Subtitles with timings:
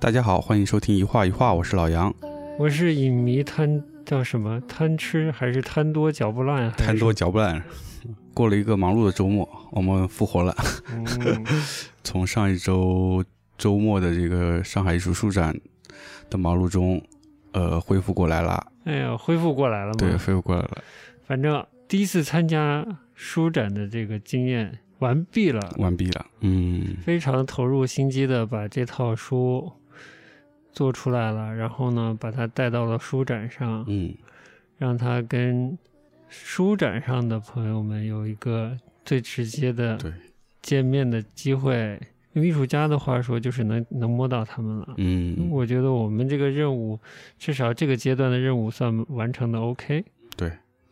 [0.00, 2.14] 大家好，欢迎收听一画一画，我是老杨。
[2.56, 6.70] 我是影迷贪叫什么贪吃还是贪多嚼不烂？
[6.72, 7.60] 贪多嚼不烂。
[8.32, 10.54] 过了一个忙碌的周末，我们复活了。
[10.92, 11.44] 嗯，
[12.04, 13.24] 从上一周
[13.58, 15.52] 周末的这个上海艺术书展
[16.30, 17.02] 的忙碌中，
[17.50, 18.64] 呃，恢复过来了。
[18.84, 19.94] 哎呀，恢复过来了吗？
[19.98, 20.78] 对，恢复过来了，
[21.26, 26.26] 反正第一次参加书展的这个经验完毕了，完毕了。
[26.40, 29.72] 嗯，非常投入心机的把这套书
[30.78, 34.14] 做出来了，然后呢，把它带到了书展上，嗯，
[34.76, 35.76] 让他跟
[36.28, 40.12] 书展上的朋友们有一个最直接的对，
[40.62, 41.98] 见面的机会。
[42.34, 44.94] 用艺术家的话说，就是能能摸到他们了。
[44.98, 46.96] 嗯，我觉得我们这个任务，
[47.40, 50.04] 至少这个阶段的任务算完成的 OK。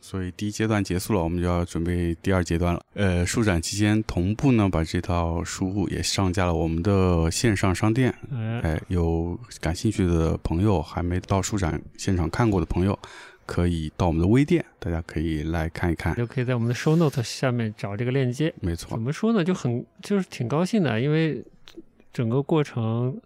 [0.07, 0.17] 对。
[0.17, 2.81] 所以第一阶段结束了，我们就要准备第二阶段了。
[2.95, 8.15] 呃，书展期间同步呢，把这套书也上架了我们的线上商店。
[8.33, 12.99] 哎，哎，有感兴趣的朋友，还没到书展现场看过的朋友，
[13.45, 16.15] 可以到我们的微店，大家可以来看一看。
[16.15, 18.55] 就可以在我们的 show note 下面找这个链接。
[18.61, 19.45] 没错怎，么说呢？
[19.45, 21.45] 就很就是挺高兴的，因为
[22.13, 23.21] 整个过程，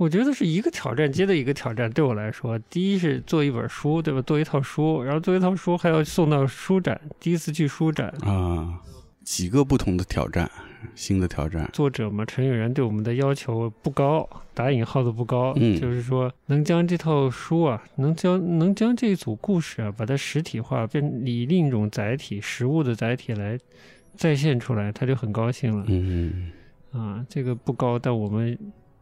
[0.00, 1.90] 我觉得是一个挑战接的一个挑战。
[1.90, 4.22] 对我来说，第一是做一本书，对吧？
[4.22, 8.08] 做一套书，然后做一套书还要送到书展，第一次去书展。
[8.22, 8.80] 啊、
[9.22, 10.50] 几个不同的挑战，
[10.94, 11.68] 新的挑战。
[11.74, 23.58] 作者嘛，陈永然对我们的要求不高，打引号的不高，嗯就是说能将这套书啊，能将能将这一组故事啊，把它实体化，变以另一种载体、实物的载体来
[24.16, 25.84] 再现出来，他就很高兴了。
[25.88, 26.50] 嗯，
[26.90, 28.58] 啊，这个不高，但我们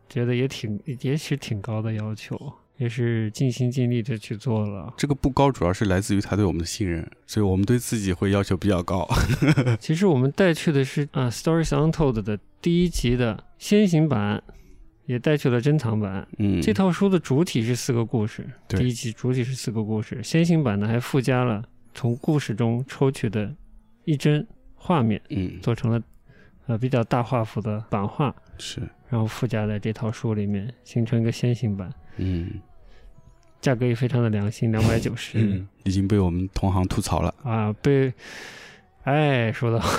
[0.09, 4.93] 觉得也挺也是挺高的要求，也是尽心尽力的去做了。
[4.97, 9.09] 这个不高主要是来自于他对我们的信任，所以我们对自己会要求比较高。
[9.79, 14.43] 其实我们带去的是啊，《Stories Untold》的第一集的先行版，
[15.07, 16.27] 也带去了珍藏版。
[16.39, 21.63] 嗯，这套书的主体是四个故事，对第一集主体是四个故事，先行版呢还附加了
[21.95, 23.55] 从故事中抽取的
[24.05, 26.01] 一帧画面，嗯做成了
[26.67, 32.51] 呃比较大画幅的版画，是然后附加在这套书里面，形成一个先行版，嗯
[33.61, 37.35] 价格也非常的良心，两百九十嗯，已经被我们同行吐槽了。
[37.43, 38.13] 啊，被。
[39.05, 39.91] 哎，说的好。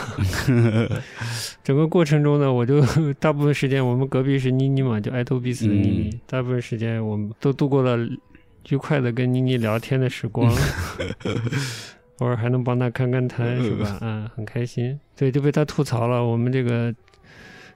[1.63, 2.79] 整个过程中呢，我就
[3.19, 7.97] 大部分时间，我们隔壁是妮妮嘛，就爱偷彼此的妮妮，嗯大部分时间我们都度过了
[8.69, 10.53] 愉快的跟妮妮聊天的时光，
[12.19, 13.97] 偶尔还能帮她看看摊，是吧？
[14.01, 14.99] 嗯，很开心。
[15.15, 16.93] 对，就被他吐槽了，我们这个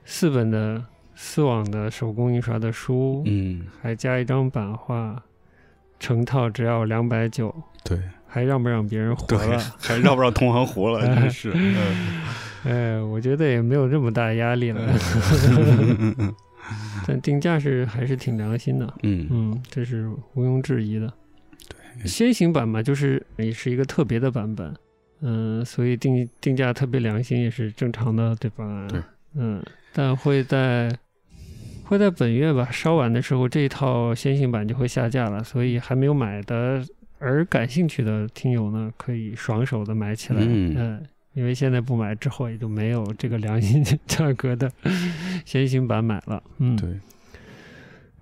[0.04, 0.82] 四本的
[1.14, 5.22] 丝网的手工印刷的书，嗯，还加一张版画，
[5.98, 7.54] 成套只要两百九，
[7.84, 11.06] 对还让不让别人活了？， 还让不让同行活了？
[11.14, 11.52] 真是。
[11.56, 12.22] 嗯
[12.64, 14.80] 哎，我觉得也没有这么大压力了，
[17.06, 21.12] 但定价是还是挺良心的，嗯嗯，这是毋庸置疑的。
[21.98, 24.74] 对先行版嘛，就是也是一个特别的版本，
[25.20, 28.88] 嗯，所以定定价特别良心也是正常的，对吧？
[28.88, 29.02] 对，
[29.34, 29.62] 嗯，
[29.94, 30.90] 但会在
[31.84, 36.84] 会在本月吧，稍晚的时候这一套先行版就会下架了，所以还没有买的
[37.18, 44.70] 而感兴趣的听友呢，可以爽手的买起来，嗯嗯因为现在不买之后也就没有这个良心价格的
[45.44, 46.90] 先行版买了，嗯，对，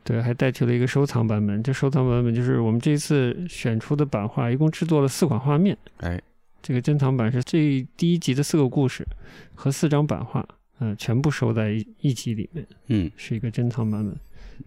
[0.03, 1.63] 对，还带去了一个收藏版本。
[1.63, 5.77] 这收藏版本就是我们这一次选出的版画，一共制作了四款画面。
[5.99, 6.21] 哎，
[6.63, 9.07] 这个珍藏版是这第一集的四个故事
[9.55, 10.47] 和四张版画，
[10.83, 14.17] 嗯、全部收在一一集里面，嗯，是一个珍藏版本。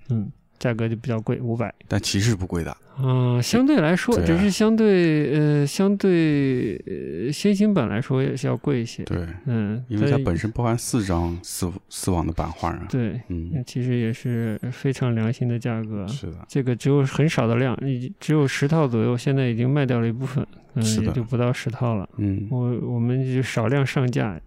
[0.10, 1.74] 嗯，价格就比较贵，五百。
[1.88, 2.76] 但其实不贵的。
[2.98, 9.04] 啊，相对来说，只是相对呃，相对呃，先行版来说也是要贵一些。
[9.04, 12.88] 对，嗯，因为它本身包含四张四四网的版画啊。
[12.90, 16.08] 对，嗯，其实也是非常良心的价格。
[16.08, 22.10] 是的，这个只有很少的量，已只有十套左右，现在已经卖掉了一部分，嗯，也就不到十套了。
[22.16, 24.40] 嗯我我们就少量上架，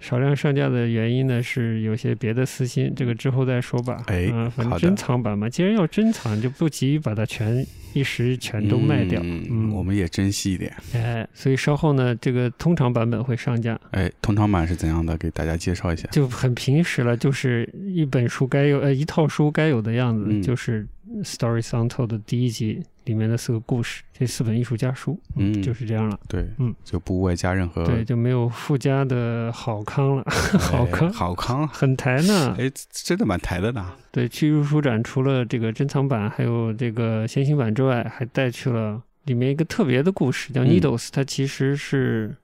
[0.00, 4.02] 少量上架的原因呢是有些别的私心，这个之后再说吧。
[4.06, 9.20] 哎啊，反好的正珍藏版嘛，既然要珍藏，就不急于把它全一时全都卖掉。
[9.24, 10.72] 嗯，嗯我们也珍惜一点。
[10.94, 15.16] 哎，所以稍后呢，这个通常版本会上架，哎，通常版是怎样的？
[15.18, 16.08] 给大家介绍一下。
[16.12, 20.84] 就很平时了，就是一本书该有呃一套书该有的样子，嗯就是
[21.22, 26.18] 《Stories Untold》的第一集里面的四个故事，这四本艺术家书，嗯就是这样了。
[26.28, 30.24] 对，嗯，就不外加任何对，就没有附加的好康了，
[30.60, 32.54] 好哎康，好康，很抬呢。
[32.58, 33.92] 哎，真的蛮抬的呢。
[34.10, 42.34] 对，去书展除了这个珍藏版，还有这个先行版之外，还带去了里面一个特别的故事，叫嗯 Needles，、它其实是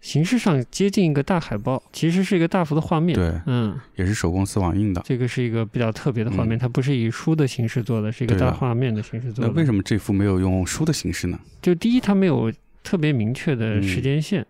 [0.00, 3.16] 形式上接近一个大海报，其实是一个大幅的画面。
[3.16, 5.02] 对，嗯，也是手工丝网印的。
[5.04, 9.50] 这个是一个比较特别的画面，嗯它不是以书的形式做的，是一个大画面的形式做的。
[9.50, 11.38] 那为什么这幅没有用书的形式呢？
[11.60, 12.52] 就第一，它没有
[12.84, 14.42] 特别明确的嗯时间线；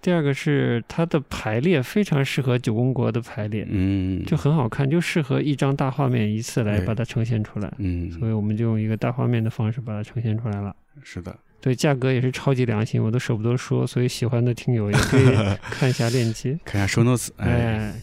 [0.00, 7.70] 第二个是它的排列非常适合九宫格的排列，嗯，就很好看，就适合一张大画面一次来把它呈现出来。
[7.78, 10.74] 嗯，所以我们就用一个大画面的方式把它呈现出来了。
[11.02, 15.24] 是的，对，价格也是超级良心，我都舍不得说，所以喜欢的听友也可以
[15.60, 16.58] 看一下链接。
[16.64, 17.94] 看一下 show notes，哎，哎，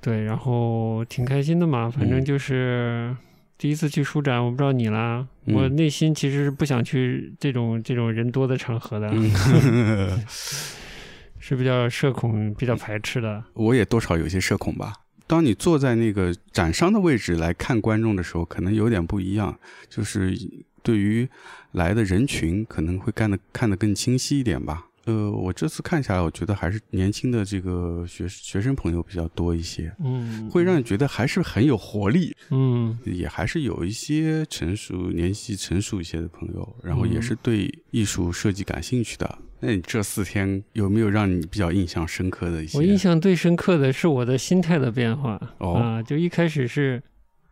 [0.00, 3.16] 对，然后挺开心的嘛，反正嗯就是
[3.56, 10.20] 第一次去书展，我不知道你啦，我嗯内心其实是不想去这种这种人多的场合的，嗯，
[11.40, 13.42] 是比较社恐、比较排斥的。
[13.54, 14.92] 我也多少有些社恐吧。
[15.26, 19.58] 当你坐在那个展商的位置来看观众的时候，可能有点不一样，
[19.88, 20.36] 就是
[20.84, 21.28] 对于
[21.72, 24.86] 来的人群可能会看得看得更清晰一点吧。
[25.06, 39.38] 呃，我这次看下来，我觉得还是年轻的这个学学生朋友比较多一些，嗯，会让你觉得还是很有活力，嗯也还是有一些成熟、年纪成熟一些的朋友，然后也嗯是对艺术设计感兴趣的。
[39.60, 42.78] 那你这四天有没有让你比较印象深刻的一些？
[42.78, 47.02] 我印象最深刻的是我的心态的变化哦啊，就一开始是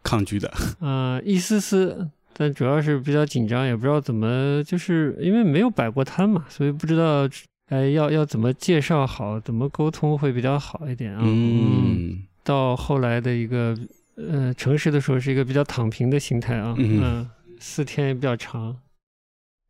[0.03, 0.51] 抗拒的，
[0.81, 7.29] 啊、一丝丝，但主要是比较紧张，也不知道怎么，就是因为没有摆过摊嘛，所以不知道
[7.67, 11.21] 哎要要怎么介绍好，怎么沟通会比较好一点啊。
[11.23, 13.77] 嗯到后来的一个
[14.17, 16.75] 呃诚实的时候，是一个比较躺平的心态啊。
[16.79, 17.31] 嗯
[17.61, 18.77] 四天也比较长，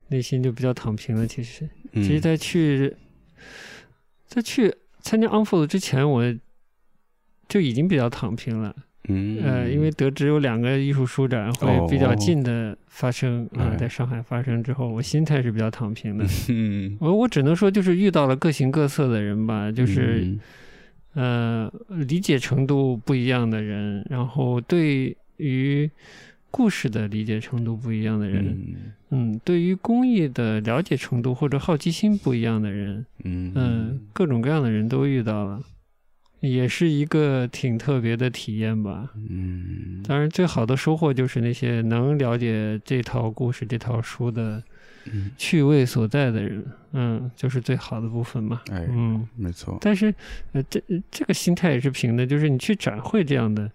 [0.08, 1.26] 内心就比较躺平了。
[1.26, 2.96] 其实，嗯，其实，在去
[4.26, 6.34] 在去参加 Unfold 之前，我
[7.48, 8.74] 就已经比较躺平了。
[9.08, 9.38] 嗯。
[9.42, 13.76] 呃，因为得知有两个艺术书展会比较哦近的发生啊、哎。
[13.76, 16.24] 在上海发生之后，我心态是比较躺平的。
[16.50, 16.96] 嗯。
[17.00, 20.40] 我我只能说，就是遇到了各形各色的人吧，就是、嗯。
[21.14, 25.90] 呃理解程度不一样的人，然后对于
[26.50, 28.74] 故事的理解程度不一样的人，嗯。
[29.10, 33.52] 嗯，对于工艺的了解程度或者好奇心不一样的人，嗯。
[33.54, 35.60] 嗯，各种各样的人都遇到了，
[36.42, 39.08] 也是一个挺特别的体验吧。
[39.14, 44.62] 嗯当然，最好的收获就是那些能了解这套故事、这套书的
[45.06, 48.60] 嗯，趣味所在的人，嗯，就是最好的部分嘛。
[48.70, 50.14] 哎，嗯，没错，但是，
[50.52, 53.70] 呃，这这个心态也是平的，就是你去展会这样的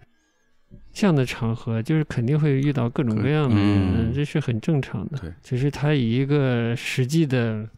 [0.92, 5.18] 这样的场合，就是肯定会遇到各种各样的人，嗯这是很正常的。
[5.18, 7.68] 对，只是他以一个实际的、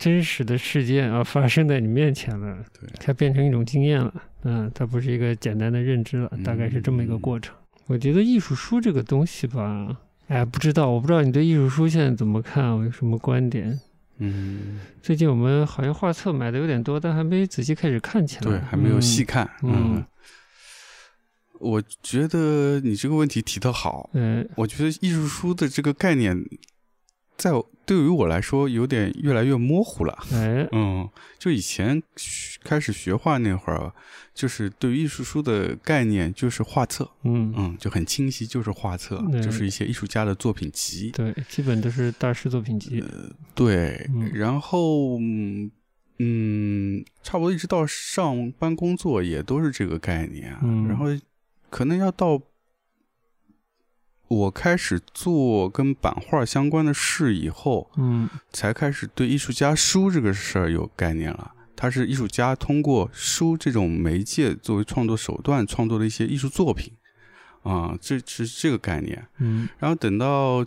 [0.00, 4.12] 真实的事件啊发生在你面前了，对它变成一种经验了。
[4.44, 7.54] 嗯，它不是一个简单的认知了，大概是这么一个嗯过程。
[7.86, 9.94] 我觉得艺术书这个东西吧，
[10.28, 13.78] 哎，不知道，我不知道你对艺术书现在怎么看，我有什么观点？
[14.16, 18.42] 嗯，最近我们好像画册买的有点多，但还没仔细开始看起来。
[18.42, 20.04] 对，还没有细看，嗯嗯。
[21.58, 24.48] 我觉得你这个问题提得好，嗯。
[24.56, 26.34] 我觉得艺术书的这个概念，
[27.40, 27.50] 在
[27.86, 30.16] 对于我来说有点越来越模糊了。
[30.72, 33.92] 嗯，就以前学开始学画那会儿，
[34.34, 39.40] 就是对于艺术书的概念就是画册，嗯，嗯，就很清晰，就是画册，对。
[39.42, 41.10] 就是一些艺术家的作品集。
[41.12, 43.02] 对，基本都是大师作品集。
[43.54, 44.30] 对，嗯。
[44.34, 45.70] 然后嗯
[46.18, 50.86] 嗯，差不多一直到上班工作也都是这个概念，嗯。
[50.86, 51.06] 然后
[51.70, 52.40] 可能要到
[54.30, 61.52] 我开始做跟版画相关的事以后，嗯才开始对艺术家书这个事儿有概念了。
[61.74, 66.92] 它是艺术家通过书这种媒介作为创作手段创作的一些艺术作品，
[67.64, 69.26] 啊，这是这个概念。
[69.38, 70.64] 嗯然后等到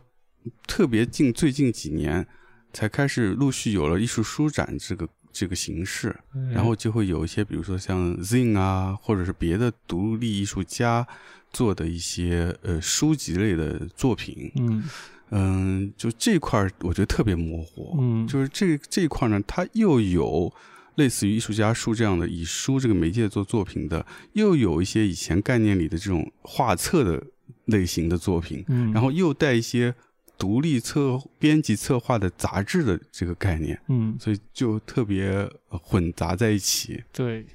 [0.67, 2.27] 特别近最近几年，
[2.74, 11.08] 才开始陆续有了艺术书展这个这个形式，嗯，然后就会有一些，比如说像 Zin 啊，或者是别的独立艺术家
[11.53, 14.83] 做的一些呃书籍类的作品，嗯
[15.29, 20.51] 嗯，就这块儿我觉得特别模糊，嗯，就是这这一块呢，它又有
[20.95, 27.24] 类似于艺术家书这样的以书这个媒介做作品的，又有一些以前概念里的这种画册的
[27.65, 29.93] 类型的作品，嗯，然后又带一些
[30.38, 35.29] 独立策编辑策划的杂志的这个概念，嗯，所以就特别
[35.69, 37.03] 呃混杂在一起。
[37.12, 37.45] 对。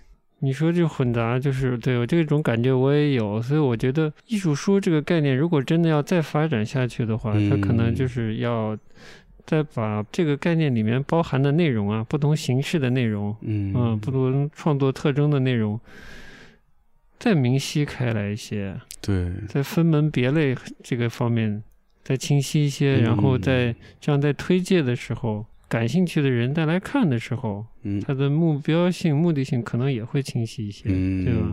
[0.41, 7.95] 你说这混杂，就是对我这种感觉我也有，所以我觉得艺术书这个概念，如果真的要再发展下去的话，它可能嗯。
[7.95, 8.79] 就是要
[9.45, 13.73] 再把这个概念里面包含的内容啊，不同形式的内容，嗯。
[13.75, 15.81] 嗯，不同创作特征的内容，
[17.19, 20.55] 再明晰开来一些，对，在分门别类
[20.85, 21.63] 这个方面
[22.05, 28.01] 再清晰一些，嗯然后再这样在推介的时候感兴趣的人再来看的时候，嗯。
[28.01, 31.53] 他的目标性、目的性可能也会清晰一些，嗯，对吧？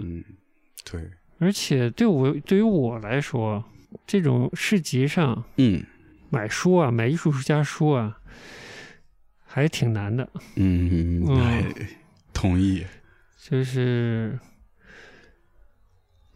[0.92, 3.64] 对，而且对我对于我来说，
[4.08, 5.84] 这种市集上嗯。
[6.30, 8.18] 买书啊，买艺术家书啊，
[9.46, 10.28] 还挺难的。
[10.56, 11.42] 嗯，嗯。
[11.42, 11.66] 哎
[12.34, 12.84] 同意，
[13.38, 14.38] 就是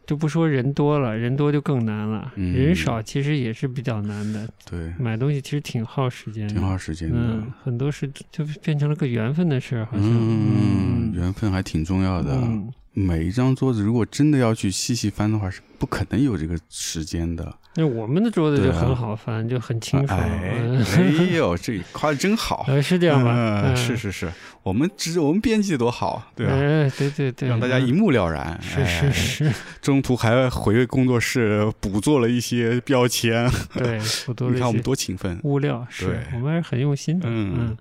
[0.09, 2.33] 就不说人多了，人多就更难了。
[2.35, 7.15] 嗯人少其实也是比较难的，对，买东西其实挺耗时间的，挺耗时间的。
[7.15, 10.03] 嗯，很多事就变成了个缘分的事儿，好像。
[10.03, 12.33] 嗯，缘分还挺重要的。
[12.33, 12.67] 嗯，
[12.99, 17.53] 每一张桌子，如果真的要去细细翻的话，是不可能有这个时间的。
[17.75, 20.11] 那我们的桌子就很好翻，就很清楚。
[20.13, 20.51] 哎，
[21.35, 22.65] 呦，这夸的真好。
[22.67, 23.31] 呃，是这样吧？
[23.33, 24.29] 嗯，嗯是是是，
[24.63, 26.51] 我们只我们编辑多好，对吧？
[26.53, 28.59] 哎，对对对，让大家一嗯目了然。
[28.61, 33.97] 是哎是是， 中途还回工作室补做了一些标签，对，
[34.51, 35.39] 你看我们多勤奋。
[35.43, 37.29] 物料，是我们还是很用心的。
[37.29, 37.77] 嗯嗯，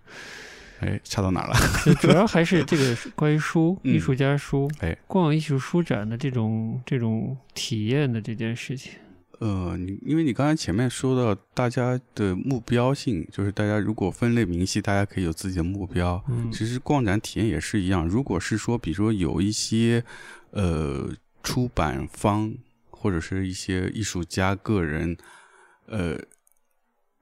[0.80, 1.56] 哎，差到哪儿了？
[2.00, 8.92] 主要还是这个关于书、 嗯艺术家书、哎逛艺术书展的这种这种体验的这件事情。
[9.40, 16.20] 呃，你因为你刚才前面说到大家的目标性，就是大家如果分类明细，大家可以有自己的目标。
[16.28, 20.02] 嗯其实逛展体验也是一样，如果是说，比如说有一些
[20.50, 21.08] 呃
[21.42, 22.52] 出版方
[22.90, 25.16] 或者是一些艺术家个人，
[25.86, 26.18] 呃，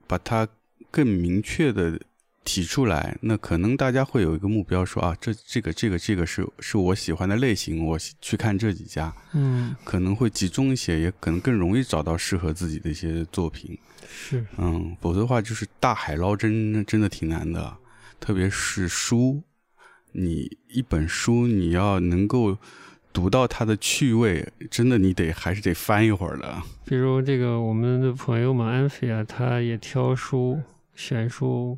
[0.07, 0.47] 把它
[0.89, 1.99] 更明确的
[2.47, 9.13] 提出来，那可能大家会有一个目标说啊，这这个这个这个是是我喜欢的类型，我去看这几家。
[9.33, 13.77] 嗯，可能会集中一些，也可能更容易找到适合自己的一些作品。
[14.07, 17.75] 是，嗯，否则的话就是大海捞针，真的挺难的。
[18.17, 19.43] 特别是书，
[20.13, 22.57] 你一本书你要能够
[23.11, 26.63] 读到它的趣味，真的你得还是得翻一会儿的。
[26.85, 30.61] 比如这个我们的朋友嘛，安菲啊，他也挑书、
[30.95, 31.77] 选书，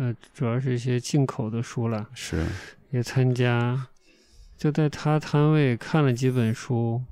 [0.00, 2.42] 呃，主要是一些进口的书了，是，
[2.90, 3.86] 也参加。
[4.56, 7.02] 就在他摊位看了几本书，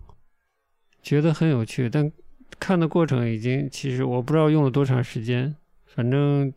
[1.02, 2.10] 觉得很有趣，但
[2.58, 5.54] 看的过程已经其实我不知道用了多长时间，
[5.84, 6.50] 反正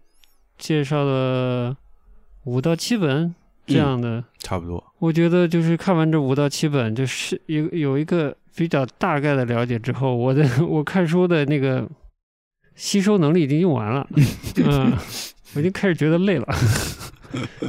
[0.58, 1.76] 介绍了
[2.46, 3.36] 五到七本
[3.66, 4.24] 这样的。
[4.40, 4.82] 差不多。
[5.00, 11.86] 我觉得就是看完这五到七本，就是有有一个比较大概的了解之后，我的 我看书的那个
[12.76, 14.08] 吸收能力已经用完了，
[14.64, 14.98] 嗯，
[15.56, 16.48] 我已经开始觉得累了。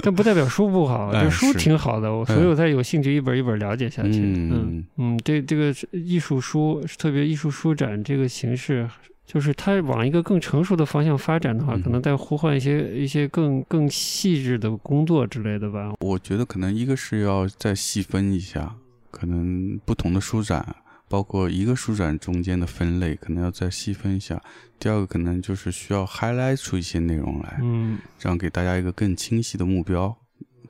[0.02, 4.18] 但不代表书不好， 哎这书挺好的，我所以我才有兴趣一本一本了解下去。
[4.18, 8.88] 嗯嗯嗯，这这个艺术书，特别艺术书展这个形式，
[9.24, 15.92] 就是它往一个更成熟的方向发展的话，嗯可能在呼唤一些一些更更细致的工作之类的吧。
[16.00, 18.74] 我觉得可能一个是要再细分一下，
[19.12, 20.74] 可能不同的书展，
[21.12, 24.42] 包括一个书展中间的分类，可能要再细分一下。
[24.78, 30.16] 第二个可能就是需要 highlight 出一些内容来，嗯，这样给大家一个更清晰的目标，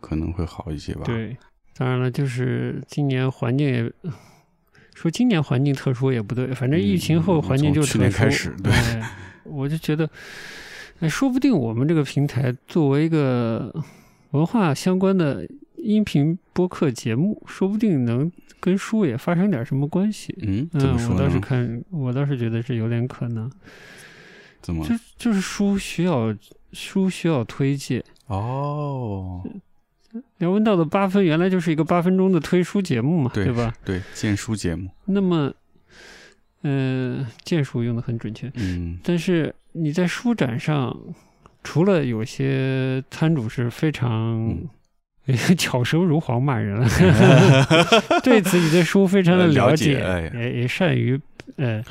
[0.01, 1.37] 可能会好一些吧。，对，
[1.77, 3.93] 当然了，就是今年环境也
[4.97, 7.93] 说今年环境特殊也不对，反正疫情后嗯环境就特殊。
[7.93, 10.11] 从去年开始对哎我就觉得，
[10.99, 13.73] 哎，说不定我们这个平台作为一个
[14.33, 15.47] 文化相关的
[15.77, 18.31] 音频播客节目，说不定能
[18.63, 20.33] 跟书也发生点什么关系。
[20.41, 21.41] 嗯，怎嗯，我倒是？
[21.41, 23.51] 看，我倒是觉得是有点可能，
[24.61, 24.95] 怎么就？
[25.19, 26.33] 就是书需要
[26.73, 28.05] 书需要推介。
[28.29, 29.43] 哦，
[30.39, 33.75] 梁文道的八分原来就是一个八分钟的推书节目嘛，对吧？
[33.85, 35.53] 对，荐书节目，那么，
[36.63, 40.97] 呃，荐书用的很准确，嗯但是你在书展上，
[41.65, 44.69] 除了有些摊主是非常嗯。
[45.57, 46.89] 巧舌如簧骂人了，
[48.25, 51.21] 对自己的书非常的呃了了解，也也善于
[51.57, 51.83] 呃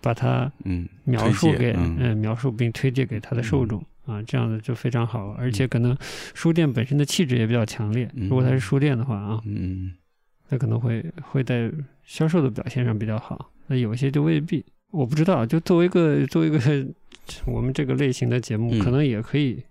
[0.00, 5.96] 把它嗯，描述给嗯嗯描述并推荐给他的受众啊，这样的就非常好，而且可能
[6.34, 8.08] 书店本身的气质也比较强烈。
[8.14, 9.92] 嗯如果它是书店的话啊，嗯
[10.48, 11.70] 那可能会会在
[12.04, 13.50] 销售的表现上比较好。
[13.66, 15.44] 那有一些就未必，我不知道。
[15.44, 16.58] 就作为一个作为一个
[17.44, 19.62] 我们这个类型的节目，嗯可能也可以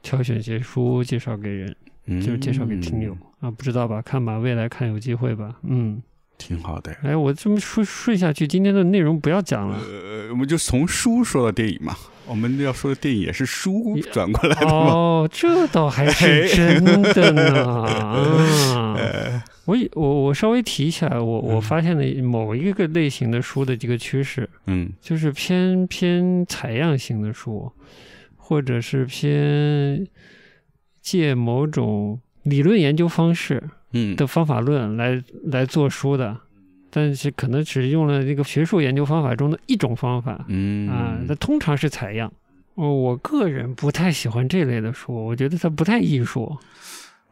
[0.00, 1.76] 挑选些书介绍给人，嗯，
[2.20, 4.00] 就是介绍给听友啊，不知道吧？
[4.02, 5.56] 看吧，未来看有机会吧。
[5.62, 6.02] 嗯，
[6.38, 6.92] 挺好的。
[7.02, 9.78] 哎，我这么顺顺下去，今天的内容不要讲了。
[9.78, 11.94] 呃，我们就从书说到电影嘛，
[12.26, 14.72] 我们要说的电影也是书转过来的嘛。
[14.72, 17.64] 哦，这倒还是真的呢。
[17.66, 27.70] 啊，呃我以我我稍微提一下，我我嗯发现的某一个类型的书的这个趋势，嗯就是偏偏采样型的书，
[28.38, 30.06] 或者是偏
[31.08, 33.62] 借某种理论研究方式
[33.92, 36.36] 嗯的方法论来来做书的，
[36.90, 42.30] 但是可能只用了这个学术研究方法中的一种方法嗯啊，它通常是采样。
[42.74, 46.54] 哦，我个人不太喜欢这类的书，我觉得它不太艺术。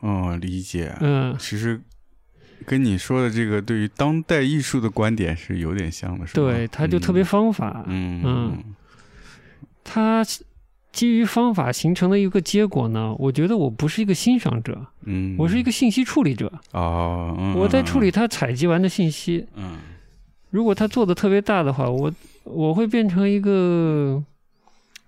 [0.00, 0.96] 哦，理解。
[1.00, 1.78] 嗯，其实
[2.64, 6.40] 跟你说的这个对于当代艺术的观点是有点像的，是吧？
[6.40, 7.84] 对，它就特别方法。
[7.86, 8.64] 嗯嗯，
[9.84, 10.24] 它
[10.96, 16.50] 基于方法形成的一个结果呢，我觉得我不是一个欣赏者，嗯，我是一个信息处理者。
[16.72, 19.44] 哦，嗯我在处理，他采集完的信息。
[19.56, 19.76] 嗯
[20.48, 22.10] 如果他做的特别大的话，我
[22.44, 24.22] 我会变成一个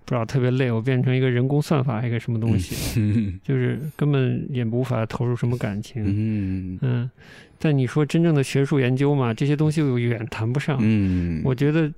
[0.04, 6.02] 不知道特别累，我变成一个人工算法，一个什么东西，嗯 就是根本也无法投入什么感情。
[6.04, 7.10] 嗯嗯，
[7.58, 10.76] 但你说真正的学术研究嘛，这些东西我远谈不上。
[10.82, 11.90] 嗯，我觉得，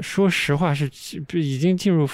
[0.00, 0.90] 说实话是
[1.34, 2.04] 已经进入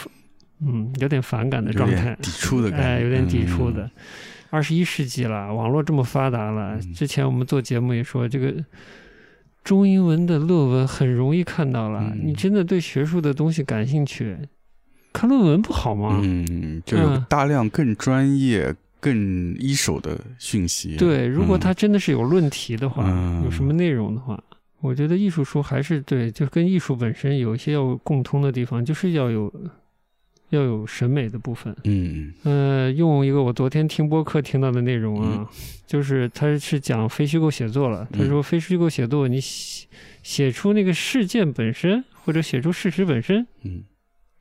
[0.60, 3.90] 嗯有点反感的状态，抵触的感觉，哎，有点抵触的。
[4.50, 8.54] 二十一世纪了，网络这么发达了，嗯之前我们做节目也说这个。
[9.64, 14.34] 中英文的论文很容易看到了，嗯你真的对学术的东西感兴趣，
[15.12, 16.18] 看论文不好吗？
[16.22, 20.96] 嗯，就有大量更专业、更一手的讯息。
[20.96, 24.42] 对，如果嗯它真的是有论题的话，嗯有什么内容的话，
[24.80, 29.52] 我觉得艺术书还是对，就跟艺术本身有一些要共通的地方，就是要有
[30.50, 31.74] 要有审美的部分。
[31.84, 35.46] 嗯呃，用一个我昨天听播客听到的内容啊，嗯
[35.86, 38.06] 就是他是讲非虚构写作了。
[38.12, 39.86] 他嗯说，非虚构写作，你写
[40.22, 43.82] 写出那个事件本身，或者写出事实本身嗯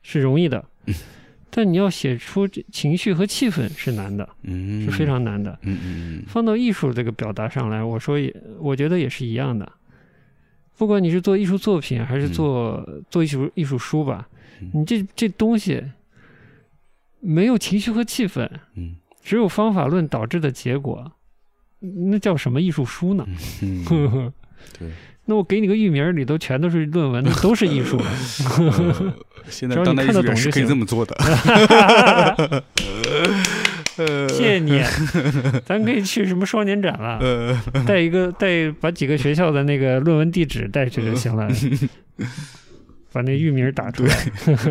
[0.02, 0.94] 是容易的，嗯
[1.50, 5.58] 但你要写出这情绪和气氛是难的，嗯，是非常难的。
[5.62, 9.70] 嗯嗯放到艺术这个表达上来，我说也，我觉得也是一样的。
[10.76, 14.28] 不管你是做艺术作品，还是做、做艺术艺术书吧，
[14.60, 15.82] 嗯你这这东西
[17.20, 21.12] 没有情绪和气氛，嗯只有方法论导致的结果，
[22.10, 23.26] 那叫什么艺术书呢？
[23.62, 24.32] 嗯呵嗯，呵，
[24.78, 24.88] 对。
[25.30, 27.98] 那我给你个域名里头全都是论文，那 都是艺术。
[27.98, 29.14] 呃
[29.50, 31.14] 现在只要你当代艺看得术也是可以这么做的。
[33.98, 34.80] 呃 谢谢你，
[35.66, 41.46] 咱可以去什么双年展了，呃，带一个带把几个学校的那个论文地址带去就行了，
[43.12, 44.14] 把那域名打出来，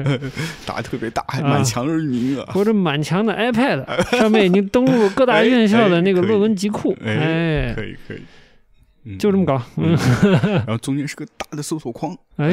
[0.65, 1.49] 打得特别大，还啊。
[1.49, 2.45] 满墙是域名啊。
[2.51, 3.85] 或者满墙的 iPad
[4.17, 8.21] 上面已经登录各大院校的那个论文集库，哎哎，可以可以，
[9.05, 9.17] 嗯。
[9.17, 9.45] 就这么。
[9.45, 9.61] 搞，
[10.41, 12.49] 然后中间是个大的搜索框，哎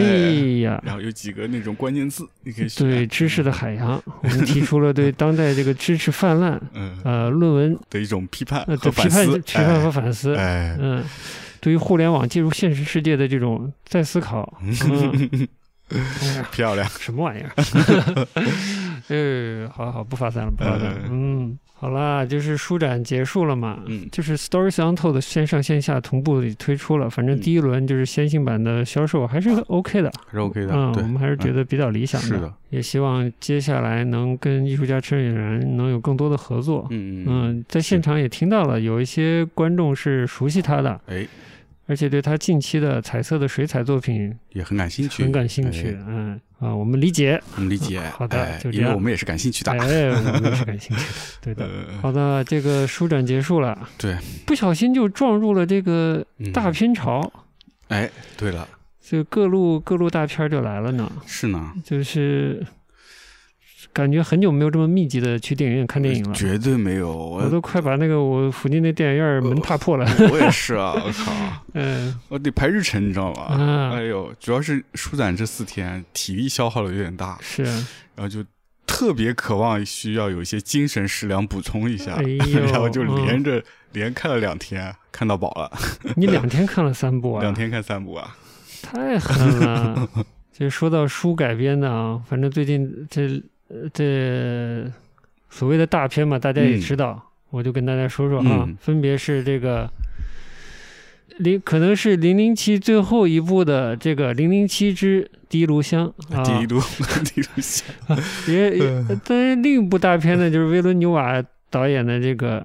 [0.61, 0.81] 呀。
[0.85, 2.89] 然后有几个那种关键字，你可以选。
[2.89, 6.97] 对知识的海洋，我们提出了对当代这个知识泛滥，嗯。
[7.05, 11.05] 呃，论文的一种批判呃和反思，批判和反思，哎，嗯，
[11.61, 15.49] 对于互联网进入现实世界的这种再思考，嗯，
[16.53, 18.27] 漂亮，什么玩意儿？
[19.09, 24.09] 呃，好好不发散了，不发散了，嗯，好啦，就是书展结束了嘛，嗯。
[24.11, 27.41] 就是 Stories Untold 线上线下同步地推出了，反正嗯。
[27.41, 36.87] 第一轮就是先行版的销售还是 OK 的，还是 OK 的，嗯，我，们还是觉得比较理想是的，也希望接下来能跟艺术家陈远然能有更多的合作。
[36.91, 37.25] 嗯。
[37.25, 41.27] 嗯，嗯，在现场也听到了，有一些观众是熟悉他的，哎，
[41.87, 45.97] 而且对他近期的彩色的水彩作品也很感兴趣，很感兴趣。
[46.07, 47.39] 嗯啊，我们理解。
[47.57, 51.19] 我们理解， 好的哎就这样因为我们也是感兴趣的，哎，我们也是感兴趣的。
[51.43, 51.67] 对的。
[51.67, 54.17] 呃，好的，这个书展结束了，对，
[54.47, 57.31] 不小心就撞入了这个嗯大片潮，
[57.89, 58.67] 哎，对了，
[59.03, 62.65] 就各路各路大片儿就来了呢，是呢，就是
[63.95, 66.35] 感觉很久没有这么密集的去电影院看电影了。
[66.35, 70.05] 绝对没有，我我都快把那个我附近那电影院门踏破了。
[70.33, 71.33] 我也是啊，我靠，
[71.75, 73.43] 嗯我得排日程，你知道吗？
[73.55, 78.45] 啊哎呦，主要是舒展这四天体力消耗的有点大，是啊，然后就
[78.87, 82.21] 特别渴望需要有一些精神食粮补充一下，
[82.67, 85.71] 然后就嗯连着、连看了两天，看到饱了，
[86.17, 87.41] 你两天看了三部啊？
[87.41, 88.37] 两天看三部啊，
[88.83, 90.09] 太狠了！
[90.53, 94.91] 就说到书改编的啊，反正最近这呃这
[95.51, 96.81] 所谓的大片嘛，大家也嗯。
[96.81, 98.77] 知道，我就跟大家说说啊，嗯。
[98.81, 99.91] 分别是这个
[101.39, 106.81] 零可能是零零七最后一部的这个零零七之第一炉香啊，第一炉
[107.25, 107.87] 第一炉香，
[108.47, 112.65] 也 也，当然另一部大片呢，就是维伦纽瓦导演的这个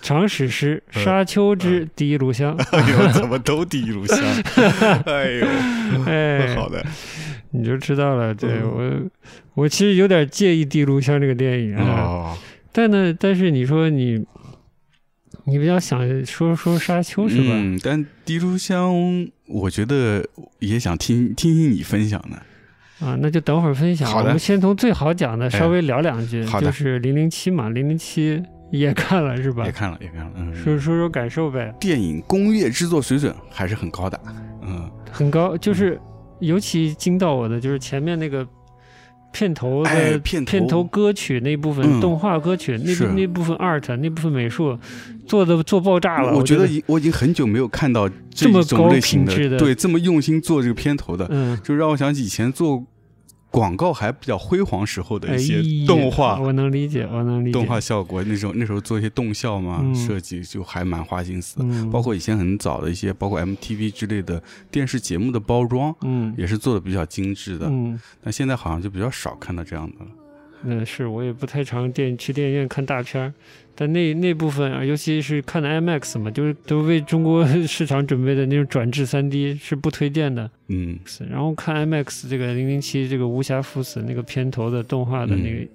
[0.00, 4.18] 长史诗《嗯沙丘之第一炉香 》哎呦，怎么都第一炉香？
[5.06, 5.46] 哎呦，
[6.06, 6.84] 哎，好的，
[7.52, 8.34] 你就知道了。
[8.34, 9.10] 对嗯
[9.54, 12.38] 我，我其实有点介意《第一炉香》这个电影啊，哦，
[12.72, 14.24] 但呢，但是你说你，
[15.44, 17.50] 你比较想说说沙丘是吧？
[17.50, 18.92] 嗯，但第一路香，
[19.46, 20.24] 我觉得
[20.58, 23.06] 也想听听听你分享的。
[23.06, 24.08] 啊，那就等会儿分享。
[24.08, 29.72] 好的我们先从最好讲的稍微聊两句，就是零零七嘛，零零七也看了是吧也？
[29.72, 34.20] 看了，也看了，嗯，说说说感受呗，电影工业制作水准还是很高的，
[34.62, 36.00] 嗯很高，就是
[36.42, 38.46] 尤其惊到我的就是前面那个
[39.32, 40.50] 片头哎的片头。
[40.50, 42.00] 片头歌曲那部分、嗯。
[42.00, 44.76] 动画歌曲那部那部分 art 那部分美术
[45.26, 49.56] 做的做爆炸了，我觉得已我已经很久没有看到这这么高品质的。
[49.56, 51.58] 对这么用心做这个片头的，嗯。
[51.62, 52.84] 就让我想起以前做
[53.52, 56.40] 广告还比较辉煌时候的哎一些动画。
[56.40, 57.52] 我能理解，我能理解。
[57.52, 70.10] 动画效果那时候那时候做一些动效嘛、嗯设计就还蛮花心思的，嗯，包括以前很早的一些包括 MTV 之类的电视节目的包装嗯也是做的比较精致的，嗯但现在好像就比较少看到这样的了。
[70.64, 73.32] 嗯，是我也不太常电去电影院看大片儿，
[73.74, 80.50] 但那那部分啊，尤其是看的 IMAX 嘛，就是都为中国 市场准备的那种转制 3D 是不推荐的。
[80.68, 85.66] 嗯，是然后看 IMAX 这个零零七这个无暇赴死那个片头的动画的那个，那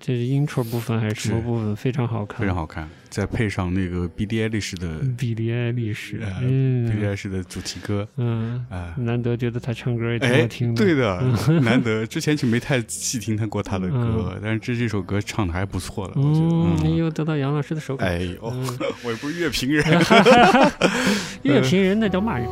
[0.00, 10.82] 这是 intro 部分还是什么部分，非常好看，非常好看，再配上那个 Billie Eilish 的、BDI 历史，嗯 Billie 嗯 Eilish 的主题歌，嗯，啊、难得觉得他唱歌也挺哎好听，的。
[10.82, 11.22] 对的，
[11.60, 16.88] 难得，之前就没太细听他过他的歌，嗯但是这这首歌唱的还不错了，我觉嗯，得。
[16.88, 18.08] 嗯又得到杨老师的手感。
[18.08, 18.66] 哎呦，嗯
[19.04, 19.84] 我也不是乐评人，
[21.42, 22.48] 乐评人那叫骂人。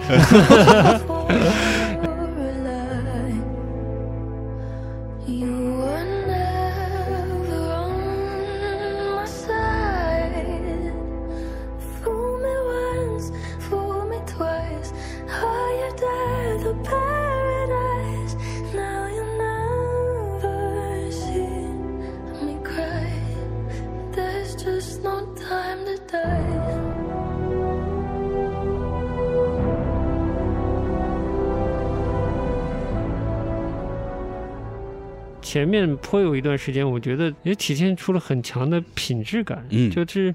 [35.42, 40.34] 前面颇有一段时间，我觉得也体现出了很强的品质感，嗯就是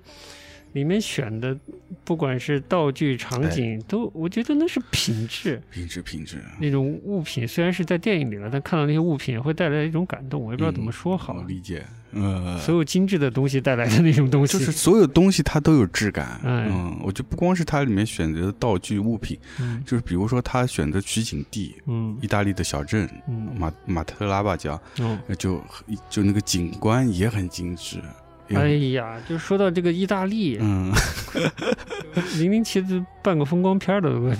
[0.74, 1.58] 里面选的，
[2.04, 5.60] 不管是道具、场哎景，都我觉得那是品质。
[5.72, 11.34] 品质品质，那种物品虽然是在电影里了，但看到那些物品也会带来一种感动，我也不知道怎么说好。
[11.34, 11.84] 我理解，
[12.22, 25.62] 呃，所有精致的东西带来的那种东西，就是所有东西它都有质感，哎嗯，我就不光是它里面选择的道具物品，嗯就是比如说他选择取景地，嗯意大利的小镇嗯马马特拉巴叫，哦，呃就
[26.10, 28.02] 就那个景观也很精致，
[28.54, 30.92] 哎呀，就说到这个意大利，嗯，
[32.40, 34.34] 零零七的半个风光片儿的 我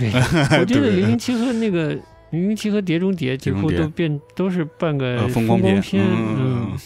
[0.66, 1.98] 觉得对零零七和那个
[2.32, 5.82] 零零七和碟中谍几乎都变都是半个呃风光光片。
[5.82, 6.38] 片，嗯
[6.72, 6.78] 嗯，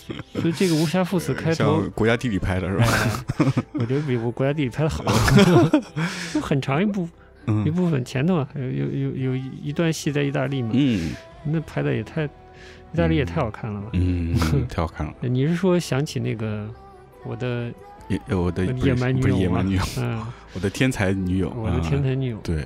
[0.41, 2.86] 所以这个无暇赴死开头，国家地理拍的是吧？
[3.39, 5.04] 哎，我觉得比我国家地理拍的好，
[6.34, 7.08] 就很长一部一
[7.47, 11.12] 嗯部分前头啊，有有有有一段戏在意大利嘛，嗯。
[11.43, 12.30] 那拍的也太，意
[12.95, 13.88] 大利也太好看了吧？
[13.93, 14.36] 嗯，
[14.69, 16.69] 太好看了， 你是说想起那个
[17.25, 17.73] 我的
[18.08, 19.39] 野蛮女友吗？
[19.39, 20.21] 野蛮女友，嗯，
[20.54, 22.63] 我的天才女友，我的天嗯才女友，对，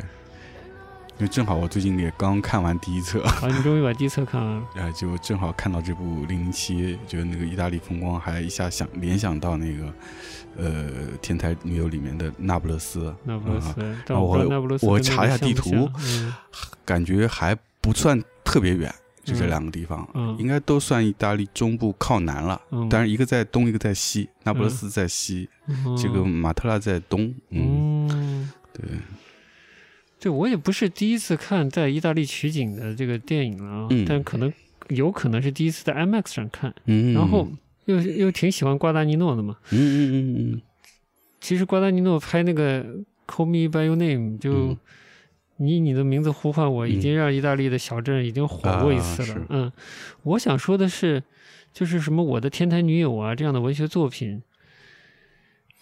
[1.18, 6.76] 因为正好我最近也刚看完第一册，啊，你终于把第一册看完了，啊， 就正好看到这部《零零七》，
[7.08, 9.94] 觉得那个意大利风光，还一下想联想到那个，
[10.58, 10.84] 呃，
[11.22, 16.34] 《天才女友》里面的那不勒斯，那不勒斯啊，但我查一下地图嗯。
[16.84, 19.48] 感觉还不算特别远，就这嗯。
[19.48, 20.36] 两个地方，嗯。
[20.38, 22.62] 应该都算意大利中部靠南了。
[22.72, 27.34] 嗯，当然，一个在东，一个在西，那不勒斯在西，嗯这个马特拉在东。
[27.52, 28.84] 嗯，嗯，对，
[30.26, 34.04] 对我也不是第一次看在意大利取景的这个电影了啊，嗯。
[34.10, 34.52] 但可能
[34.88, 37.48] 有可能是第一次在 IMAX 上看，嗯，然后
[37.86, 39.56] 又又挺喜欢瓜达尼诺的嘛。
[39.70, 40.62] 嗯，嗯嗯嗯。
[41.40, 42.84] 其实瓜达尼诺拍那个
[43.28, 44.78] 《Call Me by Your Name》，就嗯。
[45.60, 47.00] 以你的名字呼唤我，已嗯。
[47.00, 49.36] 经让意大利的小镇已经火过一次了。
[49.42, 49.72] 啊嗯，
[50.24, 51.22] 我想说的是，
[51.72, 54.42] 就是什么我的天台女友啊这样的文学作品，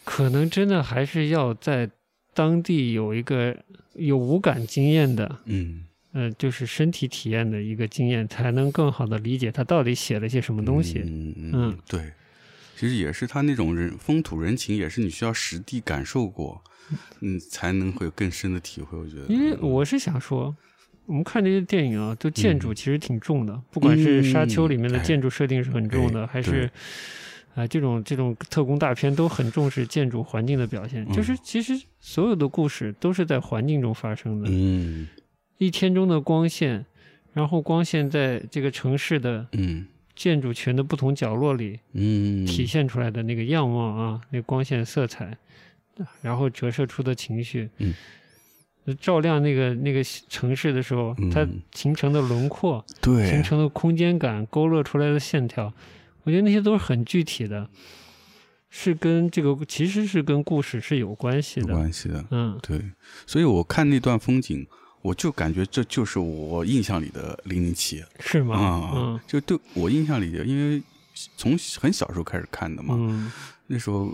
[0.03, 1.89] 可能真的还是要在
[2.33, 3.55] 当地有一个
[3.93, 10.99] 有无感经验的，嗯，呃，就是身体体验的一个经验，才能更好的理解他到底写了些什么东西。
[10.99, 12.11] 嗯嗯嗯对，
[12.75, 16.63] 其实也是他那种人风土人情，也是你需要实地感受过，
[17.21, 18.97] 嗯，才能会有更深的体会。
[18.97, 20.55] 我觉得，因为我是想说，
[21.05, 26.69] 我们看这些电影啊，都建筑嗯其实挺重的，不管是《沙丘》里面的哎建筑设定是很重的，哎还是对
[27.55, 31.05] 啊、这种这种特工大片都很重视建筑环境的表现。
[31.07, 31.13] 嗯。
[31.13, 35.07] 就是其实所有的故事都是在环境中发生的，嗯。
[35.57, 36.85] 一天中的光线，
[37.33, 39.85] 然后光线在这个城市的嗯。
[40.15, 45.35] 建筑群的不同角落里嗯，体现出来的那个样貌啊，那光线色彩，
[46.21, 47.95] 然后折射出的情绪，嗯，
[49.01, 51.61] 照亮那个那个城市的时候，它嗯。
[51.73, 55.73] 形成的轮廓、形对，成的空间感、勾勒出来的线条，
[56.23, 57.69] 我觉得那些都是很具体的，
[58.69, 61.73] 是跟这个其实是跟故事是有关系的有的。
[61.75, 62.25] 关系的。
[62.31, 62.81] 嗯对，
[63.27, 64.65] 所以我看那段风景，
[65.01, 68.55] 我就感觉这就是我印象里的零零七是吗？
[68.55, 70.81] 啊，嗯就对我印象里的，因为
[71.37, 73.31] 从很小时候开始看的嘛，嗯
[73.67, 74.13] 那时候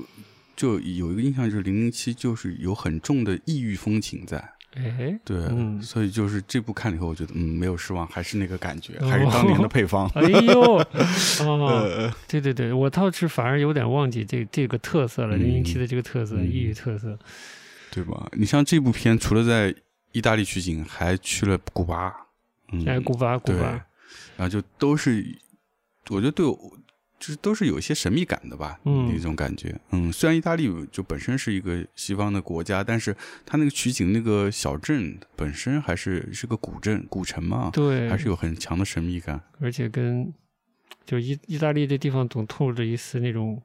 [0.56, 5.82] 就有一个印象，就是零零七就是有很重的异域风情在，哎，对，嗯。
[5.82, 9.08] 所以就是这部看了以后，我觉得嗯没有失望，还是那个感觉，哦。
[9.10, 10.08] 还是当年的配方。
[10.16, 10.62] 哎呦，
[11.46, 16.46] 哦，呃，对对对，我倒是反而有点忘记这这个特色了，嗯零零七的这个特色，嗯。
[16.46, 17.18] 异域特色。
[17.92, 18.30] 对吧？
[18.34, 19.74] 你像这部片，除了在
[20.12, 22.14] 意大利取景，还去了古巴，
[22.72, 23.84] 嗯，哎，古巴，古，巴，
[24.38, 25.26] 然后就都是，
[26.10, 26.78] 我觉得对我
[27.20, 29.78] 就是都是有一些神秘感的吧，嗯那种感觉。
[29.92, 39.42] 嗯，虽然意大利就本身是一个西方的国家，但是它那个取景那个小镇本身还是是个古镇古城嘛，对，还是有很强的神秘感。
[39.60, 40.34] 而且跟
[41.06, 43.60] 就意意大利这地方总透着一丝那种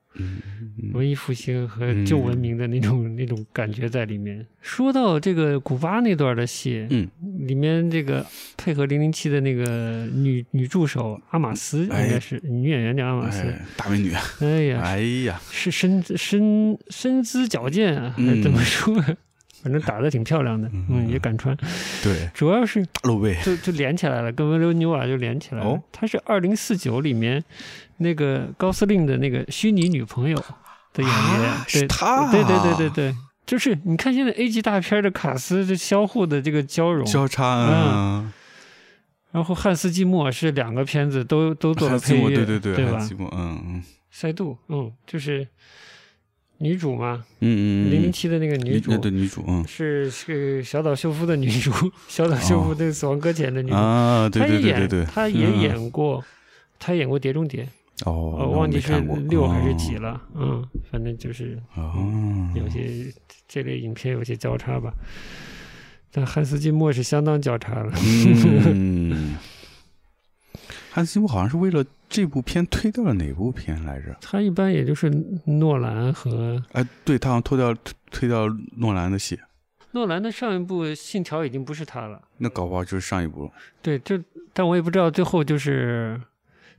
[0.93, 4.47] 文艺复兴和旧文明的那种、那种感觉在里面。
[4.63, 7.07] 说到这个古巴那段的戏，嗯，
[7.41, 8.25] 里面这个
[8.57, 13.43] 配合零零七的那个女女助手阿玛斯，应哎该是女演员叫阿玛斯。
[13.43, 14.11] 哎，大美女，
[14.41, 18.95] 哎呀，哎呀，是身身身姿矫健啊，还是怎么说？
[19.65, 21.57] 反正打的挺漂亮的，嗯嗯，也敢穿。
[22.05, 25.67] 对， 主要是露背，就就连起来了，跟维罗纽瓦就连起来了。
[25.71, 27.43] 哦他是二零四九里面
[27.97, 30.37] 那个高司令的那个虚拟女朋友
[30.93, 31.07] 的演
[31.41, 38.31] 员，啊对是他对对对对对，就是你看现在 A 级大片的卡斯这相互的这个交融，交叉，嗯，
[39.33, 43.09] 然后汉斯季默是两个片子都都做了配乐，对对对吧汉斯？
[43.09, 45.47] 季默嗯嗯塞杜，嗯，就是
[46.65, 48.97] 女主嘛，嗯嗯，零零七的那个女主。
[48.97, 49.63] 对女主，嗯。
[49.69, 51.71] 是是小岛秀夫的女主，
[52.09, 52.77] 小岛秀夫哦。
[52.79, 54.89] 那个《死亡搁浅》的女主，啊，对她也演，对对。
[54.89, 55.61] 对对，她也嗯。
[55.61, 56.25] 演过，
[56.79, 57.69] 她演过《碟中谍》，
[58.11, 58.13] 哦，
[58.51, 58.99] 我忘记是
[59.29, 61.93] 六还是几了，嗯，反正就是哦，
[62.55, 63.13] 有些
[63.47, 64.91] 这类影片有些交叉吧。
[66.11, 67.93] 但汉斯季默是相当交叉了，
[68.73, 69.37] 嗯，
[70.91, 74.17] 汉斯季默好像是为了这部片推掉了哪部片来着？
[74.21, 75.11] 他一般也就是
[75.47, 78.47] 诺兰和哎，对他好像推掉推推掉
[78.77, 79.37] 诺兰的戏，
[79.91, 83.51] 诺兰的上一部《信条》已经不是他了，那搞不好就是上一部了。
[83.83, 84.17] 对，就
[84.53, 86.21] 但我也不知道最后就是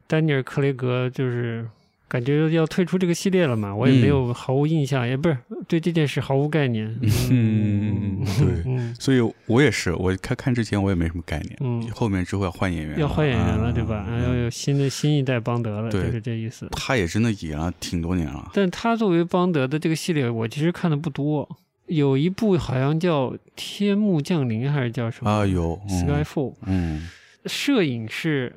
[0.07, 1.67] 丹尼尔·克雷格就是
[2.15, 6.87] 感觉要退出这个系列了嘛，我也没有毫无印象，也不是对这件事毫无概念。
[7.29, 14.07] 嗯对嗯所以我也是，我看看之前我也没什么概念，嗯，后面之后要换演员，要换演员了，啊对吧？
[14.23, 16.69] 要有新的新一代邦德了，就是这意思。
[16.71, 18.49] 他也真的演了挺多年了。
[18.53, 21.47] 但他作为邦德的这个系列，我其实看的不多。
[21.87, 25.29] 有一部好像叫《天幕降临》，还是叫什么？
[25.29, 26.53] 啊，有，嗯 Skyfall。
[26.65, 27.09] 嗯
[27.45, 28.55] 摄影是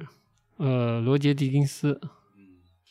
[0.56, 2.00] 呃罗杰·狄金斯，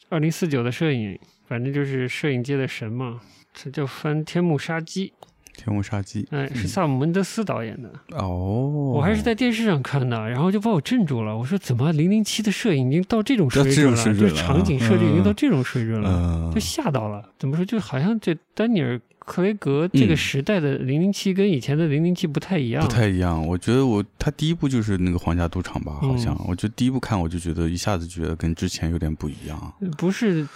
[0.10, 3.20] 二零四九的摄影，反正就是摄影界的神嘛。
[3.54, 5.12] 他叫翻《天幕杀机》，
[5.58, 7.91] 天幕杀机，哎，是萨姆·门德斯导演的。
[8.12, 11.36] 哦，我还是在电视上看的，然后就把我镇住了。
[11.36, 14.13] 我说怎么零零七的摄影已经到这种水准了？
[14.13, 16.10] 就是场景设计已经到这种水准了。
[16.10, 17.28] 嗯就吓到了。
[17.39, 17.65] 怎么说？
[17.65, 18.96] 就好像这丹尼尔·
[19.28, 20.18] 克雷格这个嗯。
[20.18, 22.84] 时代的零零七跟以前的零零七不太一样。
[22.84, 23.46] 不太一样。
[23.46, 29.74] 我觉得我他第一部就是那个皇家赌场吧，好像、嗯我就第一部看我就觉得一下子觉得跟之前有点不一样。
[29.98, 30.48] 不是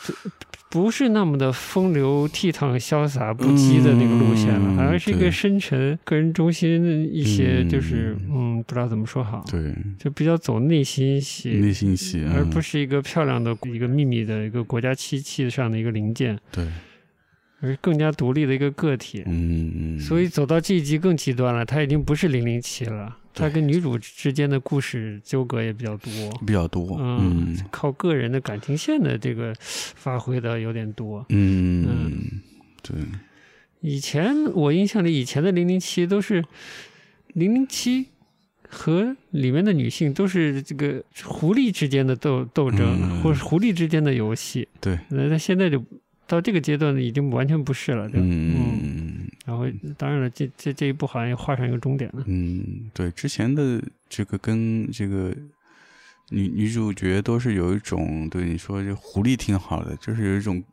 [0.70, 16.66] 不是那么的风流倜傥、潇洒不羁的那个路线了，嗯而是一个深沉、个人中心的一些，就是嗯嗯，不知道怎么说好，对，就比较走内心戏，内心戏，而不是是一个漂亮的一个秘密的一个国家机器上的一个零件，对，
[17.62, 19.24] 而更加独立的一个个体。
[19.26, 26.12] 嗯嗯，所以走到这一集更极端了，他已经不是零零七了，他跟女主之间的故事纠葛也比较多，
[26.46, 31.26] 比较多，嗯，嗯靠个人的感情线的这个发挥的有点多。
[31.30, 32.42] 嗯嗯，
[32.82, 32.96] 对，
[33.80, 36.44] 以前我印象里，以前的零零七都是
[37.34, 38.08] 零零七
[38.68, 44.68] 和里面的女性都是这个狐狸之间的斗斗争，嗯或者狐狸之间的游戏。
[44.80, 45.84] 对，那他现在就
[46.32, 48.26] 到这个阶段已经完全不是了，对吧？
[48.30, 49.66] 嗯然后
[49.98, 52.24] 当然了，这这这一步好像也画上一个终点了。
[52.28, 55.36] 嗯，对，之前的这个跟这个。
[56.34, 60.64] 女女主角都是有一种对你说这狐狸挺好的，就是有一种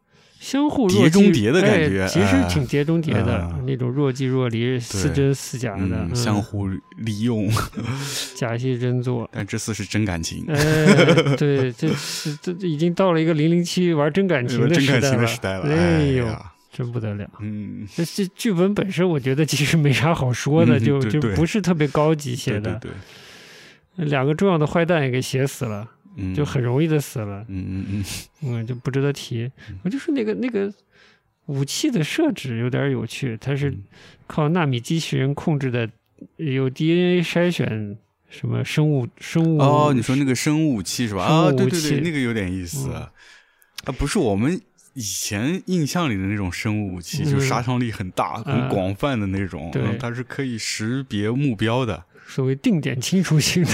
[0.40, 7.50] 相互碟若即中谍的感觉哎其实哎挺碟中谍的、啊那种若即若离、似真似假的，相互利用，
[8.36, 9.28] 假戏真做。
[9.32, 10.56] 但这次是真感情，哎，
[11.36, 17.28] 对，这是这这已经到了一个零零七玩真感情的时代了，情的时代了，哎呦，呀，真不得了！
[17.40, 22.78] 嗯，这这剧本本身，我觉得其实没啥好说的，嗯就就不是特别高级写对的。
[22.78, 22.90] 对
[23.96, 25.86] 对，两个重要的坏蛋也给写死了，
[26.18, 28.04] 嗯，就很容易的死了，嗯嗯嗯。
[28.42, 29.50] 嗯，就不值得提。
[29.84, 30.72] 我就是那个那个
[31.46, 33.82] 武器的设置有点有趣，它是嗯。
[34.26, 35.88] 靠纳米机器人控制的
[36.36, 37.96] 有 DNA 筛选
[38.28, 41.22] 什么生物生物哦，你说那个生物武器是吧？
[41.24, 42.88] 啊，对对对，那个有点意思。
[42.92, 42.94] 嗯。
[43.84, 44.60] 啊，不是我们
[44.94, 47.30] 以前印象里的那种生物武器，嗯。
[47.30, 48.68] 就杀伤力很大、很嗯。
[48.68, 49.82] 广泛的那种，对。
[49.82, 52.04] 嗯它是可以识别目标的。
[52.26, 53.64] 所谓定点清除型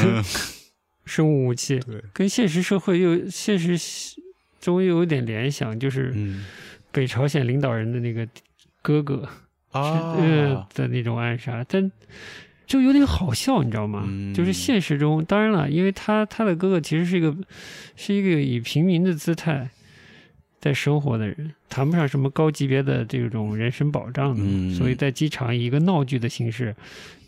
[1.04, 3.76] 生物武器，对，跟现实社会又现实
[4.60, 6.44] 中又有点联想，就是嗯。
[6.92, 8.24] 北朝鲜领导人的那个
[8.80, 9.28] 哥哥
[9.72, 11.90] 啊，呃的那种暗杀，但
[12.68, 14.04] 就有点好笑，你知道吗？
[14.06, 14.32] 嗯？
[14.32, 17.36] 就是现实中，当然了，因为他他的哥哥其实是一个
[17.96, 19.68] 是一个以平民的姿态
[20.60, 24.72] 在生活的人，谈不上什么高级别的这种人身保障的，嗯。
[24.72, 26.76] 所以在机场以一个闹剧的形式，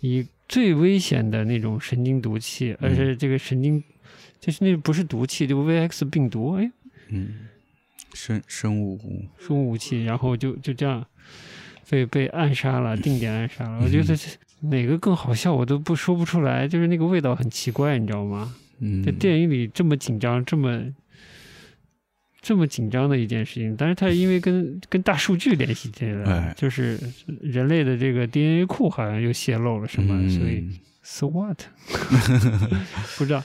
[0.00, 3.82] 以最危险的那种神经毒气，而且这个神经
[4.40, 6.70] 就是那不是毒气，就 VX 病毒，哎，
[7.08, 7.48] 嗯，
[8.14, 9.00] 生生物
[9.38, 11.04] 生物武器，然后就就这样
[11.90, 13.80] 被被暗杀了，定点暗杀了。
[13.82, 14.16] 我觉得这
[14.68, 18.54] 哪个更好笑，我都不说不出来，就是那个味道很奇怪，你知道吗？
[18.78, 20.82] 嗯，在电影里这么紧张，这么
[22.46, 26.54] 这么紧张的一件事情，但是它因为跟跟大数据联系起来了，哎。
[26.56, 26.96] 就是
[27.40, 30.30] 人类的这个 DNA 库好像又泄露了什么，嗯。
[30.30, 30.64] 所以
[31.02, 31.60] so what
[33.18, 33.42] 不知道。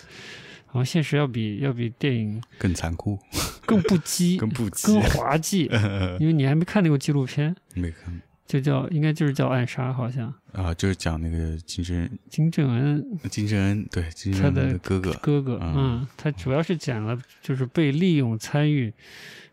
[0.67, 3.17] 好像现实要比要比电影更残酷，
[3.65, 4.85] 更不羁、 更不羁。
[4.87, 5.63] 更滑稽，
[6.21, 10.33] 因为你还没看那个纪录片，没看就叫应该就是叫暗杀，好像。
[10.51, 18.93] 啊，就是讲那个金正金正恩金正恩，对金正他恩的的哥哥，哥哥，嗯嗯，他主要是讲了就是被利用参与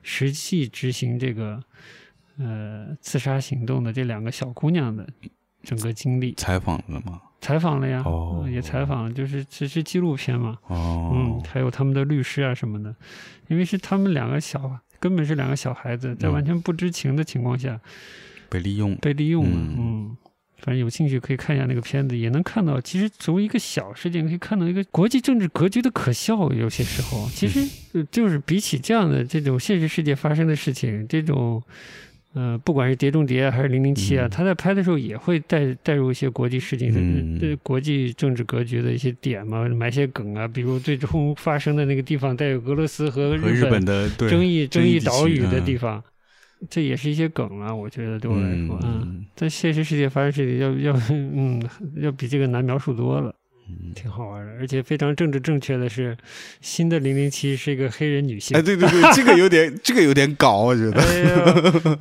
[0.02, 1.62] 实际执行这个
[2.38, 5.08] 呃刺杀行动的这两个小姑娘的
[5.62, 7.22] 整个经历，采访了吗？
[7.40, 8.04] 采访了呀，
[8.50, 12.92] 也采访了，就是其实纪录片嘛，嗯哦，，还有他们的律师啊什么的，
[13.46, 16.32] 因为是他们两个小，根本是两个小孩子，在嗯。
[16.32, 17.80] 完全不知情的情况下
[18.48, 19.76] 被利用，被利用了，嗯。
[19.78, 20.16] 嗯。
[20.60, 26.52] 反正有兴趣可以看一下那个片子，也能看到，其实从一个小事件可以看到一个国际政治格局的可笑。
[26.52, 27.60] 有些时候， 其实
[27.92, 31.62] 呃就是比起这样的这种现实世界发生的事情，这种
[32.34, 34.30] 呃，不管是《碟中谍》还是《零零七》啊，嗯。
[34.30, 45.64] 他在拍的时候也会带带入一些国际事情的、嗯对国际政治格局的一些点嘛，埋些梗啊，比如最终发生的那个地方带有俄罗斯和和日本的对争议争议岛屿的嗯。
[45.64, 46.02] 地方，
[46.68, 49.26] 这也是一些梗啊，我觉得对我来说，嗯嗯。
[49.36, 51.62] 在现实世界发生事情要要嗯
[51.96, 53.37] 要比这个难描述多了，嗯，
[53.94, 56.16] 挺好玩的，而且非常政治正确的是，
[56.60, 58.56] 新的零零七是一个黑人女性。
[58.56, 61.00] 哎，对对对，这个有点这个有点搞，我觉得。
[61.00, 61.42] 哎呀，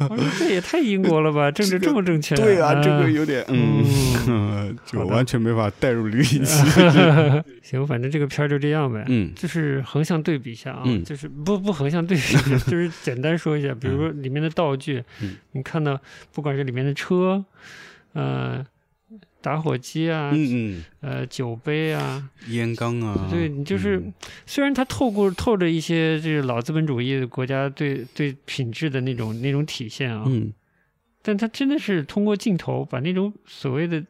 [0.09, 2.35] 我说这也太英国了吧， 政治这么正确。
[2.35, 3.27] 对啊，这个有。
[3.27, 6.63] 点嗯， 就完全没法带入零零七。
[7.61, 9.03] 行，反正这个片儿就这样呗。
[9.09, 12.37] 嗯就是横向对比一下啊，嗯就是不不横向对比，
[12.71, 15.99] 就是简单说一下，比如说里面的道具，嗯你看到
[16.31, 17.43] 不管是里面的车，
[18.13, 18.65] 呃，
[19.41, 24.13] 打火机啊，嗯呃，酒杯啊，嗯，烟缸啊，对你就是嗯。
[24.45, 30.51] 虽然它透过透着一些这个老资本主义的国家对对品质的那种那种体现啊，嗯。
[31.21, 34.03] 但它真的是通过镜头把那种所谓的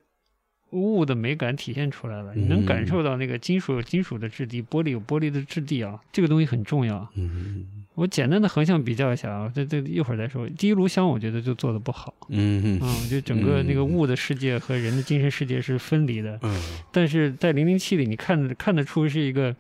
[0.71, 7.08] 物的美感体现出来了，你能感嗯受到那个金属有金属的质地，玻璃有玻璃的质地啊，这个东西很重要。
[7.15, 10.47] 嗯我简单的横向比较一下啊，这这一会儿再说。
[10.49, 16.62] 第一炉香我觉得就做的不好，嗯啊，我觉得整个那个嗯物的世界和人的精神世界是分离的，嗯
[16.93, 19.56] 但是在零零七里，你看得看得出是一个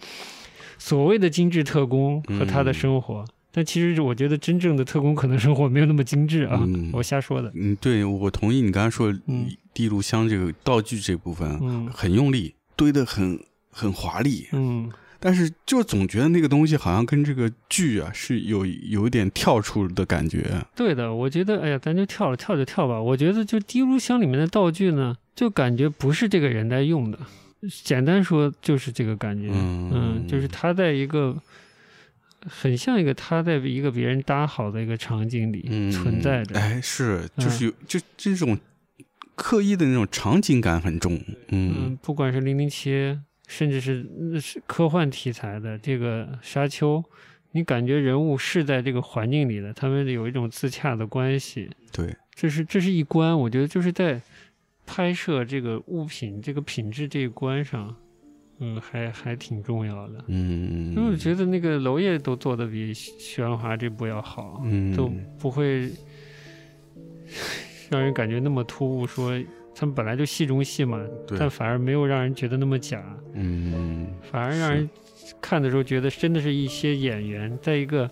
[0.77, 3.25] 所谓的精致特工和他的生活。
[3.57, 7.51] 但其实我觉得真正的特工可能生活没有那么精致啊，嗯我瞎说的。
[7.55, 13.39] 嗯，对我同意你刚才说嗯地炉香这个道具这部分嗯很用力，堆得很
[13.71, 14.87] 很华丽，嗯，
[15.19, 20.63] 但是就总觉得那个东西好像跟这个剧啊是有有一点跳出的感觉。
[20.75, 23.01] 对的，我觉得，哎呀，咱就跳了，跳就跳吧。
[23.01, 27.17] 我觉得就滴炉香里面的道具呢，就感觉不是这个人在用的，
[27.83, 29.49] 简单说就是这个感觉。
[29.51, 31.35] 嗯就是他在一个
[32.47, 36.59] 很像一个他在一个别人搭好的一个场景里嗯，存在着。
[36.59, 38.57] 哎，是，嗯就是有，就这种
[39.35, 41.15] 刻意的那种场景感很重。
[41.49, 47.03] 嗯嗯，不管是零零七，甚至是那是科幻题材的这个沙丘，
[47.51, 51.69] 你感觉人物是在这个环境里的，他们有一种自洽的关系。
[51.91, 54.21] 对，这是这是一关，我觉得就是在
[54.85, 57.95] 拍摄这个物品这个品质这一关上，
[58.59, 60.23] 嗯，还还挺重要的。
[60.27, 65.91] 嗯，因为我觉得那个娄烨都做的比许鞍华这部要好，嗯都不会
[67.89, 69.05] 让人感觉那么突兀。
[69.05, 69.31] 说
[69.75, 73.03] 他们本来就戏中戏嘛，对但反而没有让人觉得那么假，
[73.33, 74.89] 嗯反而让人
[75.39, 78.09] 看的时候觉得真的是一些演员在一个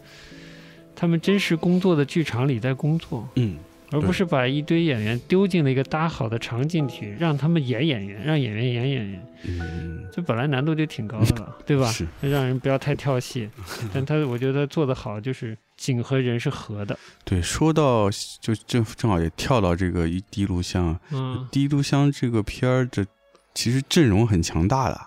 [0.95, 3.27] 他们真实工作的剧场里在工作。
[3.35, 3.57] 嗯
[3.91, 9.27] 而不是把一堆演员丢进了一个搭好的场景里，让他们演演员，让演员演演员。
[9.47, 11.91] 嗯，这本来难度就挺高的了， 对吧？
[11.91, 13.49] 是让人不要太跳戏，
[13.93, 16.97] 但他我觉得做得好，就是景和人是合的。
[17.23, 18.09] 对，说到
[18.39, 23.05] 就正正好也跳到这个《一滴炉香》，嗯《，第一炉香》这个片儿的
[23.53, 24.99] 其实阵容很强大的。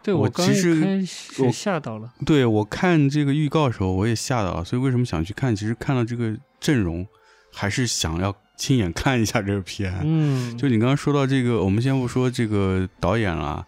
[0.00, 2.10] 对我刚一其实开始我吓到了。
[2.24, 5.54] 对我看这个预告的时候，我也吓到了，所以为什么想去看？
[5.54, 7.06] 其实看到这个阵容，
[7.58, 9.92] 还是想要亲眼看一下这个片。
[10.04, 13.64] 嗯，就你刚刚说到这个，我们先不说这个导演啦，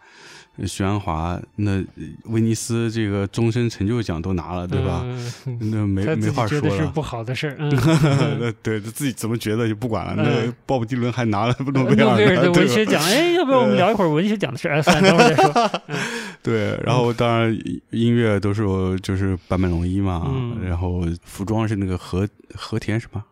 [0.59, 1.85] 呃徐安华，那呃
[2.27, 5.03] 威尼斯这个终身成就奖都拿了，对吧？
[5.47, 6.77] 嗯那没没话说了。
[6.77, 7.57] 是不好的事儿。
[7.59, 7.71] 嗯，
[8.63, 10.15] 对他自己怎么觉得就不管了。
[10.17, 14.77] 嗯那鲍勃迪伦还拿了诺贝尔的文学奖，哎，要不要我们聊一会儿文学奖的事儿？
[14.79, 15.81] 哎，算了，等会儿再说。
[16.43, 17.55] 对，然后当然
[17.91, 23.23] 音乐都是我就是坂本龙一嘛，嗯然后服装是那个和和田什么，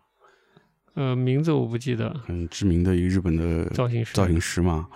[0.99, 4.15] 呃，名字我不记得，很知名的一个日本的造型师。
[4.15, 4.89] 造型师嘛。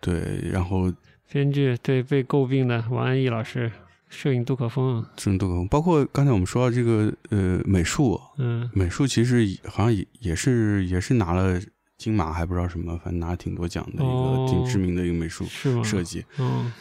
[0.00, 0.92] 对，然后
[1.32, 3.72] 编剧对被诟病的王安忆老师，
[4.08, 5.66] 摄影杜可风，摄影杜可风。
[5.66, 8.70] 包括刚才我们说到这个呃美术，嗯。
[8.72, 11.60] 美术其实好像也也是也是拿了
[11.98, 14.46] 金马，还不知道什么，反正拿了挺多奖的一哦。
[14.46, 15.44] 个挺知名的一个美术？
[15.82, 16.24] 设计。
[16.38, 16.72] 嗯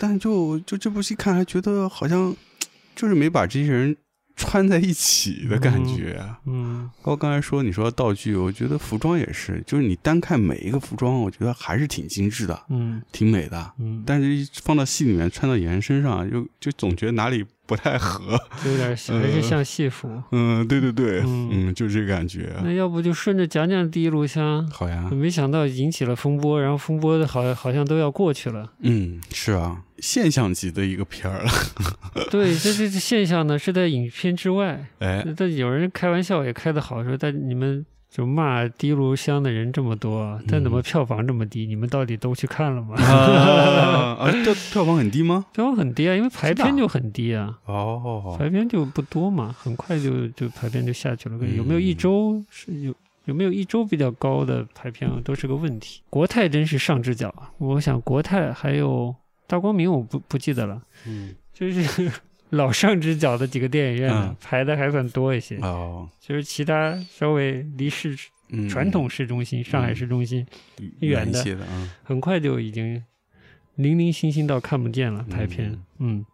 [0.00, 2.32] 但就就这部戏看，还觉得好像
[2.94, 3.96] 就是没把这些人
[4.38, 6.24] 穿在一起的感觉。
[6.46, 13.72] 嗯包括刚才说你说道具，我觉得服装也是，就是你单看每一个服装，我觉得还是挺精致的，嗯挺美的。
[13.78, 18.40] 嗯，但是一放到戏里面，穿到演员身上，就就总觉得哪里不太合。
[18.64, 20.10] 有点像还是像戏服。
[20.32, 22.50] 嗯，对对对，嗯嗯，就这感觉。
[22.64, 28.72] 那要不就顺着讲讲第一炉香，好呀，没想到引起了风波，然后风波的好好像都要过去了。
[28.80, 31.50] 嗯，是啊，现象级的一个片儿了。
[32.32, 34.86] 对，这这这现象呢是在影片之外。
[35.00, 41.66] 哎，但有人开玩笑也开得好，说但你们就骂滴炉香的人这么多，但怎么票房这么低？
[41.66, 42.96] 你们到底都去看了吗？
[42.96, 45.44] 啊， 啊票票房很低吗？
[45.52, 47.58] 票房很低啊，因为排片就很低啊。
[47.66, 51.36] 哦，排片就不多嘛，很快就就排片就下去了。
[51.40, 52.94] 嗯有没有一周是有
[53.26, 56.00] 有没有一周比较高的排片啊都是个问题。
[56.08, 57.52] 国泰真是上只脚啊！
[57.58, 59.14] 我想国泰还有
[59.46, 62.10] 大光明，我不不记得了，嗯，就是
[62.50, 64.36] 老上之角的几个电影院呢嗯。
[64.40, 65.56] 排的还算多一些。
[65.58, 68.16] 哦，就是其他稍微离市
[68.50, 70.46] 嗯，传统市中心、上海市中心
[71.00, 73.04] 远一些的啊，很快就已经
[73.74, 75.22] 零零星星到看不见了。
[75.28, 76.24] 排片，嗯，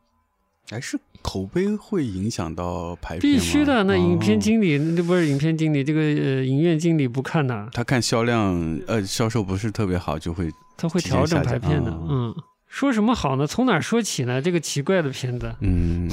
[0.71, 3.39] 还是口碑会影响到排片吗？
[3.39, 3.83] 必须的。
[3.83, 11.91] 那影片哦经理，那不是影片经理，这个呃影院经理不看呐，他看销量，呃，销售不是特别好，就会他会调整排片的。
[11.91, 12.07] 哦。
[12.09, 12.35] 嗯，
[12.75, 13.47] 说什么好呢？
[13.47, 14.43] 从哪说起呢？
[14.43, 16.11] 这个奇怪的片子，嗯，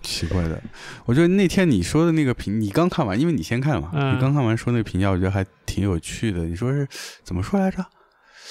[0.00, 0.58] 奇怪的。
[1.04, 6.44] 我觉得那天你说的那个评，你刚看完，因为你先看嘛，嗯你刚看完说那个评价，我觉得还挺有趣的。
[6.44, 6.88] 你说是
[7.22, 7.84] 怎么说来着？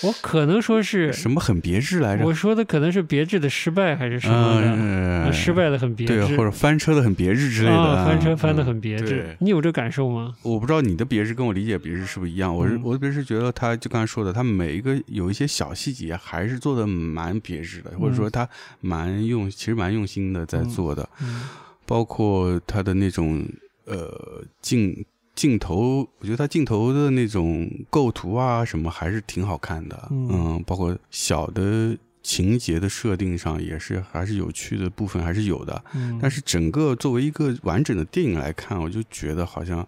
[0.04, 2.26] 我可能说是什么很别致来着？
[2.26, 5.34] 我说的可能是别致的失败还是什么的？
[5.34, 7.76] 失败的很别致，对，或者翻车的很别致之类的。
[7.76, 9.38] 啊，翻车翻的嗯很别致对。
[9.40, 10.34] 你有这感受吗？
[10.44, 12.56] 我不知道你的别致跟我理解别致是不是一样？
[12.56, 18.48] 我是嗯我的别致觉得他就刚才说的，他每一个有一些小细节还是做的蛮别致的，或者说他
[18.82, 21.44] 蛮用，其实蛮用心的在做的，嗯
[21.86, 23.48] 包括他的那种
[23.86, 25.06] 呃镜
[25.38, 30.28] 镜头，我觉得他镜头的那种构图啊什么还是挺好看的，嗯。
[30.32, 39.88] 嗯，包括小的情节的设定上也是还是有趣的部分还是有的，嗯，但是整个作为一个完整的电影来看，我就觉得好像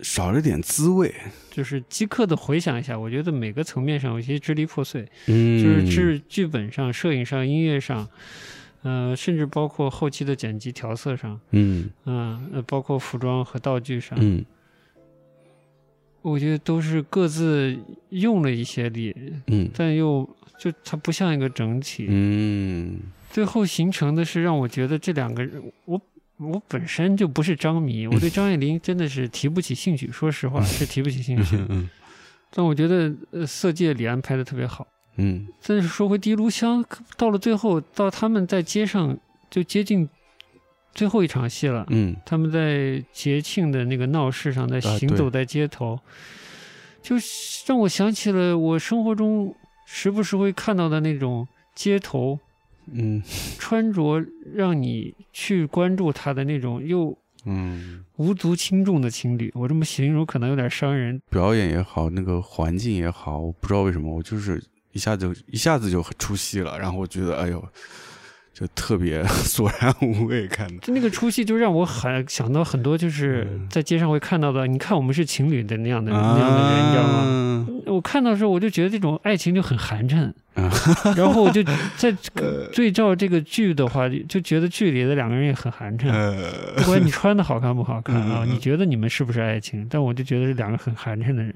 [0.00, 1.14] 少了点滋味。
[1.50, 5.62] 就是即刻的回想一下，我觉得每个层面上有些支离破碎，嗯。
[5.62, 8.08] 就是是剧本上、摄影上、音乐上，
[8.82, 11.90] 呃，甚至包括后期的剪辑调色上，嗯。
[12.04, 14.44] 嗯、呃，包括服装和道具上，嗯。
[16.22, 17.76] 我觉得都是各自
[18.10, 19.14] 用了一些力，
[19.46, 19.68] 嗯。
[19.74, 23.00] 但又就它不像一个整体，嗯。
[23.30, 26.00] 最后形成的是让我觉得这两个人，我
[26.36, 31.56] 我本身就不是张迷，我对张爱玲真的是提不起兴趣，说实话是提不起兴趣。
[31.68, 31.88] 嗯。
[32.50, 34.86] 但我觉得呃，《色戒》李安拍的特别好。
[35.18, 35.46] 嗯。
[35.66, 36.82] 但是说回《第一炉香》，
[37.16, 39.16] 到了最后，到他们在街上
[39.50, 40.08] 就接近
[40.94, 42.16] 最后一场戏了，嗯。
[42.24, 45.98] 他们在节庆的那个闹市上，在行走在街头，
[47.02, 47.16] 就
[47.66, 49.54] 让我想起了我生活中
[49.84, 52.38] 时不时会看到的那种街头
[52.90, 53.22] 嗯。
[53.58, 59.50] 穿着，让你去关注他的那种又嗯，无足轻重的情侣。
[59.54, 64.62] 我这么形容可能有点伤人，表演也好，那个环境也好，我不知道为什么，我就是
[64.98, 67.64] 一下子一下子就出戏了，然后我觉得，哎呦。
[68.58, 70.78] 就特别 索然无味看的。
[70.78, 74.66] 就那个出戏，就让我很想到很多，就是嗯在街上会看到的。
[74.66, 77.68] 你看我们是情侣的那样的、那样的人，你知道吗？
[77.86, 80.70] 我看到的时候，我就觉得这种爱情就很寒碜，啊
[81.16, 81.62] 然后我就
[81.96, 82.12] 在
[82.74, 86.10] 对照这个剧的话，就觉得剧里的两个人也很寒碜。
[86.10, 89.86] 呃不管你穿的好看不好看啊，嗯你觉得你们是不是爱情？
[89.88, 91.54] 但我就觉得是两个很寒碜的人，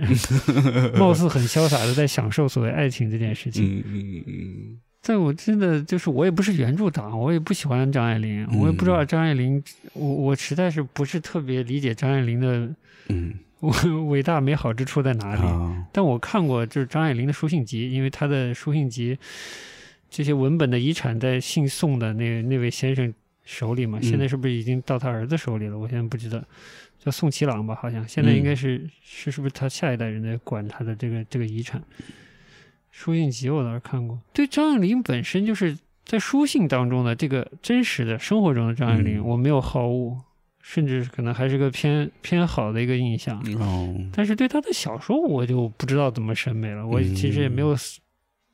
[0.98, 3.64] 貌似很潇洒的在享受所谓爱情这件事情。
[3.64, 9.62] 嗯嗯嗯但我真的就是我也不是原著党，我也不喜欢张爱玲，嗯我也不知道张爱玲，
[9.94, 12.72] 我我实在是不是特别理解张爱玲的
[13.08, 13.34] 嗯
[14.08, 15.42] 伟大美好之处在哪里。
[15.42, 19.18] 啊但我看过就是张爱玲的书信集，因为她的书信集
[20.08, 23.12] 这些文本的遗产在姓宋的那那位先生
[23.44, 25.76] 手里嘛，嗯现在是不是已经到他儿子手里了？
[25.76, 26.40] 我现在不知道，
[27.04, 31.82] 叫宋其朗吧，好像现在应该是、是是不是他下一代人在管他的这个这个遗产？
[32.92, 40.16] 书信集我倒是看过，对张爱玲本身就是在书信当中的这个真实的生活中的张爱玲，嗯我没有好恶，
[40.60, 43.42] 甚至可能还是个偏偏好的一个印象。
[43.58, 46.86] 哦但是对她的小说，我就不知道怎么审美了。
[46.86, 47.74] 我其实也没有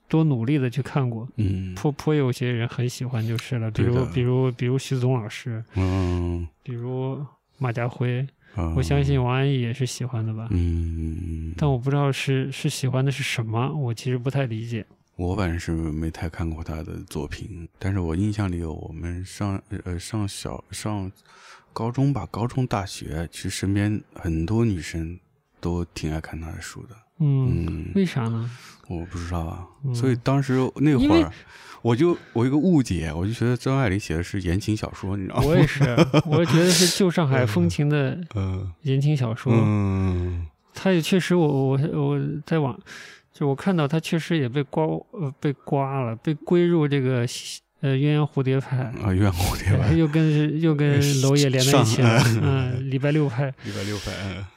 [0.08, 3.70] 多努力的去看过，嗯颇颇有些人很喜欢就是了。
[3.72, 7.22] 比如比如比如徐子东老师，嗯，比如
[7.58, 8.24] 马家辉，
[8.54, 10.48] 啊我相信王安忆也是喜欢的吧。
[10.50, 14.84] 嗯，但我不知道是是喜欢的是什么，我其实不太理解。
[15.16, 21.10] 我反正是没太看过他的作品，但是我印象里有我们上呃上小上
[21.72, 25.18] 高中吧，高中大学，其实身边很多女生
[25.60, 26.96] 都挺爱看他的书的。
[27.20, 28.50] 嗯，嗯，为啥呢？
[28.88, 31.30] 我不知道啊，嗯所以当时那会儿，
[31.82, 35.42] 我就我有一个误解，我就觉得张爱玲写的是言情小说，你知道吗？
[35.46, 35.82] 我也是，
[36.26, 39.52] 我觉得是旧上海风情的嗯言情小说。
[39.54, 42.78] 嗯他也确实我，我我在网，
[43.32, 47.26] 就我看到他确实也被刮呃被刮了，被归入这个
[47.80, 54.10] 呃鸳鸯蝴蝶派，啊，鸳鸯蝴蝶派，又跟又跟 娄烨连在一起了，嗯， 礼拜六派，礼拜六拍，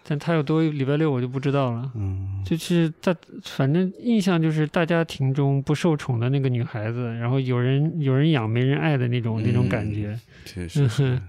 [0.07, 1.91] 但他有多礼拜六我就不知道了。
[1.95, 11.21] 嗯就是大，反正印象就是大家庭中不受宠的那个女孩子，然后有人有人养没人爱的那种、那种感觉，确实嗯，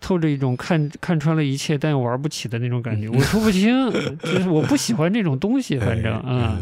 [0.00, 3.08] 透着一种看看穿了一切但又玩不起的那种感觉。
[3.08, 3.90] 我说不清，
[4.22, 6.60] 就是我不喜欢这种东西，反正啊，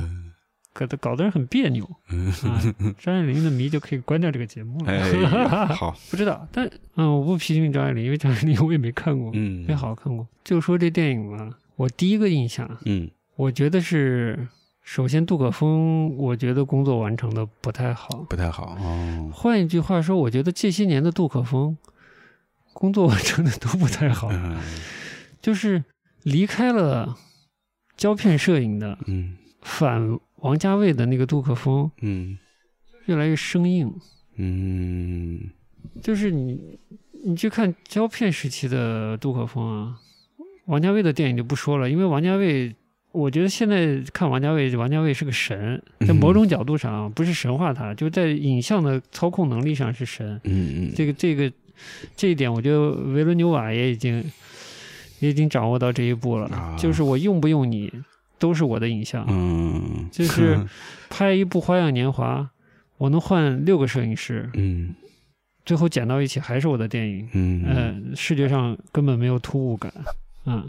[0.73, 2.61] 搞得搞得人很别扭嗯啊。
[2.99, 5.69] 张爱玲的迷就可以关掉这个节目了。
[5.75, 10.27] 好，不知道，但嗯，我不批评张爱玲，因为张爱玲我也没看过，嗯，没好好看过。
[10.45, 14.47] 就说这电影吧，我第一个印象，嗯我觉得是，
[14.83, 18.25] 首先杜可风，我觉得工作完成的不太好。
[18.29, 21.77] 不太好哦，换一句话说，我觉得这些年的杜可风，
[22.73, 24.57] 工作完成的都不太好，嗯
[25.41, 25.83] 就是
[26.23, 27.17] 离开了
[27.97, 32.39] 胶片摄影的嗯反王家卫的那个杜可风，嗯
[33.07, 33.93] 越来越生硬。
[34.37, 35.41] 嗯
[36.01, 36.79] 就是你，
[37.25, 39.97] 你去看胶片时期的杜可风啊，
[40.67, 42.75] 王家卫的电影就不说了，因为王家卫，
[43.13, 50.41] 我觉得现在看王家卫，王家卫是个神，在某种角度上不是神话他，就在影像的操控能力上是神。
[50.45, 51.53] 嗯嗯，这个这个
[52.17, 54.25] 这一点，我觉得维伦纽瓦也已经
[55.21, 57.93] 也已经掌握到这一步了，啊就是我用不用你
[58.43, 60.59] 都是我的影像，嗯，就是
[61.09, 62.41] 拍一部《花样年华》，
[62.99, 64.93] 我能换六个摄影师，嗯。
[65.65, 67.29] 最后剪到一起还是我的电影。
[67.35, 67.65] 嗯。
[67.65, 69.93] 呃，视觉上根本没有突兀感，
[70.45, 70.69] 嗯，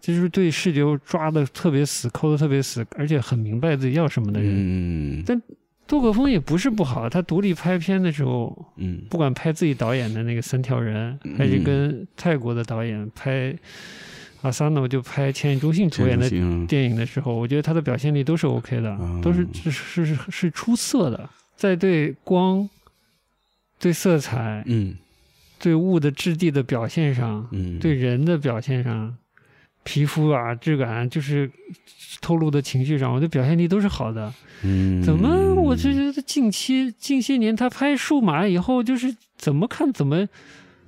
[0.00, 4.54] 这就是对视觉抓的特别死，抠的特别死，而且很明白自己要什么的人。
[4.54, 5.22] 嗯。
[5.26, 5.42] 但
[5.88, 9.02] 杜可风也不是不好，他独立拍片的时候，嗯。
[9.10, 13.52] 不管拍自己导演的那个三条人，还是跟泰国的导演拍
[14.42, 16.66] 阿萨诺就拍千叶中信主演的嗯。
[16.66, 22.68] 电影的时候，我觉得他的表现力都是 OK 的，嗯都是是是是是出色的，在对光、
[23.78, 24.96] 对色彩、嗯。
[25.60, 27.80] 对物的质地的表现上，嗯。
[27.80, 29.16] 对人的表现上，
[29.82, 31.50] 皮肤啊质感啊，就是
[32.20, 34.32] 透露的情绪上，我觉得表现力都是好的。
[34.62, 35.02] 嗯。
[35.02, 40.28] 怎么我就觉得近期近些年他拍数码以后，就是怎么看怎么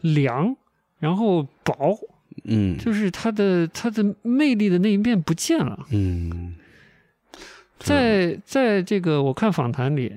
[0.02, 0.56] 凉，
[1.00, 1.98] 然后薄，
[2.44, 2.76] 嗯。
[2.78, 5.86] 就是他的他的魅力的那一面不见了。
[5.90, 6.54] 嗯。
[7.78, 10.12] 在在这个我看访谈里，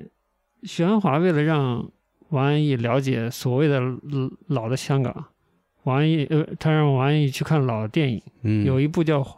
[0.64, 1.90] 许鞍华为了让
[2.28, 3.98] 王安忆了解所谓的老
[4.48, 5.24] 老的香港，
[5.84, 8.64] 王安忆呃，他让王安忆去看老电影，嗯。
[8.66, 9.22] 有一部叫《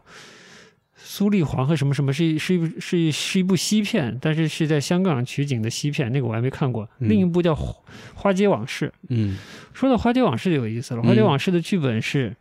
[0.96, 6.88] 苏丽黄》和什么什么，是一是一部是一是一部西片，但是是在香港取景的西片，那个我还没看过。
[6.98, 7.08] 嗯。
[7.08, 7.74] 另一部叫《花
[8.14, 9.38] 花街往事》，嗯。
[9.72, 11.06] 说到《花街往事》就有意思了，《嗯。
[11.06, 12.36] 花街往事》的剧本是，嗯、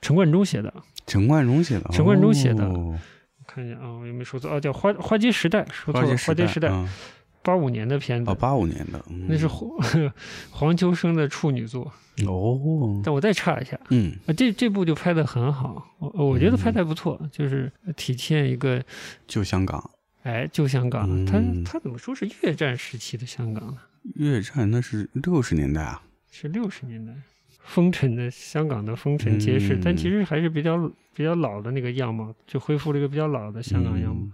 [0.00, 0.72] 陈冠中写的。
[1.06, 2.64] 陈冠中写的，陈冠中写的。
[2.64, 2.98] 哦。
[3.46, 4.48] 看一下啊，我有没有说错？
[4.50, 6.68] 哦，叫花花街时代，说错了，花街时代。
[6.70, 6.88] 嗯。
[7.42, 9.26] 八五年的片子，哦，八五年的，嗯。
[9.28, 9.70] 那是黄
[10.52, 11.90] 黄秋生的处女作。
[12.26, 14.14] 哦，但我再插一下，嗯。
[14.26, 18.80] 啊，这这部就拍的很好，我我觉得拍的还不错，就是体现一个
[19.26, 19.90] 旧香港。
[20.22, 21.24] 哎旧香港，嗯。
[21.64, 23.78] 他他怎么说是越战时期的香港呢？
[24.16, 27.12] 越战，那是六十年代啊，是六十年代
[27.62, 29.80] 风尘的香港的风尘皆是，嗯。
[29.84, 34.22] 但其实还是比较比较老的那个样貌，就恢复了一个比较老的香港样貌。
[34.22, 34.32] 嗯。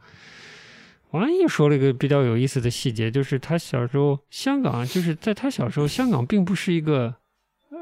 [1.10, 7.14] 王安忆说了一个比较有意思的细节，就是他小时候香港，就是在他小时候，香港并不是一个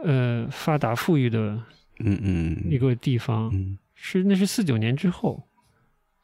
[0.03, 1.61] 呃发达富裕的
[2.01, 2.57] 嗯嗯。
[2.71, 3.79] 一个地方，嗯。
[3.95, 5.43] 是那是四九年之后，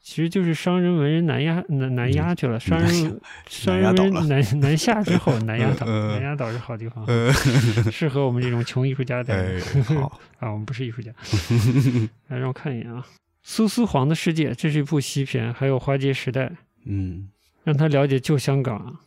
[0.01, 7.31] 其实就是商人文人南压南南压去了，商人 商人文人南南下之后，南丫岛呃南丫岛是好地方，呃，
[7.91, 9.59] 适合我们这种穷艺术家的哎，
[9.95, 11.11] 好，啊，我们不是艺术家。
[12.27, 12.99] 来，让我看一眼啊，
[13.43, 16.45] 《苏苏黄的世界》，这是一部西片，还有《花街时代》，
[16.85, 17.29] 嗯。
[17.63, 18.97] 让他了解旧香港。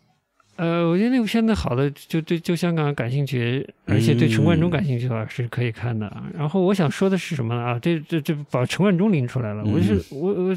[0.57, 6.07] 呃，我觉得那部片子好的，就对就香港感兴趣，而且对陈冠中感兴趣的话是可以看的。
[6.09, 6.31] 啊。
[6.33, 7.61] 然后我想说的是什么呢？
[7.61, 9.65] 啊，这这这把陈冠中拎出来了。
[9.65, 10.57] 我是我我，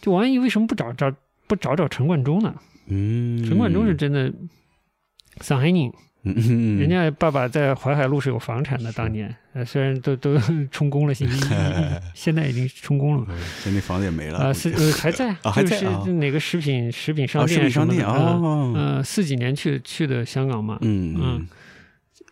[0.00, 1.12] 就王安忆为什么不找找
[1.46, 2.54] 不找找陈冠中呢？
[2.86, 4.32] 嗯，陈冠中是真的
[5.40, 5.92] 上海人。
[6.36, 10.36] 嗯，嗯人家爸爸在淮海路是有房产的，当年，呃，虽然都都
[10.70, 13.24] 充公了，现 在现在已经充公了。
[13.28, 21.16] 呃现在房子也没了啊，是呃还在， 啊是哪个食品食品商店商店什么的嗯哦，呃，四几年去去的香港嘛，嗯。
[21.20, 21.46] 嗯。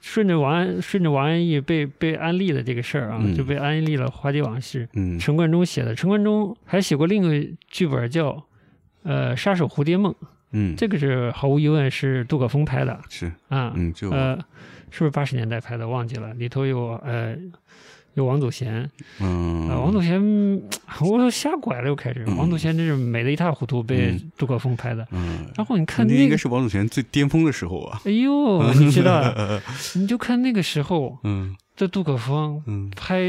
[0.03, 3.35] 顺着王安顺着王安忆被被安利的这个事儿啊，嗯。
[3.35, 4.85] 就被安利了《花街往事》。
[4.93, 5.19] 嗯。
[5.19, 8.41] 陈冠中写的，陈冠中还写过另一个剧本叫
[9.03, 10.13] 呃《杀手蝴蝶梦》，
[10.53, 12.99] 嗯，这个是毫无疑问是杜可风拍的。
[13.09, 13.33] 是。
[13.49, 14.37] 啊，嗯就呃，
[14.91, 15.87] 是不是八十年代拍的？
[15.89, 17.37] 忘记了，里头有呃
[18.15, 18.89] 有王祖贤，
[19.21, 19.69] 嗯。
[19.69, 20.21] 啊，王祖贤，
[21.03, 22.37] 我都瞎拐了又开始，嗯。
[22.37, 24.33] 王祖贤真是美的一塌糊涂，被嗯。
[24.39, 25.07] 杜可风拍的。
[25.11, 29.23] 嗯，然后你看那那个，应该是王祖贤最巅峰的时候啊，哎呦， 你知道，
[29.97, 31.55] 你就看那个时候嗯。
[31.75, 32.91] 这杜可风嗯。
[32.97, 33.21] 拍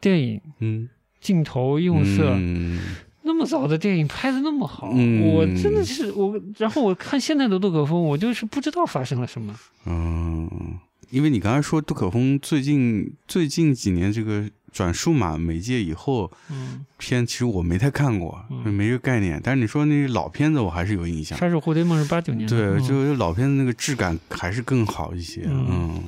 [0.00, 0.88] 电影，嗯，
[1.20, 2.80] 镜头用色，嗯
[3.26, 6.38] 那么早的电影拍的那么好，嗯我真的是我。
[6.58, 9.58] 然后我看现在的杜可风，我就是不知道发生了什么。
[9.86, 19.40] 嗯，因为你刚才说杜可风最近最近几年这个转数码媒介以后嗯，片，其实我没太看过，嗯没这个概念。
[19.42, 21.38] 但是你说那些老片子，我还是有印象。
[21.38, 25.44] 杀手蝴蝶梦是八九年，对，嗯就是老片子那个质感还是更好一些。
[25.46, 26.02] 嗯嗯，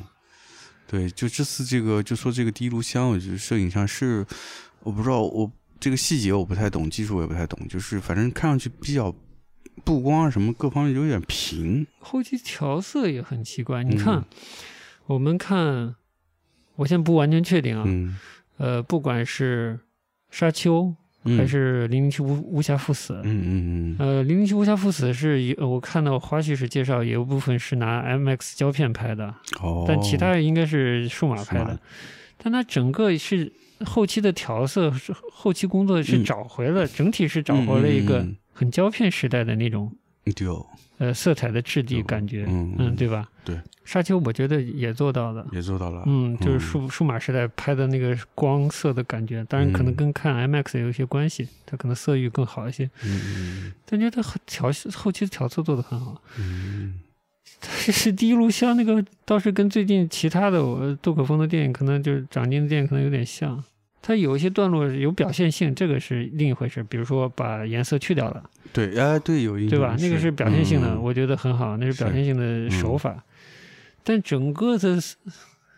[0.86, 4.26] 对，就这次这个就说这个第一炉香，我觉得摄影上是
[4.82, 9.14] 我不知道我这个细节我不太懂，技术我也不太懂，就是反正看上去比较
[9.84, 11.86] 布光啊什么各方面有点平。
[11.98, 13.84] 后期调色也很奇怪。
[13.84, 14.24] 你看，嗯
[15.06, 15.94] 我们看，
[16.74, 18.18] 我现在不完全确定啊，嗯，
[18.56, 19.78] 呃，不管是
[20.30, 31.78] 沙丘嗯还是零零七无无暇赴死，嗯嗯嗯呃，零零七无暇赴死是有我看到花絮是介绍，有一部分是拿 MX 胶片拍的，哦，但其他应该是数码拍的。
[32.38, 33.52] 但它整个是
[33.84, 39.92] 后期的调色，是后期工作是嗯找回了，整体是找回了一个嗯很胶片时代的那种
[40.98, 43.28] 呃色彩的质地感觉，嗯嗯，对吧？
[43.44, 45.46] 对，沙丘我觉得也做到了。
[45.52, 46.02] 也做到了。
[46.06, 56.20] 嗯，就是数数码时代拍的那个光色的感觉，当然可能嗯跟看 IMAX 有一些关系，它可能色域更好一些，嗯但觉得很调后期的调色做的很好。
[56.38, 57.00] 嗯
[57.84, 63.62] 这是第一炉香那个倒是跟最近其他的我杜可风的电影可能就是长进的电影可能有点像，
[64.02, 66.82] 它有一些段落有表现性，这个是另一回事。
[66.84, 69.96] 比如说把颜色去掉了，嗯，对，哎，对，有印象对吧？
[69.98, 73.24] 那个是表现性的，嗯我觉得很好，那是表现性的手法。
[74.04, 75.16] 但整个的色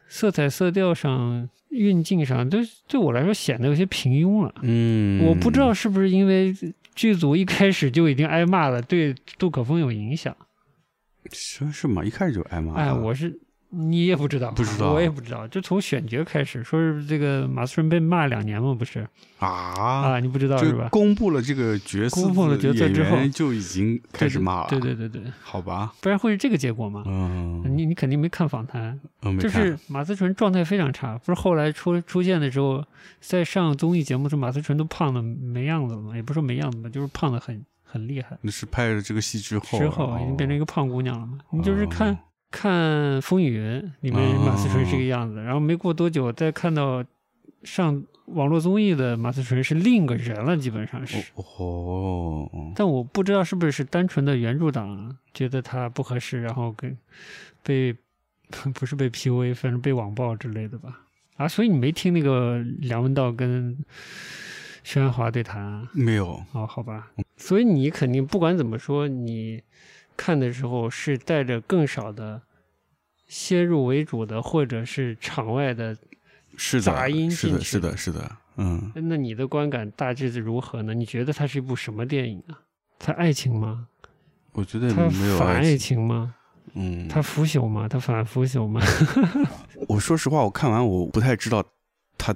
[0.09, 4.55] 色彩、色调上、运镜上，都对我来说显得有些平庸了。
[4.63, 6.55] 嗯，我不知道是不是因为
[6.95, 10.37] 剧组一开始就已经挨骂了，对杜可风有影响。
[11.33, 12.05] 是是吗？
[12.05, 12.79] 一开始就挨骂了。
[12.79, 13.39] 哎，我是
[13.71, 15.47] 你也不知道，不知道我也不知道。
[15.49, 19.07] 就从选角开始，说是这个马思纯被骂两年嘛，不是
[19.39, 20.21] 啊，啊？
[20.21, 20.89] 你不知道是吧？
[20.91, 24.69] 公布了这个角色，公布了角色之后就已经开始骂了。
[24.71, 27.03] 对对对对对，好吧，不然会是这个结果吗？
[27.07, 28.99] 嗯，你你肯定没看访谈，
[29.39, 32.83] 就是马思纯状态非常差，不是后来出出现的时候，
[33.21, 38.39] 在上综艺节目时，马思纯都胖的没样子了嘛，也不是说没样子吧，就是胖的很很厉害。
[38.43, 41.39] 那是拍了这个戏之后，之后已经变成一个个胖姑娘了嘛。
[41.51, 42.19] 你就是看、哦
[42.51, 47.05] 看《风雨云》里面马思纯是这个样子，然后没过多久再看到
[47.63, 51.23] 上网络综艺的马思纯是另一个人了，基本上是。
[51.35, 56.97] 哦，但我不知道是不是单纯的原著党觉得他不合适，然后跟
[57.63, 57.95] 被
[58.73, 61.03] 不是被 PUA，反正被网暴之类的吧。
[61.37, 63.77] 啊，所以你没听那个梁文道跟
[64.89, 65.87] 薛安华对谈啊？
[65.93, 69.63] 没有，哦，好吧，所以你肯定不管怎么说，你
[70.17, 72.41] 看的时候是带着更少的
[73.27, 75.95] 先入为主的，或者是场外的，
[76.57, 80.95] 是杂音的，是的，是的，是的，嗯，那你的观感大致是如何呢？
[80.95, 82.59] 你觉得它是一部什么电影啊？
[82.99, 83.89] 它爱情吗？
[84.53, 86.35] 我觉得它没有反爱爱情，吗？
[86.73, 87.87] 嗯，它腐朽吗？
[87.87, 88.81] 它反腐朽吗？
[89.87, 91.63] 我说实话，我看完我不太知道
[92.17, 92.35] 他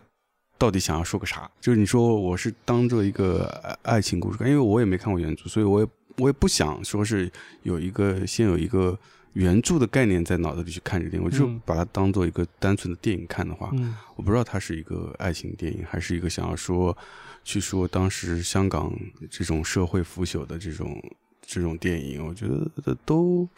[0.62, 1.50] 到底想要说个啥。
[1.60, 5.88] 就是你说我是当做一个爱爱情故事看，因为我也没看过原著，所以我也
[6.18, 7.28] 我也不想说是
[7.64, 8.96] 有一个先有一个
[9.32, 16.96] 原著的概念在脑子里去看这个电影，我就嗯把它当做一个单纯的电影看的话，嗯我不知道它是一个爱情电影，还是一个想要说
[17.42, 18.96] 去说当时香港
[19.28, 21.02] 这种社会腐朽的这种
[21.44, 23.48] 这种电影，我觉得都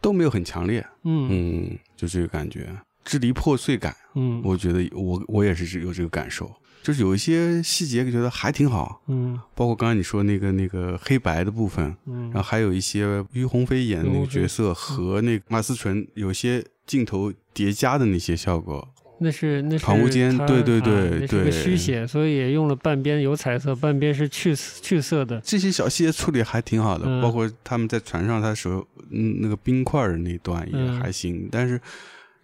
[0.00, 0.82] 都没有很强烈。
[1.04, 2.74] 嗯嗯，就这个感觉，
[3.08, 4.42] 支离破碎感，嗯。
[4.44, 9.40] 我觉得我我也是有这个感受，就是有一些细节觉得还挺好，嗯。
[9.54, 12.24] 包括刚才你说那个那个黑白的部分，嗯。
[12.24, 18.86] 然后还有一些于鸿飞演的那个角色和那个马思纯有些镜头叠加的那些效果，
[19.20, 25.40] 那是那是唐无奸他对对啊对那是个对虚写，所以也用了半边有彩色，半边是去去色的。
[25.40, 27.22] 这些小细节处理还挺好的，嗯。
[27.22, 31.00] 包括他们在船上他手嗯那个冰块的那段也嗯。
[31.00, 31.80] 还行，但是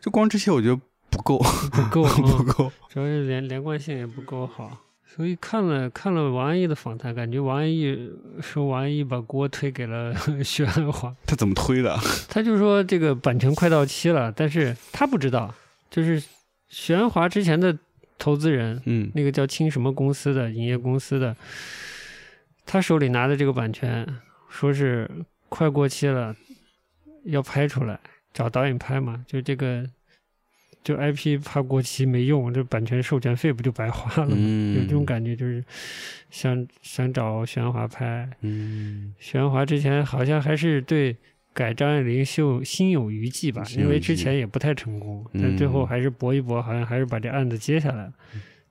[0.05, 0.78] 就光这些我觉得
[1.09, 1.38] 不够，
[1.72, 4.76] 不够， 不嗯够，主要是连连贯性也不够好。
[5.07, 8.11] 所以看了看了王安忆的访谈，感觉王安忆
[8.42, 11.98] 说王安忆把锅推给了 徐安华，他怎么推的？
[12.28, 15.55] 他就说这个版权快到期了，但是他不知道，
[15.88, 16.22] 就是
[16.68, 17.74] 徐安华之前的
[18.18, 19.11] 投资人，嗯。
[19.14, 21.34] 那个叫清什么公司的营业公司的，
[22.66, 24.07] 他手里拿的这个版权，
[24.50, 25.11] 说是
[25.48, 26.36] 快过期了，
[27.24, 27.98] 要拍出来，
[28.35, 29.89] 找导演拍嘛，就这个，
[30.82, 34.37] 就 IP 怕过期没用，这版权授权费不就白花了吗？
[34.37, 35.64] 嗯，有这种感觉，就是
[36.30, 41.16] 想想找许鞍华拍，嗯许鞍华之前好像还是对
[41.53, 48.12] 改张爱玲秀心有余悸吧，因为之前也不太成功，嗯但最后还是搏一搏，好像还是把这案子接下来了。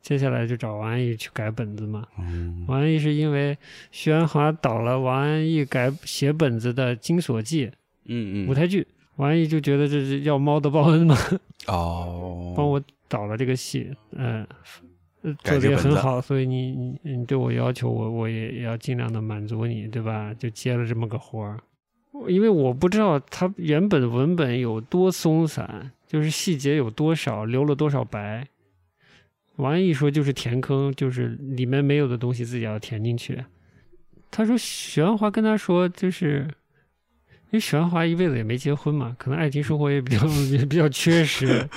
[0.02, 2.06] 接下来就找王安忆去改本子嘛。
[2.20, 3.58] 嗯王安忆是因为
[3.90, 7.68] 徐安华导了王安忆改写本子的《金锁记》
[8.04, 8.86] 嗯嗯舞台剧，
[9.18, 11.16] 王安忆就觉得这是要猫的报恩嘛，
[11.68, 14.46] 哦，帮我导了这个戏，嗯、
[15.22, 20.34] 呃做的也很好，所以你你你对我要求，我我也要尽量的满足你，对吧？
[20.34, 21.60] 就接了这么个活儿，
[22.28, 28.48] 因为我不知道他原本文本有多松散，就是细节有多少，留了多少白。
[29.58, 33.44] 王安忆说就是填坑，就是里面没有的东西自己要填进去。
[34.32, 36.50] 他说许鞍华跟他说，就是
[37.54, 41.70] 因为许鞍华一辈子也没结婚嘛，可能爱情生活也比较 也比较缺失。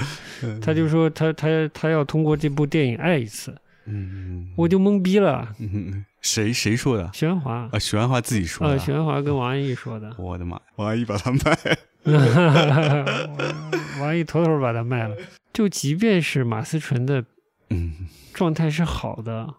[0.63, 3.55] 他就说他他他要通过这部电影爱一次，
[3.85, 5.55] 嗯，我就懵逼了。
[5.61, 7.79] 嗯谁谁说的许鞍华啊？
[7.79, 8.79] 许鞍华自己说啊，的。
[8.79, 10.59] 许鞍华跟王安忆说的，我的妈！
[10.77, 11.77] 王安忆把他卖，
[14.01, 15.15] 王安忆妥妥把他卖了。
[15.53, 17.23] 就即便是马思纯的
[17.69, 17.93] 嗯
[18.33, 19.55] 状态是好的，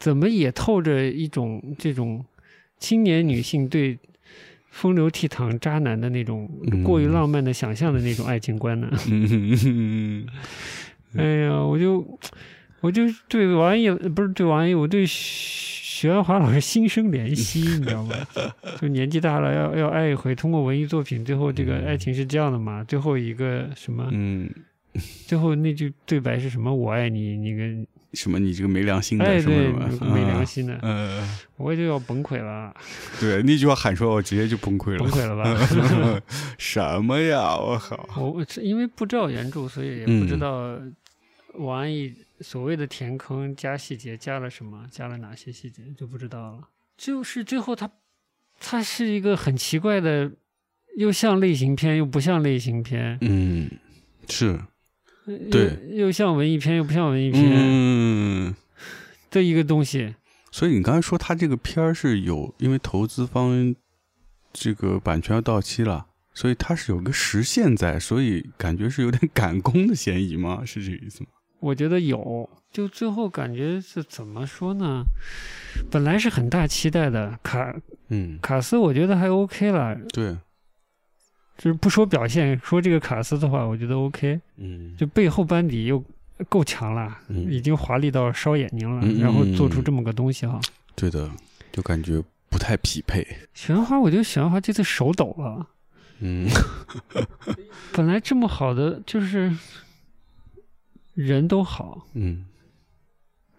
[0.00, 2.24] 怎么也透着一种这种
[2.78, 3.98] 青年女性对
[4.74, 8.90] 风流倜傥渣男的那种嗯过于浪漫的想象的那种爱情观呢？
[9.08, 10.26] 嗯
[11.16, 12.04] 哎呀，我就
[12.80, 18.16] 我就对王安忆不是对王安忆，我对许许鞍华老师心生怜惜，你知道吗？
[18.82, 22.82] 就年纪大了要要爱一回，通过文艺作品，最后这个爱情是这样的嘛？
[22.82, 24.08] 最后一个什么？
[24.10, 24.50] 嗯，
[25.26, 26.74] 最后那句对白是什么？
[26.74, 27.62] 我爱你，你个
[28.14, 28.38] 什么？
[28.38, 32.74] 你这个没良心的哎，什么什么？，没良心的，嗯，我就要崩溃了，
[33.20, 34.98] 对，那句话喊出来，我直接就崩溃了。
[34.98, 36.22] 崩溃了吧？
[36.58, 37.56] 什么呀！
[37.56, 38.06] 我靠！
[38.22, 40.78] 我是因为不知道原著，所以也不知道
[41.54, 46.68] 王安忆所谓的填坑加细节加了什么，加了哪些细节就不知道了。
[46.96, 47.90] 就是最后他，
[48.60, 50.30] 他是一个很奇怪的，
[50.96, 53.70] 又像类型片又不像类型片，嗯，
[54.28, 54.58] 是，又
[55.50, 58.54] 对又像文艺片又不像文艺片嗯。
[59.30, 60.14] 的一个东西。
[60.52, 63.74] 所以你刚才说他这个片儿是有，因为投资方
[64.52, 70.62] 这个版权要到期了，所以他是有个时限在，所以感觉是有点 赶工的嫌疑吗？
[70.64, 71.30] 是这个意思吗？
[71.58, 75.02] 我觉得有，就最后感觉是怎么说呢？
[75.90, 77.74] 本来是很大期待的，卡
[78.10, 80.36] 嗯，卡斯我觉得还 OK 了，对，
[81.56, 84.40] 就是不说表现，说这个卡斯的话，我觉得 OK。
[84.56, 86.02] 嗯，就背后班底又
[86.48, 90.60] 够强了，嗯已经华丽到烧眼睛了，然后做出这么个东西哈。
[90.96, 91.30] 对的，
[91.72, 93.26] 就感觉不太匹配。
[93.54, 95.66] 许鞍华，我觉得许鞍华这次手抖了，
[96.20, 96.48] 嗯
[97.94, 99.56] 本来这么好的就是
[101.14, 102.46] 人都好，嗯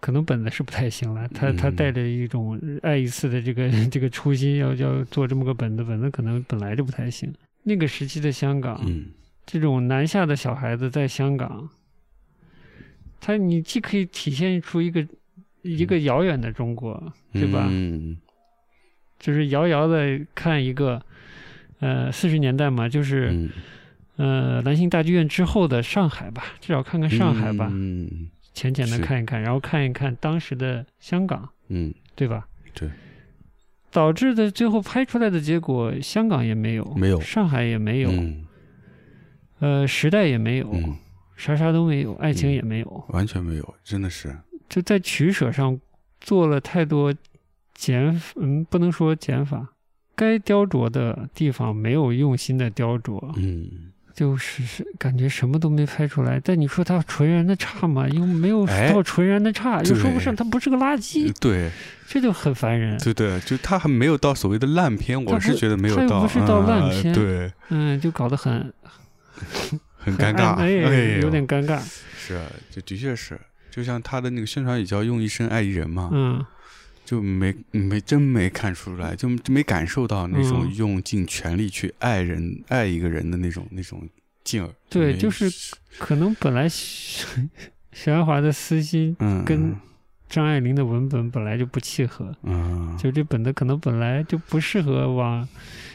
[0.02, 1.28] 可能本子是不太行了。
[1.30, 7.34] 他他嗯带着一种爱一次的这个 这个初心，要要做这么个本子，本子可能本来就不太行。
[7.66, 9.08] 那个时期的香港，嗯。
[9.46, 11.70] 这种南下的小孩子在香港，
[13.22, 15.06] 他你既可以体现出一个
[15.62, 17.68] 一个遥远的中国，对吧？
[17.70, 18.18] 嗯。
[19.20, 21.00] 就是遥遥的看一个，
[21.80, 23.50] 呃，四十年代嘛，就是、嗯，
[24.18, 28.30] 呃兰心大剧院之后的上海吧，至少看看上海吧，嗯。
[28.54, 31.94] 浅浅的看一看，然后看一看当时的香港，嗯。
[32.16, 32.48] 对吧？
[32.74, 32.90] 对。
[33.96, 37.22] 导致的最后拍出来的结果，香港也没有，没有。
[37.22, 38.46] 上海也没有，嗯。
[39.60, 40.98] 呃，时代也没有，嗯，
[41.38, 44.36] 啥啥都没有，爱情嗯也没有，完全没有，真的是，
[44.68, 45.80] 就在取舍上
[46.20, 47.16] 做了太多
[47.74, 49.66] 减，嗯，不能说减法，
[50.14, 56.42] 该雕琢的地方没有用心的雕琢，嗯，就是是感觉什么都没拍出来。
[56.44, 58.08] 但你说它纯然的差嘛？
[58.08, 61.70] 又没有哎到纯然的差，又说不上它不是个垃圾，对
[62.08, 62.98] 这就很烦人。
[63.00, 68.74] 对对，就他还没有到所谓的烂片，我是觉得没有到，他又不是到烂啊片对，嗯，就搞得很
[69.98, 70.70] 很尴尬，哎，
[71.22, 71.80] 有点尴尬。
[72.18, 72.40] 是，
[72.72, 73.40] 就的确是，
[73.70, 76.46] 就像他的那个宣传语叫“用一生爱一人”嘛，嗯，
[77.06, 80.76] 就没没真没看出来，就就没感受到那种嗯。
[80.76, 84.02] 用尽全力去爱人、爱一个人的那种那种
[84.44, 84.70] 劲儿。
[84.90, 85.50] 对就是
[85.98, 89.74] 可能本来许鞍华的私心嗯，跟
[90.28, 95.48] 张爱玲的文本本来就不契合，嗯，就这本子可能本来就不适合往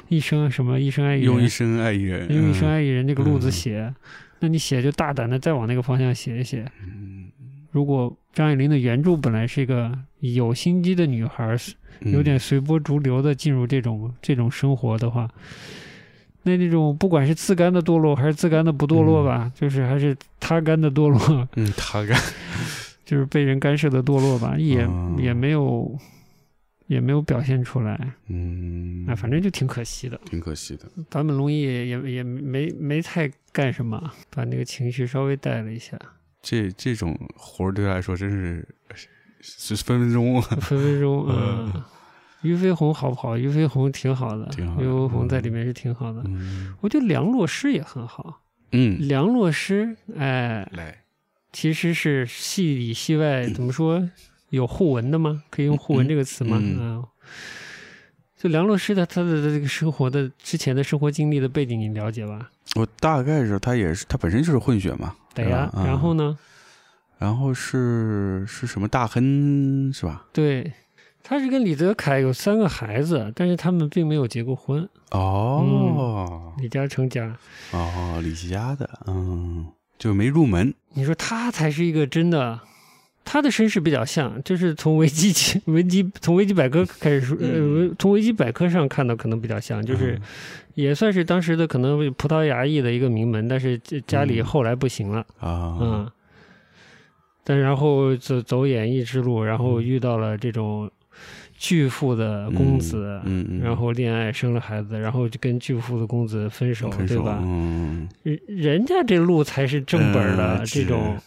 [0.08, 3.52] 一生什么一生爱一人，用一生爱一人，用一生爱一人这个路子嗯。
[3.52, 3.94] 写，
[4.38, 6.64] 那你写就大胆的再往那个方向写一写。
[6.82, 7.28] 嗯，
[7.70, 11.56] 如果张爱玲的原著本来是一个有心机的女孩，
[12.00, 12.12] 嗯。
[12.12, 15.28] 有点随波逐流的进入这种这种生活的话，
[16.44, 22.18] 那那种不管是自甘的堕落还是自甘的不堕落吧，就是还是他甘的堕落，嗯，他干，
[23.04, 25.94] 就是被人干涉的堕落吧，也、嗯也没有
[26.86, 30.18] 也没有表现出来，嗯，啊，反正就挺可惜的。
[30.24, 30.88] 挺可惜的。
[31.10, 35.98] 坂本龙一也也也没没太干什么，把那个情绪稍微带了一下，
[36.42, 38.66] 这这种活儿对他来说真是
[39.40, 41.82] 是分分钟，分分钟， 嗯嗯。
[42.42, 43.36] 俞飞鸿好不好？
[43.36, 46.22] 俞飞鸿挺好的，俞飞鸿在里面是挺好的。
[46.24, 48.40] 嗯我觉得梁洛施也很好。
[48.72, 51.02] 嗯，梁洛施，哎，来，
[51.52, 54.08] 其实是戏里戏外怎么说
[54.48, 55.42] 有互文的吗？
[55.50, 56.56] 可以用互文这个词吗？
[56.62, 57.04] 嗯嗯。
[58.40, 62.50] 就梁洛施的他的这个生活的之前的生活经历的背景你了解吧？
[62.74, 66.14] 我大概是他也是他本身就是混血嘛，对呀、吧然后？
[66.14, 66.38] 呢？
[67.18, 70.24] 然后是是什么大亨是吧？
[70.32, 70.72] 对，
[71.22, 74.88] 他是跟李泽楷有三个孩子，但是他们并没有结过婚。
[75.10, 77.36] 哦、李嘉诚家，
[77.72, 79.66] 哦，李家的，嗯，
[79.98, 82.58] 就没入门，你说他才是一个真的，
[83.24, 90.22] 他的身世比较像，就是从维基起 维基从维基百科开始说，呃，从维基百科上看到可能比较像，就是嗯。
[90.74, 94.44] 也算是当时的可能葡萄牙裔的一个名门，但是家里嗯。
[94.44, 96.10] 后来不行了，啊，嗯，
[97.44, 99.84] 但然后走走演艺之路，然后嗯。
[99.84, 100.90] 遇到了这种
[101.62, 107.38] 巨富的公子，嗯嗯，然后恋爱生了孩子，然后就跟巨富的公子分手，分手，对吧？
[107.44, 111.18] 嗯，人人家这路才是正本的，嗯这种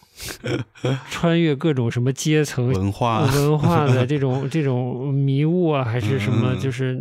[1.08, 6.58] 穿越各种什么阶层文化，文化的 这种这种迷雾啊，还是什么，嗯。
[6.58, 7.00] 就是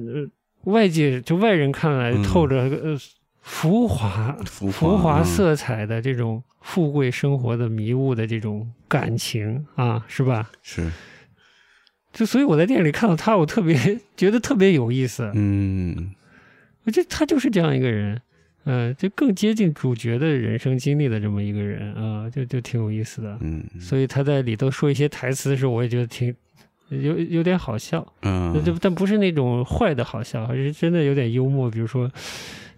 [0.64, 2.22] 呃外界就外人看来嗯。
[2.22, 2.96] 透着呃
[3.42, 10.50] 浮华浮浮华嗯色彩的这种富贵生活的迷雾的这种感情啊，是吧？
[10.62, 10.90] 是，
[12.14, 13.76] 就所以我在电影里看到他，我特别
[14.16, 15.30] 觉得特别有意思。
[15.34, 16.14] 嗯
[16.86, 18.22] 我觉得他就是这样一个人，
[18.66, 23.38] 呃，就更接近主角的人生经历的这么一个人啊、就就挺有意思的。
[23.42, 26.34] 嗯所以他在里头说一些台词的时候，我也觉得挺
[26.90, 31.72] 有有点好笑，嗯，这但不是那种坏的好笑，而是真的有点幽默。
[31.72, 32.12] 比如说，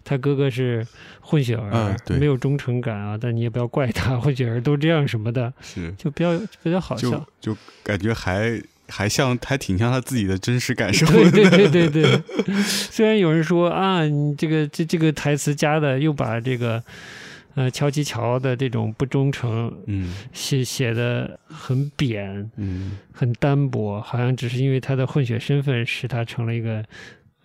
[0.04, 0.86] 他哥哥是
[1.20, 7.10] 混血儿，啊对没有忠诚感啊，但你也不要怪他，混血儿都这样什么的，是，就比较比较好笑
[7.42, 7.54] 就。
[7.54, 12.22] 就感觉还还像还挺像他自己的真实感受对的，对对对对，
[12.64, 16.84] 虽然有人说啊，你这个这这个台词加的又把这个
[17.56, 20.14] 呃乔其乔的这种不忠诚嗯。
[20.34, 22.98] 写写的很扁，嗯。
[23.14, 26.84] 很单薄，好像只是因为他的混血身份使他成了一个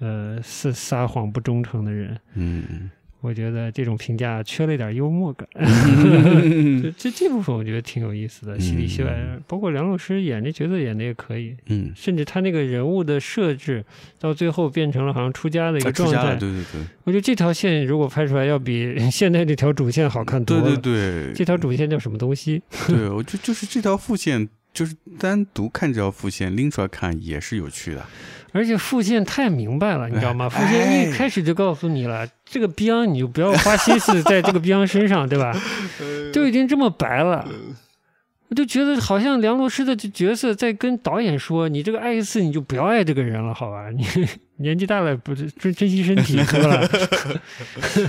[0.00, 2.18] 呃撒撒谎不忠诚的人。
[2.34, 2.90] 嗯
[3.20, 13.84] 我觉得这种评价缺了一点幽默感，嗯 这这这部分我觉得挺有意思的，戏里戏外，嗯包括梁老师演这角色演的也可以，嗯，甚至他那个人物的设置
[14.18, 20.62] 到最后变成了好像出家的一个状态对对对，我觉得这条线如果拍出来要比 现在这条主线好看多了。
[20.64, 22.62] 对对对这条主线叫什么东西？
[22.88, 28.06] 对，我就就是这条副线就是单独看这条副线拎出来看也是有趣的。
[28.52, 30.48] 而且父亲太明白了，你知道吗？
[30.48, 35.54] 父亲一开始就告诉你了，这个逼样你就不要花心思在这个逼样身上，对吧？
[36.32, 37.46] 都已经这么白了，
[38.48, 43.90] 我就觉得好像梁洛施的这角色在跟导演说：“你这个爱一次，你就不要爱这个人了，好吧？
[43.90, 44.04] 你
[44.60, 46.88] 年纪大了，不是珍珍惜身体，对吧？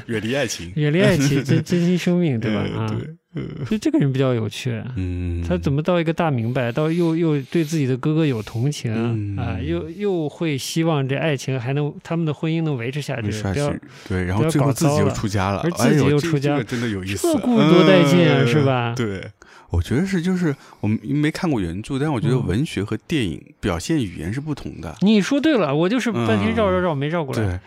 [0.08, 2.62] 远离爱情， 远离爱情，珍珍惜生命，对吧？
[2.78, 2.88] 啊，
[3.34, 4.82] 对，就这个人比较有趣。
[4.98, 9.38] 嗯，他怎么到一个大明白，到又又对自己的哥哥有同情、嗯。
[9.38, 13.74] 啊，又又会希望这爱情还能他们的婚姻能维持下去，不要，
[14.10, 18.48] 对，然后最后自己又出家了，而自己又出家这个真的有意思，这故事多带劲啊嗯。
[18.48, 18.94] 是吧？
[18.98, 19.24] 对，
[19.70, 22.46] 我觉得是，就是我们没看过原著，但是我觉得嗯。
[22.48, 24.94] 文学和电影表现语言是不同的。
[25.02, 27.42] 你说对了，我就是半天绕绕嗯绕没绕过来。
[27.42, 27.60] 对，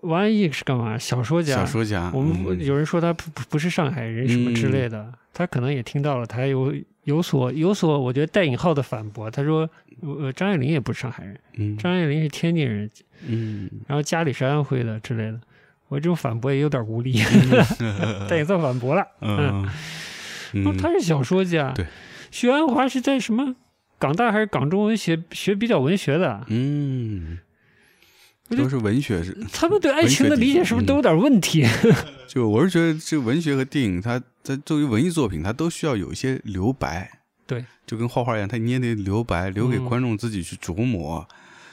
[0.00, 0.98] 王安忆是干嘛？
[0.98, 1.54] 小说家。
[1.54, 6.74] 小说家，我们嗯有人说他不不不是上海人什么之类的，他可能也听到了，他有
[7.04, 9.30] 有所有所，我觉得带引号的反驳。
[9.30, 9.68] 他说，
[10.02, 12.90] 呃，张爱玲也不是上海人，嗯张爱玲是天津人，
[13.26, 15.40] 嗯然后家里是安徽的之类的。
[15.88, 17.12] 我这种反驳也有点无力，
[18.28, 19.06] 带引号反驳了。
[19.20, 19.64] 嗯
[20.78, 21.70] 他是小说家。
[21.72, 21.86] 对，
[22.30, 23.54] 许鞍华是在什么
[23.98, 26.44] 港大还是港中文学学比较文学的？
[26.48, 27.38] 嗯，
[28.50, 31.64] 都是文学是， 他们对爱情的理解是不是都有点问题？
[32.28, 37.10] 就我是觉得这文学和电影，它它作为文艺作品，它都需要有一些留白。
[37.46, 41.26] 对，就跟画画一样，它你也得留白，留给嗯观众自己去琢磨。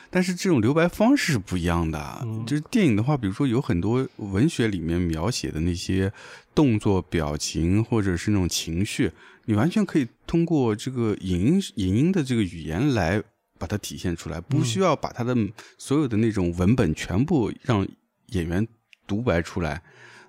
[0.09, 2.19] 但是这种留白方式是不一样的。
[2.23, 6.13] 嗯就是电影的话，比如说有很多文学里面描写的那些
[6.53, 9.11] 动作、表情，或者是那种情绪，
[9.45, 13.19] 你完全可以通过这个影音影音的这个语言来
[13.63, 15.33] 把它体现出来，不需要把它的
[15.77, 17.87] 所有的那种文本全部让
[18.33, 18.67] 演员
[19.07, 19.81] 独白出来，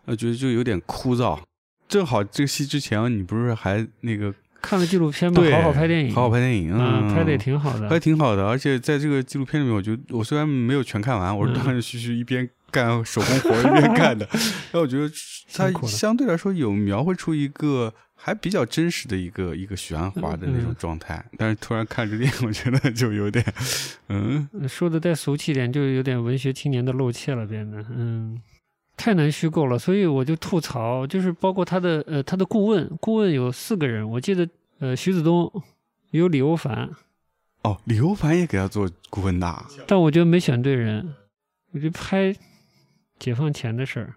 [0.05, 1.41] 我觉得就有点枯燥。
[1.89, 4.33] 正好这个戏之前，你不是还那个
[4.63, 7.99] 看了纪录片吗，好好拍电影，好好拍电影，嗯，嗯，拍的也挺好还的。
[7.99, 11.55] 挺好的，而且在这个纪录片里面，我觉得我虽然没有全看完，我是嗯。
[11.55, 14.29] 断断续续一边干手工活一边干的，
[14.71, 15.11] 但我觉得
[15.53, 17.93] 它相对来说有描绘出一个
[18.27, 23.45] 还比较真实的一个一个许鞍华的那种嗯状态，但是突然看这电影，我觉得就有点，
[24.09, 28.41] 嗯说的再俗气点，就有点文学青年的露怯了，变得嗯，
[28.97, 29.79] 太难虚构了。
[29.79, 34.49] 所以我就吐槽，就是包括他的呃他的顾问，顾问有四个人，我记得
[34.79, 35.53] 呃徐子东
[36.13, 36.91] 有李欧凡，
[37.61, 41.15] 哦，李欧凡也给他做顾问的，但我觉得没选对人。
[41.73, 42.35] 我觉得拍
[43.19, 44.15] 解放前的事儿，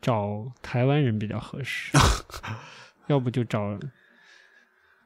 [0.00, 1.92] 找台湾人比较合适，
[3.12, 3.78] 要不就找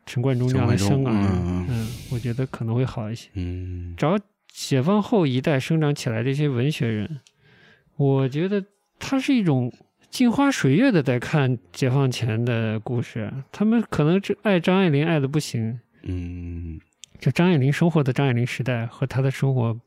[0.07, 3.29] 陈冠中这样的陈冠中香港人，嗯嗯，我觉得可能会好一些。
[3.35, 4.17] 嗯找
[4.49, 7.21] 解放后一代生长起来这些文学人，
[7.97, 8.65] 我觉得
[8.99, 9.73] 他是一种
[10.09, 16.81] 镜花水月的在看解放前的故事，他们可能这爱张爱玲爱的不行，嗯
[17.19, 19.79] 就张爱玲生活的张爱玲时代和她的生活，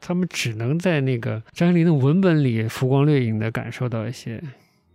[0.00, 4.40] 他们只能在那个张爱玲的文本里浮光掠影的感受到一些。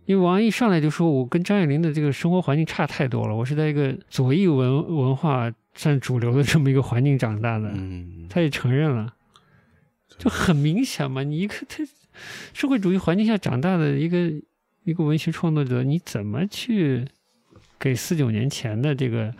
[0.06, 9.14] 因为王安忆上来就说，我跟张爱玲的这个生活环境差太多了，我是在一个左翼文文化占主流的这么一个环境长大的，嗯，他也承认了，
[10.16, 11.22] 就很明显嘛。
[11.22, 11.84] 你一个他
[12.54, 14.32] 社会主义环境下长大的一个
[14.84, 17.04] 一个文学创作者，你怎么去
[17.78, 19.34] 给四九年前的这个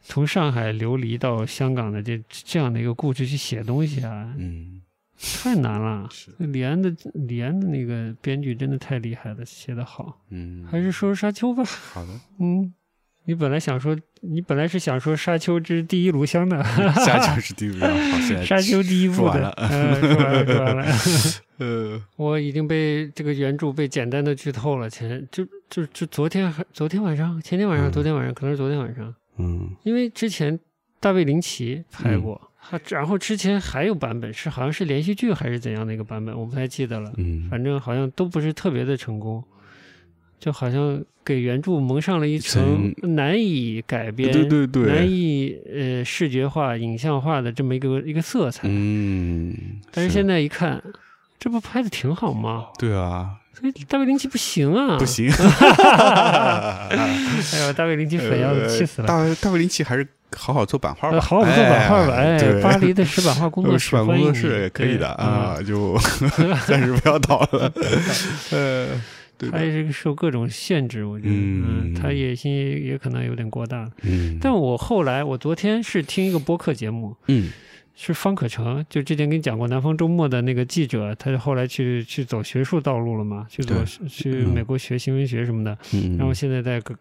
[0.00, 4.32] 从上海流离到香港的这这样的一个故事去写东西啊？
[4.38, 4.80] 嗯
[5.42, 6.08] 太难了。
[6.10, 6.30] 是。
[6.38, 10.20] 李安的李安的那个编剧真的太厉害了，写的好。
[10.30, 11.62] 嗯，还是说说沙丘吧。
[11.64, 12.08] 好的，
[12.40, 12.72] 嗯，
[13.24, 16.62] 你本来想说，你本来是想说《沙丘之第一炉香》的，
[17.04, 19.50] 沙丘是第一部，好，现在 沙丘第一部的。
[19.58, 20.86] 嗯，说完了，说完了。
[21.58, 27.92] 呃，我已经被这个原著被简单的剧透了，前就就就昨天还昨天晚上，前天晚上，嗯。
[27.92, 29.70] 昨天晚上，可能是昨天晚上，嗯。
[29.82, 30.58] 因为之前
[30.98, 32.49] 大卫林奇拍过，他
[32.88, 39.42] 然后之前还有版本是好像是连续剧还是怎样的一个版本，我不太记得了，嗯，反正好像都不是特别的成功，
[40.38, 48.68] 就好像给原著蒙上了一层难以改编、对对对难以呃视觉化、影像化的这么一个一个色彩。
[48.68, 49.54] 嗯，
[49.90, 50.82] 但是现在一看，
[51.38, 52.66] 这不拍的挺好吗？
[52.78, 55.04] 对啊，所以大卫林奇不行啊， 不！
[55.04, 55.28] 行，
[56.90, 59.08] 哎呦，大卫林奇粉要气死了。
[59.08, 60.06] 大大卫林奇还是
[60.36, 62.62] 好好做版画吧，呃，好好做版画吧，哎，对。
[62.62, 65.96] 巴黎的石版画工作呃室石版工作室也可以的啊，嗯就
[66.66, 67.72] 暂时不要倒了，
[68.52, 68.88] 呃，
[69.36, 73.90] 对，他也是受各种限制，我觉得，嗯嗯，他野心也也可能有点过大。
[74.02, 77.50] 嗯，但我后来，我昨天是听一个播客节目，嗯。
[78.02, 84.08] 是方可成，就之前跟你讲过南方周末的那个记者，他就后来去去走学术道路了嘛，去走对。
[84.08, 84.54] 去嗯。
[84.54, 86.94] 美国学新闻学什么的，嗯，然后现在在个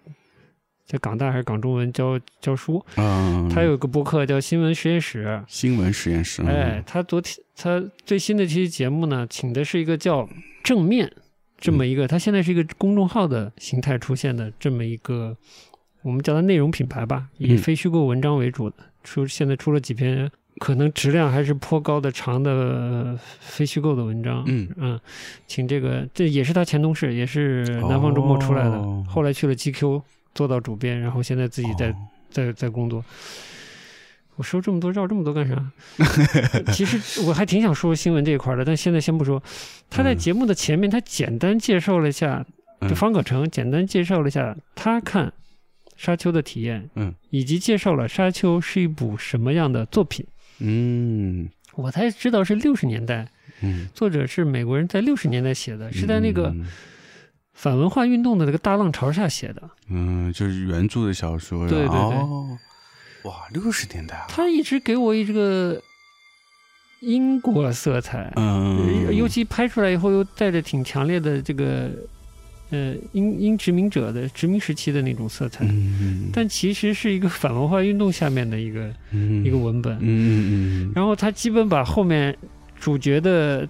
[0.90, 2.84] 在港大还是港中文教教书。
[2.96, 6.48] 嗯，他有个博客叫新闻实验室，新闻实验室，嗯。
[6.48, 10.28] 哎，，他昨天他最新的这期节目呢，请的是一个叫
[10.64, 11.12] 正面
[11.60, 15.38] 这么一个，他现在是一个公众号的形态出现的这么一个，
[16.02, 17.58] 我们叫它内容品牌吧，以嗯。
[17.60, 20.28] 非虚构文章为主的，出现在出了几篇
[20.58, 25.00] 可能质量还是颇高的长的、呃非虚构的文章，嗯。
[25.46, 29.06] 请这个这也是他前同事，也是南方周末出来的，哦。
[29.08, 30.02] 后来去了 GQ
[30.34, 31.96] 做到主编，然后现在自己在哦
[32.30, 33.04] 在在工作。
[34.36, 35.72] 我说这么多绕这么多干啥？
[36.72, 39.44] 其实我还挺想说新闻这一块的，但现在先不说。
[39.90, 42.46] 他在嗯节目的前面，他简单介绍了一下，
[42.82, 45.28] 就嗯方可成简单介绍了一下他看
[45.98, 50.26] 《沙丘》的体验，嗯以及介绍了《沙丘》是一部什么样的作品。
[50.60, 53.28] 嗯我才知道是六十年代，
[53.62, 56.66] 嗯，作者是美国人，在六十年代写的，是在那个嗯
[57.62, 59.62] 反文化运动的那个大浪潮下写的。
[59.90, 61.98] 嗯，就是原著的小说，对对对。
[61.98, 62.58] 哦，
[63.24, 65.82] 哇，六十年代啊，他一直给我一这个
[67.02, 71.90] 英国色彩，嗯，尤其拍出来以后又带着挺强烈的这个
[72.70, 79.44] 呃英英殖民者的殖民时期的那种色彩，嗯，但其实是一个反文化运动下面的一个、嗯。
[79.44, 79.98] 一个文本。
[80.00, 80.94] 嗯嗯。
[80.96, 82.34] 然后他基本把后面
[82.80, 83.68] 主角的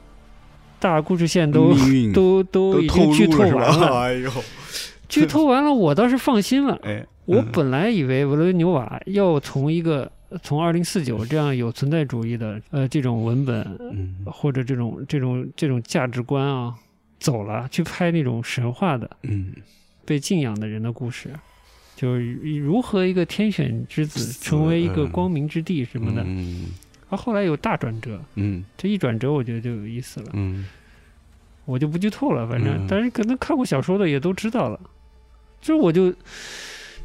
[0.80, 4.32] 大故事线嗯，都都都已经剧透完了，哎呦，
[5.09, 6.80] 剧透完了，我倒是放心了。
[6.84, 7.47] 哎，我嗯。
[7.51, 10.09] 本来以为维伦纽瓦要从一个
[10.41, 14.15] 从二零四九这样有存在主义的呃这种文本嗯。
[14.25, 16.73] 或者这种这种这种价值观啊
[17.19, 19.53] 走了，去拍那种神话的嗯。
[20.05, 21.30] 被敬仰的人的故事，
[21.95, 25.09] 就是如何一个天选之子成为一个嗯。
[25.11, 26.23] 光明之地什么的。
[26.25, 26.67] 嗯
[27.10, 28.64] 啊，后来有大转折，嗯。
[28.78, 30.28] 这一转折我觉得就有意思了。
[30.34, 30.66] 嗯。
[31.66, 32.88] 我就不剧透了，反正、嗯。
[32.89, 34.80] 但是可能看过小说的也都知道了。
[35.62, 36.12] 这我就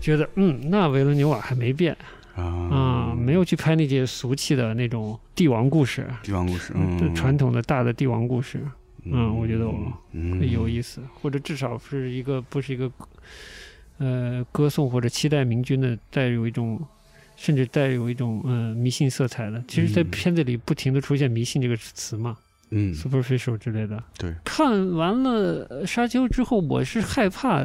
[0.01, 1.97] 觉得，嗯，那维伦纽瓦还没变
[2.35, 2.45] 啊。
[2.45, 6.73] 啊、没有去拍那些俗气的那种帝王故事，帝王故事，
[7.15, 8.61] 传统的大的帝王故事
[9.07, 10.51] 嗯我觉得我嗯。
[10.51, 12.91] 有意思，或者至少是一个不是一个
[13.99, 16.81] 呃歌颂或者期待明君的，带有一种
[17.45, 19.63] 甚至带有一种呃迷信色彩的。
[19.69, 22.39] 其实，在嗯片子里不停的出现“迷信”这个词嘛。
[22.71, 24.03] 嗯 superficial 之类的。
[24.17, 27.63] 对，看完了呃《沙丘》之后，我是害怕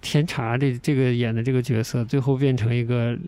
[0.00, 3.18] 甜茶这这个演的这个角色最后变成一个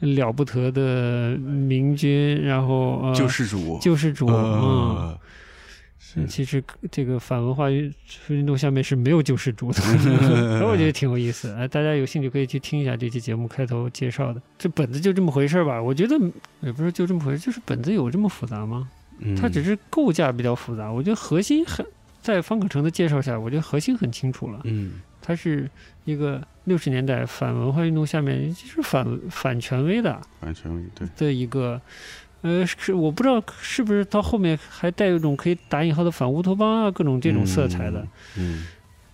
[0.00, 5.16] 了不得的明君，然后呃救世主，救世主，嗯。
[6.28, 7.92] 其实这个反文化运
[8.28, 9.80] 运动下面是没有救世主的，
[10.66, 11.52] 我觉得挺有意思。
[11.52, 14.42] 哎，大家有兴趣可以去听一下这期节目开头介绍的。
[14.58, 15.80] 这本子就这么回事儿吧？
[15.82, 16.16] 我觉得
[16.60, 18.88] 也不是就这么回事，就是本子有这么复杂吗？
[19.20, 21.84] 嗯它只是构架比较复杂，我觉得核心很
[22.20, 24.60] 在方可成的介绍下，我觉得核心很清楚了。
[24.64, 25.70] 嗯它是
[26.04, 31.80] 一个六十年代反文化运动下面其实反反权威的反权威对，的一个，
[32.42, 38.66] 呃，是我不知道是不是到后面还带有一种可以打引号的反乌托邦啊各种这种色彩的，嗯，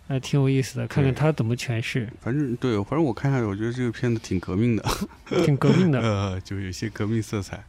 [0.09, 4.85] 还、挺有意思的，看看对他怎么诠释，反正对，反正我看下来，我觉得这个片子挺革命的，
[5.45, 6.01] 挺革命的。
[6.03, 7.63] 呃，就有些革命色彩，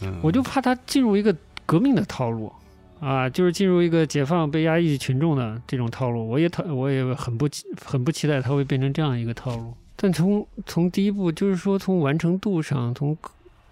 [0.00, 1.34] 嗯，我就怕他进入一个
[1.64, 2.52] 革命的套路。
[3.00, 9.72] 啊，就是进入一个解放被压抑群众的这种套路，我也讨我也很不期很不期待它会变成这样一个套路。
[9.94, 13.16] 但从从第一步，就是说从完成度上，从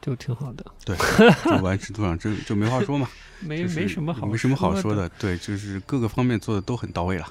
[0.07, 0.97] 就挺好的，对，
[1.45, 3.09] 就完成度上就就没话说嘛，
[3.45, 5.09] 没、就是没什么好没什么好说的。
[5.19, 7.27] 对，就是各个方面做的都很到位了，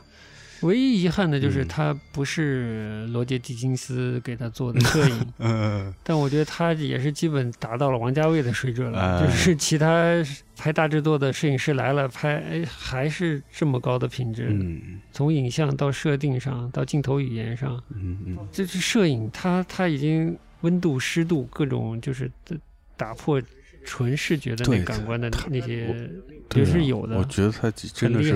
[0.61, 8.99] 唯一遗憾的就是嗯他不是罗杰·狄金斯给他做的摄影，嗯，但我觉得他也是基本达到了王家卫的水准了。
[8.99, 10.03] 哎就是其他
[10.57, 14.47] 拍大制作的摄影师来了，拍哎还是这么高的品质。
[14.52, 22.30] 嗯从影像到设定上，到镜头语言上，嗯嗯，这是摄影，他他已经温度、湿度各种就是
[22.98, 23.40] 打破
[23.86, 26.10] 纯视觉的那感官的那些，
[26.56, 28.32] 也是有的我觉得他真的是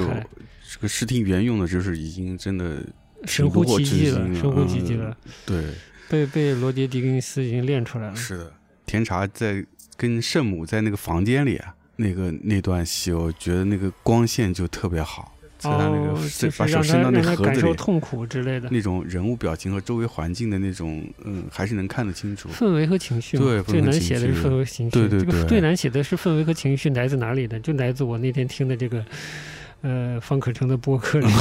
[0.72, 2.86] 这个视听语言用的，就是已经真的
[3.26, 5.74] 神乎其技了，神神乎其技了，对，
[6.08, 8.16] 被被罗杰·狄更斯已经练出来了。
[8.16, 8.54] 是的，
[8.86, 9.66] 甜茶在
[9.98, 22.50] 跟圣母在那个房间里啊，那个那段戏，我觉得那个光线就特别好，在他那哦，个就是把手伸到那让他感盒子里，受痛苦之类的那种人物表情和周围环境的那种，嗯，还是能看得清楚。
[22.50, 23.38] 氛围和情绪。
[23.38, 24.92] 对最难写的是氛围和情绪。
[24.92, 27.60] 对对这个对最难写的是氛围和情绪来自哪里呢？
[27.60, 29.06] 就来自我那天听的这个。
[29.82, 31.26] 呃，方可成的播客里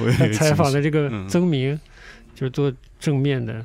[0.00, 1.78] 我也有他采访的这个嗯曾明，
[2.34, 3.62] 就是做正面的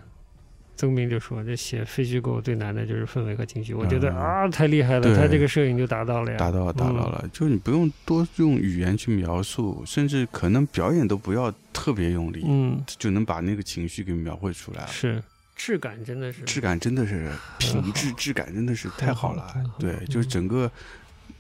[0.78, 3.74] 曾明就说，这写非虚构最难的就是氛围和情绪。
[3.74, 6.38] 我觉得嗯啊，太厉害了，对他这个摄影就达到了呀。
[6.38, 14.88] 达到了，达到嗯了，就是你不用多用语言去描述，甚至可能表演都不要特别用力，嗯，就能把那个情绪给描绘出来了。
[14.88, 15.22] 是
[15.56, 19.60] 质感真的是质感真的是 品质，质感真的是太好了好。
[19.80, 20.72] 对就是整个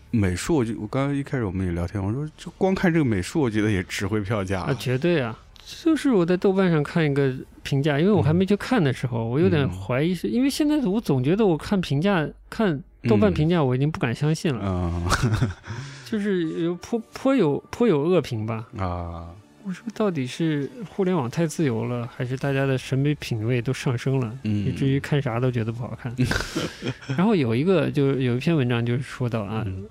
[0.10, 5.38] 美术，我就我刚刚一开始我们也聊天，我说就光看这个美术，我觉得也值回票价啊，绝对啊！
[5.84, 15.50] 就是我在豆瓣上看一个评价，因为我还没去看的时候，我有点嗯怀疑是，因为现在我总觉得我看评价、看豆瓣嗯评价，我已经不敢相信了，嗯
[16.10, 18.66] 就是有颇颇有颇有恶评吧。
[18.78, 19.28] 啊，
[19.66, 26.16] 我说到底是互联网太自由了，还是大家的审美品味都上升了，以嗯，至于看啥都觉得不好看？
[27.18, 29.84] 然后有一个就有一篇文章就是说到啊，嗯。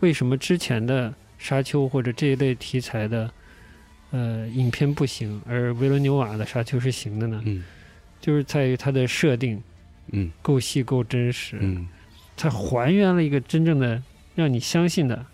[0.00, 3.30] 为什么之前的沙丘或者这一类题材的
[4.14, 7.42] 呃影片不行，而维伦纽瓦的沙丘是行的呢？
[7.44, 7.64] 嗯
[8.20, 9.60] 就是在于它的设定
[10.12, 11.86] 嗯够细够真实，嗯
[12.36, 14.00] 它还原了一个真正的
[14.34, 15.26] 让你相信的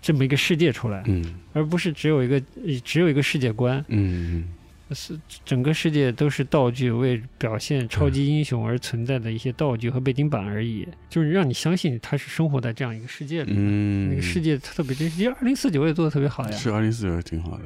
[0.00, 1.22] 这么一个世界出来，嗯
[1.52, 2.42] 而不是只有一个
[2.82, 4.48] 只有一个世界观，嗯
[4.92, 13.52] 是整个世界都是道具为表现超级英雄而存在的一些道具和背景板而已，就是让你相信他是生活在这样一个世界里。
[13.54, 16.50] 嗯，那个世界特别真实，其实二零四九也做的特别好呀。
[16.56, 17.64] 是二零四九挺好的，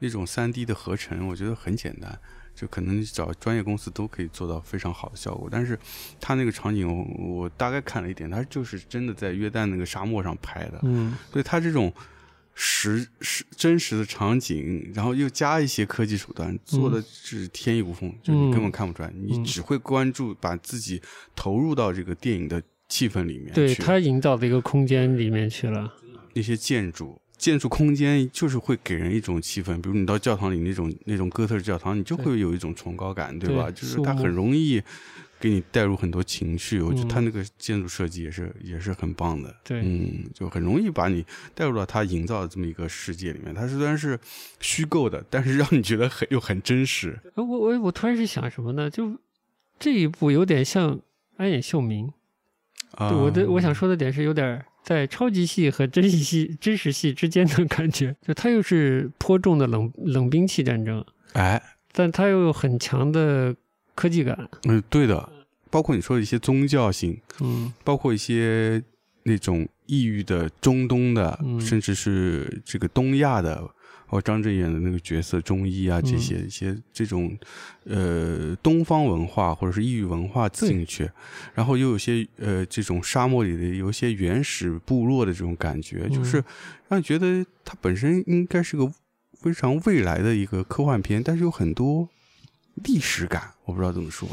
[0.00, 2.18] 那种三 D 的合成，我觉得很简单，
[2.54, 5.48] 就可能找专业公司都可以做到非常好的效果。
[5.50, 5.78] 但是
[6.18, 11.92] 他那个场景我，我大概看了一点，他就是真的在约旦那个沙漠上拍的，嗯，所以他这种
[12.54, 21.00] 实实真实的场景，然后又加一些科技手段，做的是天衣无缝，就你根本看不出来，你嗯只会关注把自己
[21.36, 25.92] 投入到这个电影的气氛里面去对他营造的一个空间里面去了。
[26.32, 27.20] 那些建筑。
[27.40, 33.70] 建筑空间就是会给人一种气氛，比如你到教堂里那种那种哥特式教堂，你就会有一种崇高感，对吧？
[33.70, 34.82] 就是它很容易
[35.40, 36.82] 给你带入很多情绪。
[36.82, 43.54] 我觉得嗯它那个建筑设计也是也是很棒的，对嗯，就很容易把你带入到它营造的这么一个世界里面。
[43.54, 44.20] 它虽然是
[44.60, 47.18] 虚构的，但是让你觉得很又很真实。
[47.36, 48.90] 呃我我我突然是想什么呢？
[48.90, 49.16] 就
[49.78, 51.00] 这一部有点像
[51.38, 52.12] 安野秀明。
[52.96, 61.04] 啊，对我的我想说的点是有点在超级系和真实系真实系之间的感觉，就它又是颇重的冷冷兵器战争，
[61.34, 61.62] 哎，
[61.92, 63.54] 但它又有很强的
[63.94, 64.48] 科技感。
[64.64, 65.28] 嗯，对的，
[65.70, 68.82] 包括你说的一些宗教性，嗯包括一些
[69.22, 73.62] 那种异域的中东的，嗯甚至是这个东亚的，
[74.10, 77.38] 包括张震演的那个角色中医啊，这些、嗯一些这种
[77.84, 81.08] 呃东方文化或者是异域文化进去，
[81.54, 86.42] 然后又有些呃这种沙漠里的有一些原始部落的这种感觉，嗯就是
[86.88, 88.92] 让你觉得它本身应该是个
[89.40, 92.08] 非常未来的一个科幻片，但是有很多
[92.82, 94.28] 历史感，我不知道怎么说。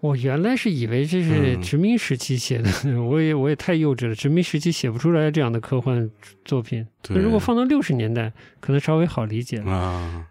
[0.00, 2.70] 我原来是以为这是嗯殖民时期写的，
[3.02, 6.08] 我也我也太幼稚了，殖民时期写不出来这样的科幻
[6.44, 6.86] 作品。
[7.02, 9.70] 对那如果放到六十年代，可能稍微好理解了。
[9.72, 10.26] 啊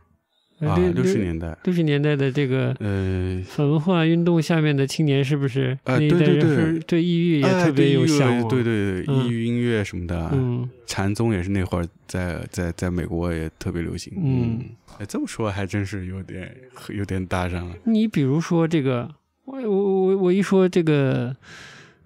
[0.60, 8.48] 呃啊，六十年代，六十年代的这个呃，反文化运动下面的青年，是不是啊那一代人对对对对抑郁也哎特别有对向往？
[8.48, 14.14] 对对对，嗯异域音乐什么的，嗯禅宗也是那会儿在在在美国也特别流行。
[14.16, 14.64] 嗯，
[14.98, 16.50] 哎，这么说还真是有点
[16.88, 17.76] 有点搭上了。
[17.84, 19.14] 你比如说这个，
[19.46, 21.36] 我我我我一说这个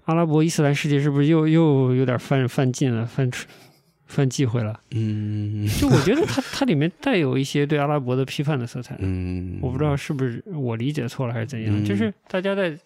[0.05, 3.47] 阿拉伯伊斯兰世界，是不是又又有点犯犯禁了，犯出
[4.07, 4.79] 犯忌讳了？
[4.91, 5.67] 嗯。
[5.67, 11.85] 就我觉得它它里面带有一些对阿拉伯的批判的色彩，嗯，我不知道是不是我理解错了还是怎样，嗯。
[11.85, 12.77] 就是大家在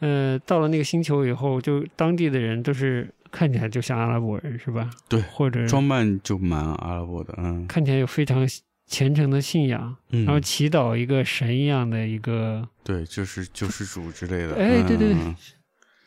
[0.00, 4.90] 呃到了那个星球以后，就当地的人都是看起来就像阿拉伯人是吧？
[5.08, 7.66] 对或者装扮就蛮阿拉伯的，嗯。
[7.66, 8.46] 看起来有非常
[8.92, 14.54] 虔诚的信仰，嗯，然后祈祷一个神一样的一个对，就是救世主之类的。
[14.56, 15.14] 哎对对对。
[15.14, 15.34] 嗯。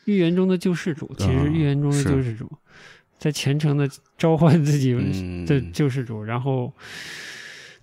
[0.04, 2.48] 预言中的救世主，其实嗯预言中的救世主，
[3.18, 5.44] 在虔诚的召唤自己嗯。
[5.44, 6.72] 的救世主，然后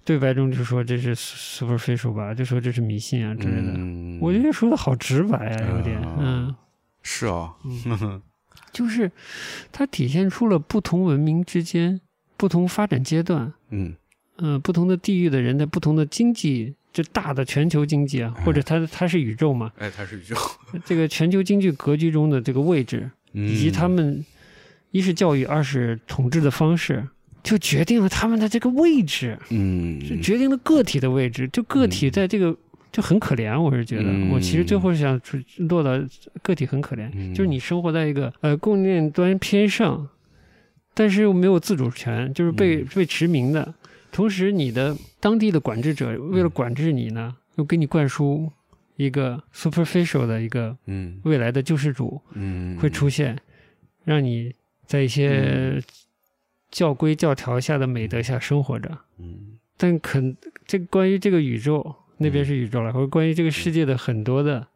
[0.06, 3.74] 对白中就说这是 superficial 吧，就说这是迷信啊之类的。
[3.76, 4.18] 嗯。
[4.22, 6.56] 我觉得说的好直白啊，有点，啊嗯，
[7.02, 7.54] 是啊，
[8.72, 9.12] 就是
[9.74, 12.00] 它体现出了不同文明之间、
[12.38, 13.96] 不同发展阶段，嗯
[14.38, 20.36] 嗯、不同的地域的人在不同的经济，就大的全球经济啊，或者它它是宇宙嘛，哎，它是宇宙，
[20.86, 24.26] 这个全球经济格局中的这个位置，以及他嗯们
[24.92, 27.08] 一是教育，二是统治的方式，
[27.42, 30.00] 就决定了他们的这个位置，嗯。
[30.00, 31.48] 就决定了个体的位置。
[31.50, 32.56] 就个体在这个
[32.92, 34.30] 就很可怜，我是觉得，嗯。
[34.30, 35.92] 我其实最后是想出落到
[36.42, 37.34] 个体很可怜，嗯。
[37.34, 40.08] 就是你生活在一个呃供应链端偏上，
[40.94, 42.88] 但是又没有自主权，就是被、嗯。
[42.96, 43.74] 被殖民的。
[44.14, 48.50] 同时，你的当地的管制者为了管制你呢，又给你灌输
[48.96, 51.20] 一个 superficial 的一个嗯。
[51.24, 52.78] 未来的救世主嗯。
[52.78, 53.38] 会出现，
[54.06, 54.54] 让你
[54.86, 55.82] 在一些
[56.70, 58.98] 教规教条下的美德下生活着。
[59.18, 59.58] 嗯。
[59.76, 60.38] 但肯
[60.68, 64.68] 这关于这个宇宙那边是宇宙了，或者关于这个世界的很多的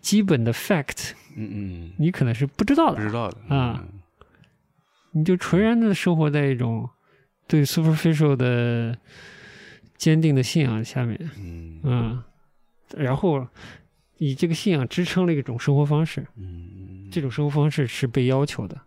[0.00, 3.86] 基本的 fact，嗯嗯，你可能是不知道的，不知道的啊，
[5.12, 6.90] 你就纯然的生活在一种
[7.46, 8.96] 对 superficial 的
[9.96, 11.80] 坚定的信仰下面，嗯。
[11.84, 12.22] 嗯，
[12.96, 13.46] 然后
[14.18, 18.80] 以这个信仰支撑了一种生活方式，嗯这种生活方式是被要求的，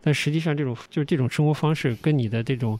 [0.00, 2.78] 但实际上这种就是这种生活方式跟你的这种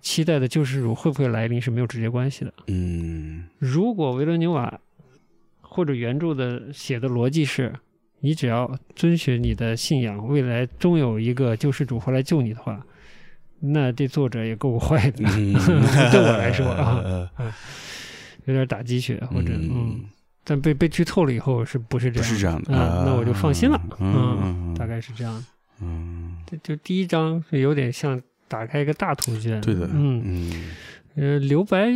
[0.00, 2.52] 期待的救世主会不会来临是没有直接关系的。
[2.66, 3.44] 嗯。
[3.58, 4.80] 如果维伦纽瓦
[5.60, 7.72] 或者原著的写的逻辑是，
[8.20, 12.84] 你只要遵循你的信仰，未来终有一个救世主会来救你的话，
[13.60, 15.24] 那这作者也够坏的。
[15.24, 15.52] 嗯
[16.10, 17.30] 对我来说啊，呃
[18.44, 20.04] 有点打鸡血，或者嗯嗯，
[20.44, 22.28] 但被被剧透了以后是不是这样？
[22.28, 23.80] 不是这样的啊，那我就放心了。
[23.98, 25.44] 嗯嗯，大概是这样。
[25.80, 29.60] 嗯这就第一章是有点像打开一个大图卷。
[29.60, 30.70] 对的嗯，嗯
[31.16, 31.88] 呃，留白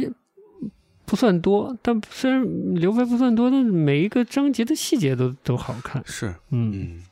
[1.06, 6.02] 不算多，但虽然留白不算多，但是每一个章节的细节都都好看。
[6.04, 7.04] 是嗯，嗯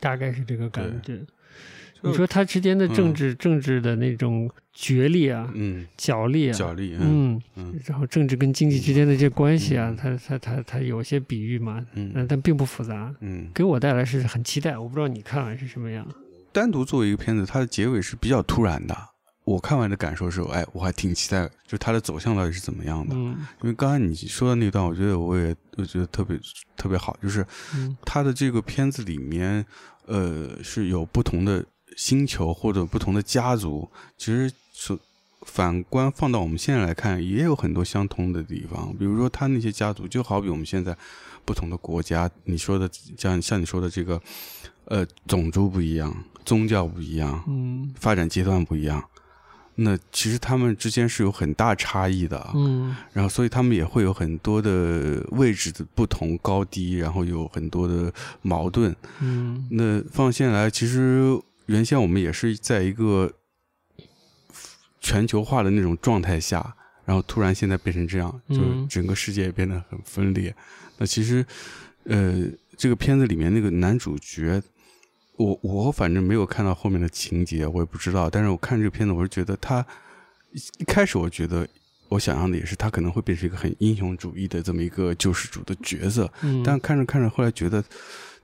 [0.00, 1.18] 大概是这个感觉。
[2.02, 7.40] 就你说他之间的政嗯治、政治的那种角力啊、嗯角力啊，角力嗯
[7.84, 14.78] 然后政治跟经济之间的这些关系啊嗯，它它它它有些比喻嘛，嗯，嗯但并不复杂，嗯，给我带来是很期待。
[14.78, 16.06] 我不知道你看完是什么样。
[16.52, 18.96] 单独作为一个片子，它的结尾是比较突然的。
[19.44, 23.14] 我看完的感受是，哎，我还挺期待，就它的走向到底是怎么样的。
[23.16, 23.28] 嗯
[23.62, 26.38] 因为刚才你说的那段，我觉得我也我觉得特别
[26.76, 27.44] 特别好，就是
[27.74, 29.64] 嗯它的这个片子里面，
[30.06, 31.64] 呃，是有不同的
[31.96, 34.98] 星球或者不同的家族，其实是
[35.42, 38.94] 反观放到我们现在来看，也有很多相通的地方。
[38.98, 40.96] 比如说，他那些家族，就好比我们现在
[41.44, 44.20] 不同的国家，你说的像像你说的这个，
[44.84, 49.02] 呃，种族不一样，宗教不一样，嗯发展阶段不一样。
[49.80, 58.12] 那其实他们之间是有很大差异的啊，嗯然后所以他们也会有很多的位置的不同高低，然后有很多的
[58.42, 58.94] 矛盾。
[59.20, 63.32] 嗯那放现来，其实原先我们也是在一个
[65.00, 70.54] 全球化的那种状态下，然后突然现在变成这样，就是整个世界也变得很分裂。
[70.98, 71.46] 那其实，
[72.04, 72.44] 呃，
[72.76, 74.62] 这个片子里面那个男主角，
[75.36, 78.28] 我我反正没有看到后面的情节，我也不知道。
[78.28, 79.86] 但是我看这个片子，我是觉得他
[80.52, 81.66] 一一开始我觉得。
[82.10, 87.84] 我想象的也是，他可能会变成一个很英雄主义的这么一个救世主的角色，嗯，但看着看着，后来觉得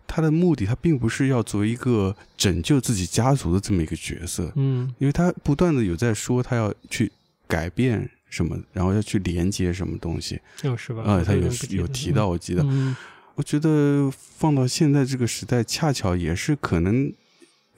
[0.06, 7.10] 他的目的，他并不是要作为一个拯救自己家族的这么一个角色，嗯因为他不断的有在说他要去
[7.46, 11.02] 改变什么，然后要去连接什么东西，哦是吧？
[11.02, 12.94] 啊、他有有提到，我记得，嗯
[13.36, 17.12] 我觉得放到现在这个时代，恰巧也是可能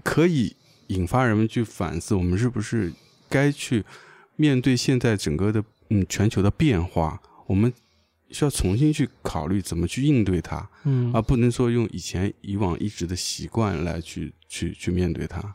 [0.02, 0.54] 可以
[0.88, 2.92] 引发人们去反思，我们是不是
[3.30, 3.82] 该去
[4.36, 7.72] 面对现在整个的嗯全球的变化，我们
[8.30, 10.68] 需要重新去考虑怎么去应对它。
[10.84, 15.54] 嗯而不能说用以前以往一直的习惯来去去去面对它，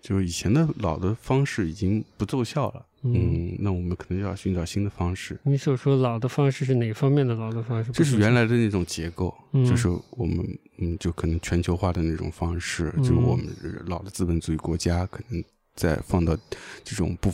[0.00, 2.86] 就是以前的老的方式已经不奏效了。
[3.02, 5.40] 嗯，嗯，那我们可能要寻找新的方式。
[5.44, 7.90] 你所说老的方式是哪方面的老的方式？
[7.92, 10.46] 这是原来的那种结构，嗯就是我们
[10.76, 13.46] 嗯，就可能全球化的那种方式，嗯就是我们
[13.86, 15.42] 老的资本主义国家可能
[15.74, 16.36] 再放到
[16.84, 17.32] 这种不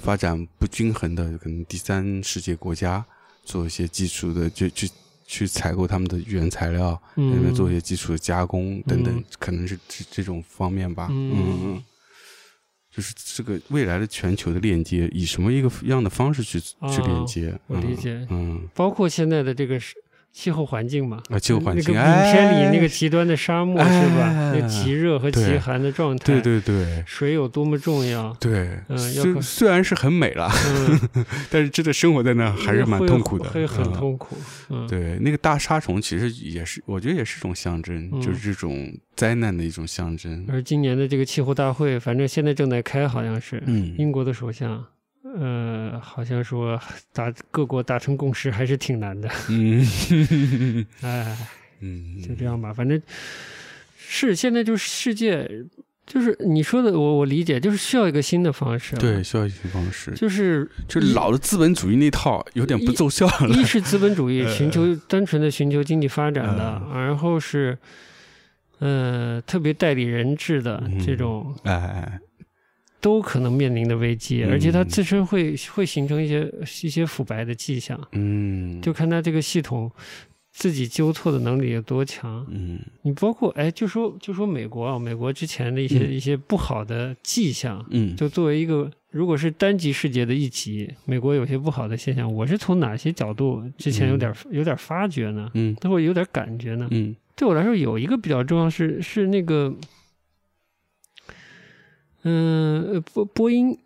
[0.00, 3.04] 发展不均衡的可能第三世界国家
[3.44, 4.90] 做一些基础的，就去
[5.26, 7.32] 去采购他们的原材料，嗯。
[7.34, 9.24] 那边做一些基础的加工等等，嗯。
[9.38, 11.08] 可能是这这种方面吧。
[11.10, 11.82] 嗯。
[12.90, 17.58] 就是这个未来的全球的链接，以什么一个样的方式去、哦去链接？
[17.66, 18.24] 我理解。
[18.30, 19.96] 嗯，包括现在的这个是
[20.34, 24.26] 气候环境嘛，嗯啊，气候环境，那个影片里那个哎极端的沙漠是吧？
[24.26, 28.36] 哎那极热和极寒的状态，对对对水有多么重要？
[28.40, 30.50] 对，嗯要虽虽然是很美了，
[31.14, 34.36] 嗯， 但是真的生活在那还是蛮痛苦的，会很嗯痛苦。
[34.70, 40.44] 嗯，对，那个大沙虫其实也是，我觉得也是一种象征，嗯就是这种灾难的一种象征。
[40.48, 44.84] 而今年的这个气候大会，反正现在正在开，好像是嗯英国的首相。
[45.36, 46.80] 呃，好像说
[47.12, 49.84] 达各国达成共识还是挺难的，嗯。
[51.02, 51.36] 哎，
[51.80, 53.00] 嗯，就这样吧，反正
[53.96, 55.48] 是现在就是世界，
[56.06, 63.48] 就是你说的，我我理解，就是需要一个新的方式，对，，需要一些方式，就是就老的资本主义那套有点不奏效了。
[63.48, 67.06] 一是资本主义呃 寻求单纯的寻求经济发展的，嗯。
[67.06, 67.76] 然后是
[68.78, 71.04] 呃特别代理人制的嗯。
[71.04, 72.20] 这种哎，
[73.04, 74.50] 都可能面临的危机，嗯。
[74.50, 76.50] 而且它自身会会形成一些
[76.82, 79.92] 一些腐败的迹象，嗯，就看它这个系统
[80.50, 82.46] 自己纠错的能力有多强。
[82.50, 82.80] 嗯。
[83.02, 86.12] 你包括哎，就说就说美国啊，美国之前的一些、嗯。
[86.14, 95.50] 一些不好的迹象，嗯，就作为一个如果是单极世界的一极，美国有些不好的现象，我是从哪些角度之前有点、有点发觉呢？
[95.52, 95.74] 嗯。
[95.74, 96.88] 都会有点感觉呢？
[96.90, 97.14] 嗯。
[97.36, 99.74] 对我来说，有一个比较重要是是那个，
[102.24, 103.78] 嗯、呃波波音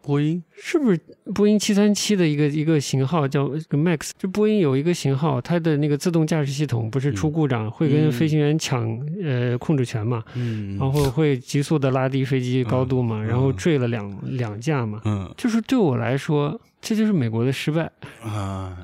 [0.00, 0.98] 波音，是不是
[1.32, 4.10] 波音七三七的一个一个型号叫 Max？
[4.18, 13.26] 就波音有一个型号，它的那个自动驾驶系统不是出故障、会跟飞行员抢呃控制权嘛，嗯，然后会急速的拉低飞机高度嘛，嗯。
[13.26, 15.00] 然后坠了两两架嘛。
[15.04, 15.32] 嗯。
[15.36, 17.88] 就是对我来说，这就是美国的失败，
[18.22, 18.76] 啊，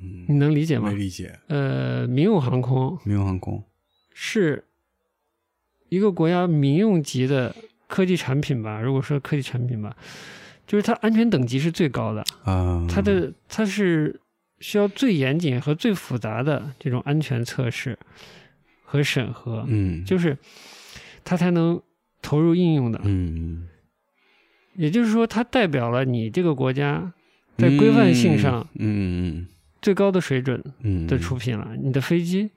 [0.00, 0.90] 嗯，你能理解吗？
[0.90, 0.96] 没？
[0.96, 3.62] 理解，呃，民用航空民用航空，
[4.14, 4.64] 是
[5.92, 7.54] 一个国家民用级的
[7.86, 8.80] 科技产品吧？
[8.80, 9.94] 如果说科技产品吧，
[10.66, 14.18] 就是它安全等级是最高的，啊，它的它是
[14.60, 17.98] 需要最严谨和最复杂的这种安全测试
[18.82, 20.38] 和审核，嗯，就是
[21.24, 21.78] 它才能
[22.22, 22.98] 投入应用的。
[23.04, 23.68] 嗯，
[24.76, 27.12] 也就是说，它代表了你这个国家
[27.58, 29.46] 在规范性上嗯
[29.82, 31.76] 最高的水准嗯的出品了。
[31.78, 32.50] 你的飞机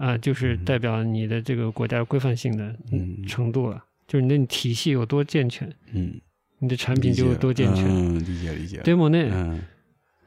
[0.00, 3.26] 啊、就是代表你的这个国家规范性的嗯。
[3.26, 6.20] 程度了，就是你的体系有多健全，嗯，
[6.58, 7.84] 你的产品就有多健全。
[7.86, 9.62] 嗯，理解理解，对莫内，嗯。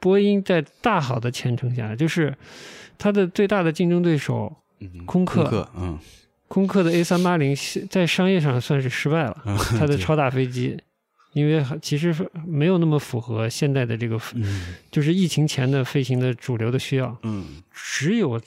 [0.00, 2.34] 波音在大好的前程下，就是
[2.96, 5.98] 它的最大的竞争对手嗯，空客客，嗯。
[6.48, 7.54] 空客的 A 三八零
[7.88, 10.76] 在商业上算是失败了，嗯它的超大飞机。
[11.32, 12.12] 因为其实
[12.44, 14.74] 没有那么符合现在的这个，嗯。
[14.90, 17.62] 就是疫情前的飞行的主流的需要，嗯。
[17.72, 18.40] 只有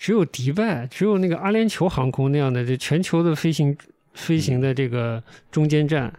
[0.00, 3.76] 只有迪拜，只有那个阿联酋航空那样的这全球的飞行
[4.14, 5.22] 飞行的这个
[5.52, 6.10] 中间站，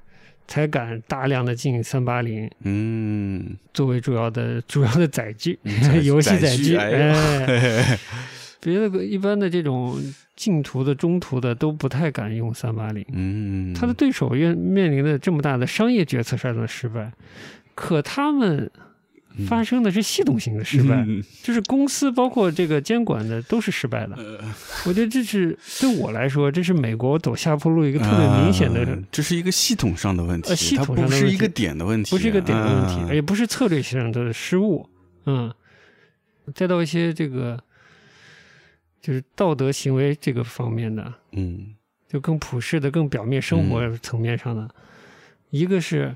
[0.48, 5.58] 才敢大量的进三八零嗯，作为主要的主要的载具，
[6.04, 6.64] 游戏载载具。
[6.64, 7.12] 具哎
[7.48, 8.00] 哎，
[8.62, 10.00] 别的一般的这种
[10.36, 13.04] 近途的、中途的都不太敢用三八零。
[13.12, 17.12] 嗯，他的对手面面临的这么大的商业决策上的失败，
[17.74, 18.70] 可他们
[19.48, 21.24] 发生的是系统性的失败，嗯。
[21.42, 24.16] 就是公司包括这个监管的都是失败的。
[24.16, 24.40] 呃。
[24.86, 34.90] 我觉得这是对我来说，这是美国走下坡路一个特别明显的，啊这是一个系统上的问题，呃系统它上的问题不是一个点的问题，不是一个点的问题，也不是策略上的失误。
[35.26, 35.54] 嗯，
[36.54, 37.58] 再到一些这个
[39.02, 41.76] 就是道德行为这个方面的，嗯。
[42.12, 44.70] 就更普世的、更表面生活层面上的，
[45.50, 46.14] 一个是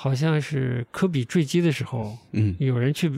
[0.00, 2.54] 好像是科比坠机的时候，嗯。
[2.60, 3.10] 有人去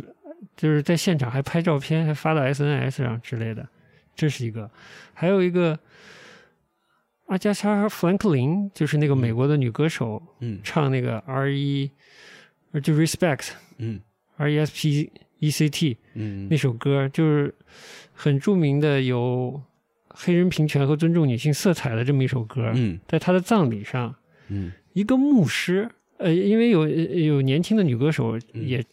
[0.56, 3.68] 就是在现场还拍照片，还发到 SNS 上之类的，
[4.16, 4.70] 这是一个。
[5.12, 5.78] 还有一个
[7.26, 10.58] 阿加莎·弗兰克林，就是那个美国的女歌手，嗯。
[10.64, 11.90] 唱那个 R E
[12.72, 14.00] 呃就 Respect 嗯。
[14.38, 16.48] R E S P E C T 嗯。
[16.50, 17.54] 那首歌，就是
[18.14, 19.62] 很著名的有
[20.08, 22.72] 黑人平权和尊重女性色彩的这么一首歌。
[22.74, 22.98] 嗯。
[23.06, 24.16] 在她的葬礼上，
[24.48, 24.72] 嗯。
[24.94, 25.90] 一个牧师，
[26.20, 28.84] 呃，因为有有年轻的女歌手嗯也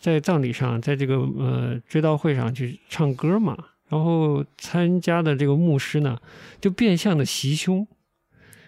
[0.00, 3.56] 在葬礼上，在这个呃追悼会上去唱歌嘛，
[3.88, 6.18] 然后参加的这个牧师呢，
[6.60, 7.86] 就变相的袭胸，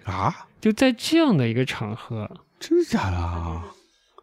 [0.05, 2.31] 啊，就在这样的一个场合，
[2.61, 3.65] 真的假的啊？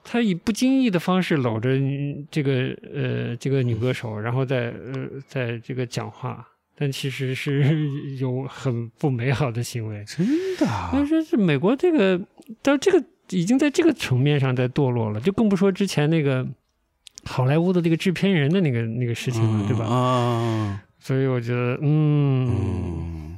[0.03, 7.87] 他以不经意的方式搂着嗯这个呃这个女歌手，然后在呃在这个讲话，但其实是
[8.17, 10.03] 有很不美好的行为。
[10.05, 10.25] 真
[10.57, 10.89] 的啊？
[10.91, 12.19] 但是是美国这个，
[12.63, 16.47] 到这个已经在这个层面上在堕落了，就更不说之前那个
[17.23, 19.85] 好莱坞的那个制片人的那个那个事情了，对吧？
[19.85, 23.37] 啊，所以我觉得，嗯，嗯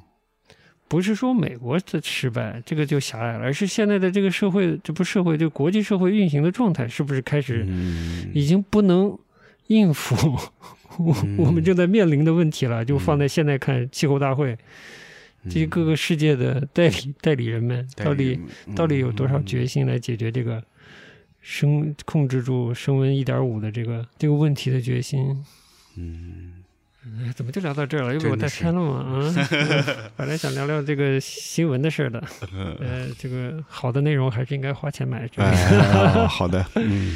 [0.88, 9.18] 不是说美国的失败这个就狭隘了，而是现在的这个社会，这不社会，就国际社会运行的状态，是不是开始嗯已经不能
[9.68, 10.16] 应付
[11.00, 12.86] 我嗯我们正在面临的问题了？
[12.86, 14.56] 就放在现在看，气候大会
[15.46, 18.40] 这些各个世界的代理 代理人们到底。
[18.76, 20.64] 到底有多少决心来解决这个
[21.42, 25.44] 升控制住升温一点五的这个这个问题的决心？
[25.98, 26.64] 嗯
[27.06, 28.14] 哎，怎么就聊到这儿了？
[28.14, 28.98] 又被我带偏了嘛？
[29.00, 35.30] 啊，嗯 本来想聊聊这个新闻的事儿的，嗯 呃，这个好的内容还是应该花钱买。
[35.36, 37.16] 哎，好的，嗯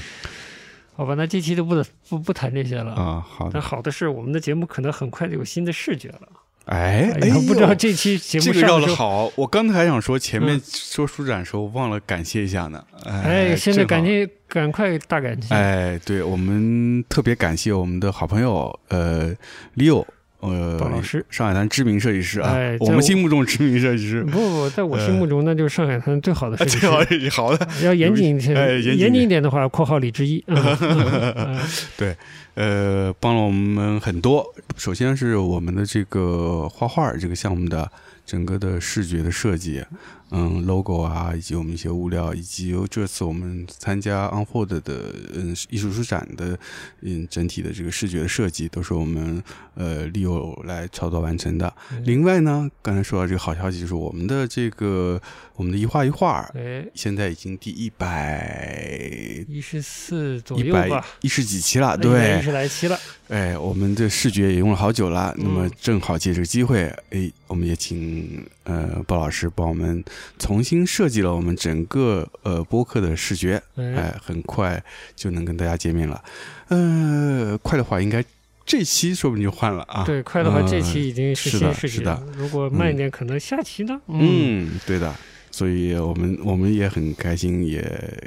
[0.94, 2.94] 好吧，那这期就不不不谈这些了。
[2.94, 6.28] 啊，好的，但好的是，我们的节目可能很快就有新的视觉了。
[6.68, 12.84] 哎哎，不知道呦这期节目这个绕的好，我刚才还想说前面嗯说书展的时候忘了感谢一下呢。
[13.06, 15.53] 哎，现在感谢赶紧赶快大感谢。
[15.53, 19.34] 哎，对我们特别感谢我们的好朋友呃
[19.76, 20.06] ，Leo
[20.40, 26.88] 呃鲍老师上海滩知名设计师啊，哎我我们心目中知名设计师不，不，在我心目中那就是上海滩最好的设计师。
[27.32, 30.44] 好好的， 要严谨一些，哎严谨一点的话，括号里之一。
[30.48, 31.58] 嗯嗯
[32.00, 32.16] 嗯
[32.56, 34.44] 呃，帮了我们很多。
[34.76, 37.88] 首先是我们的这个画画这个项目的
[38.26, 39.84] 整个的视觉的设计，
[40.32, 46.58] 嗯，logo 啊，以及我们一些物料，以及这次我们参加 Unfold 的嗯艺术书展的
[47.02, 49.41] 嗯整体的这个视觉的设计，都是我们
[49.76, 51.74] 呃利友来操作完成的。
[51.91, 52.04] 嗯。
[52.06, 55.22] 另外呢，刚才说到这个好消息，就是我们的这个
[55.56, 62.12] 我们的一画一画，哎，现在已经第一百一十四左右吧，一十几期了，对。
[62.12, 62.99] 一对，十来期了。
[63.30, 65.72] 哎，我们的视觉也用了好久了，那么嗯。
[65.80, 70.03] 正好借这个机会，哎，我们也请呃鲍老师帮我们
[70.38, 74.84] 重新设计了我们整个呃播客的视觉，哎，哎，很快
[75.15, 76.23] 就能跟大家见面了。
[76.68, 78.23] 呃，快的话应该
[78.65, 80.03] 这期说不定就换了啊。
[80.03, 82.23] 对，快的话，嗯这期已经是新视觉是的了。
[82.35, 83.99] 如果慢一点，可能下期呢？
[84.07, 85.14] 嗯，对的。
[85.49, 87.81] 所以我们我们也很开心，也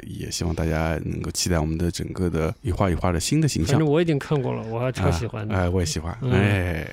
[0.05, 3.87] 也希望大家能够期待我们的整个的一画一画的新的形象反正。
[3.87, 5.55] 我已经看过了，我还超喜欢的。
[5.55, 6.17] 哎、我也喜欢。
[6.21, 6.87] 嗯哎，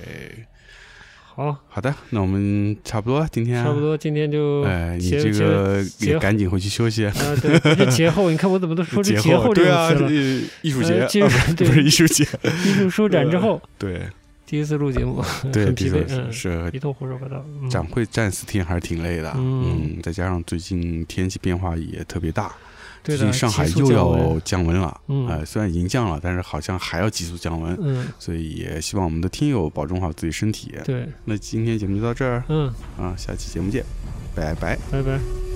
[1.38, 3.78] 好，好的，那我们差不多，今天差不。
[3.78, 7.06] 多今天就哎，你这个也赶紧回去休息。
[7.06, 10.08] 啊，对，不是节后，你看我怎么都说这节节后这对啊，个词了。
[10.08, 11.06] 呃艺术节
[11.56, 12.24] 不是艺术节，
[12.66, 14.02] 艺术书展之后， 对
[14.46, 17.46] 第一次录节目，对，很疲惫，第一次嗯，是一通胡说八道。
[17.62, 22.52] 嗯展会站四天还是挺累的，嗯嗯，再加上最近天气变化也特别大，
[23.08, 25.26] 对的，最近上海又要降温了，嗯。
[25.26, 30.74] 呃，虽然已经降了，但是好像还要急速降温，嗯，所以也希望我们的听友保重好自己身体。
[30.84, 32.44] 对，那今天节目就到这儿。
[32.48, 33.82] 嗯，啊，下期节目见，
[34.34, 34.78] 拜拜。
[34.90, 35.47] 拜拜。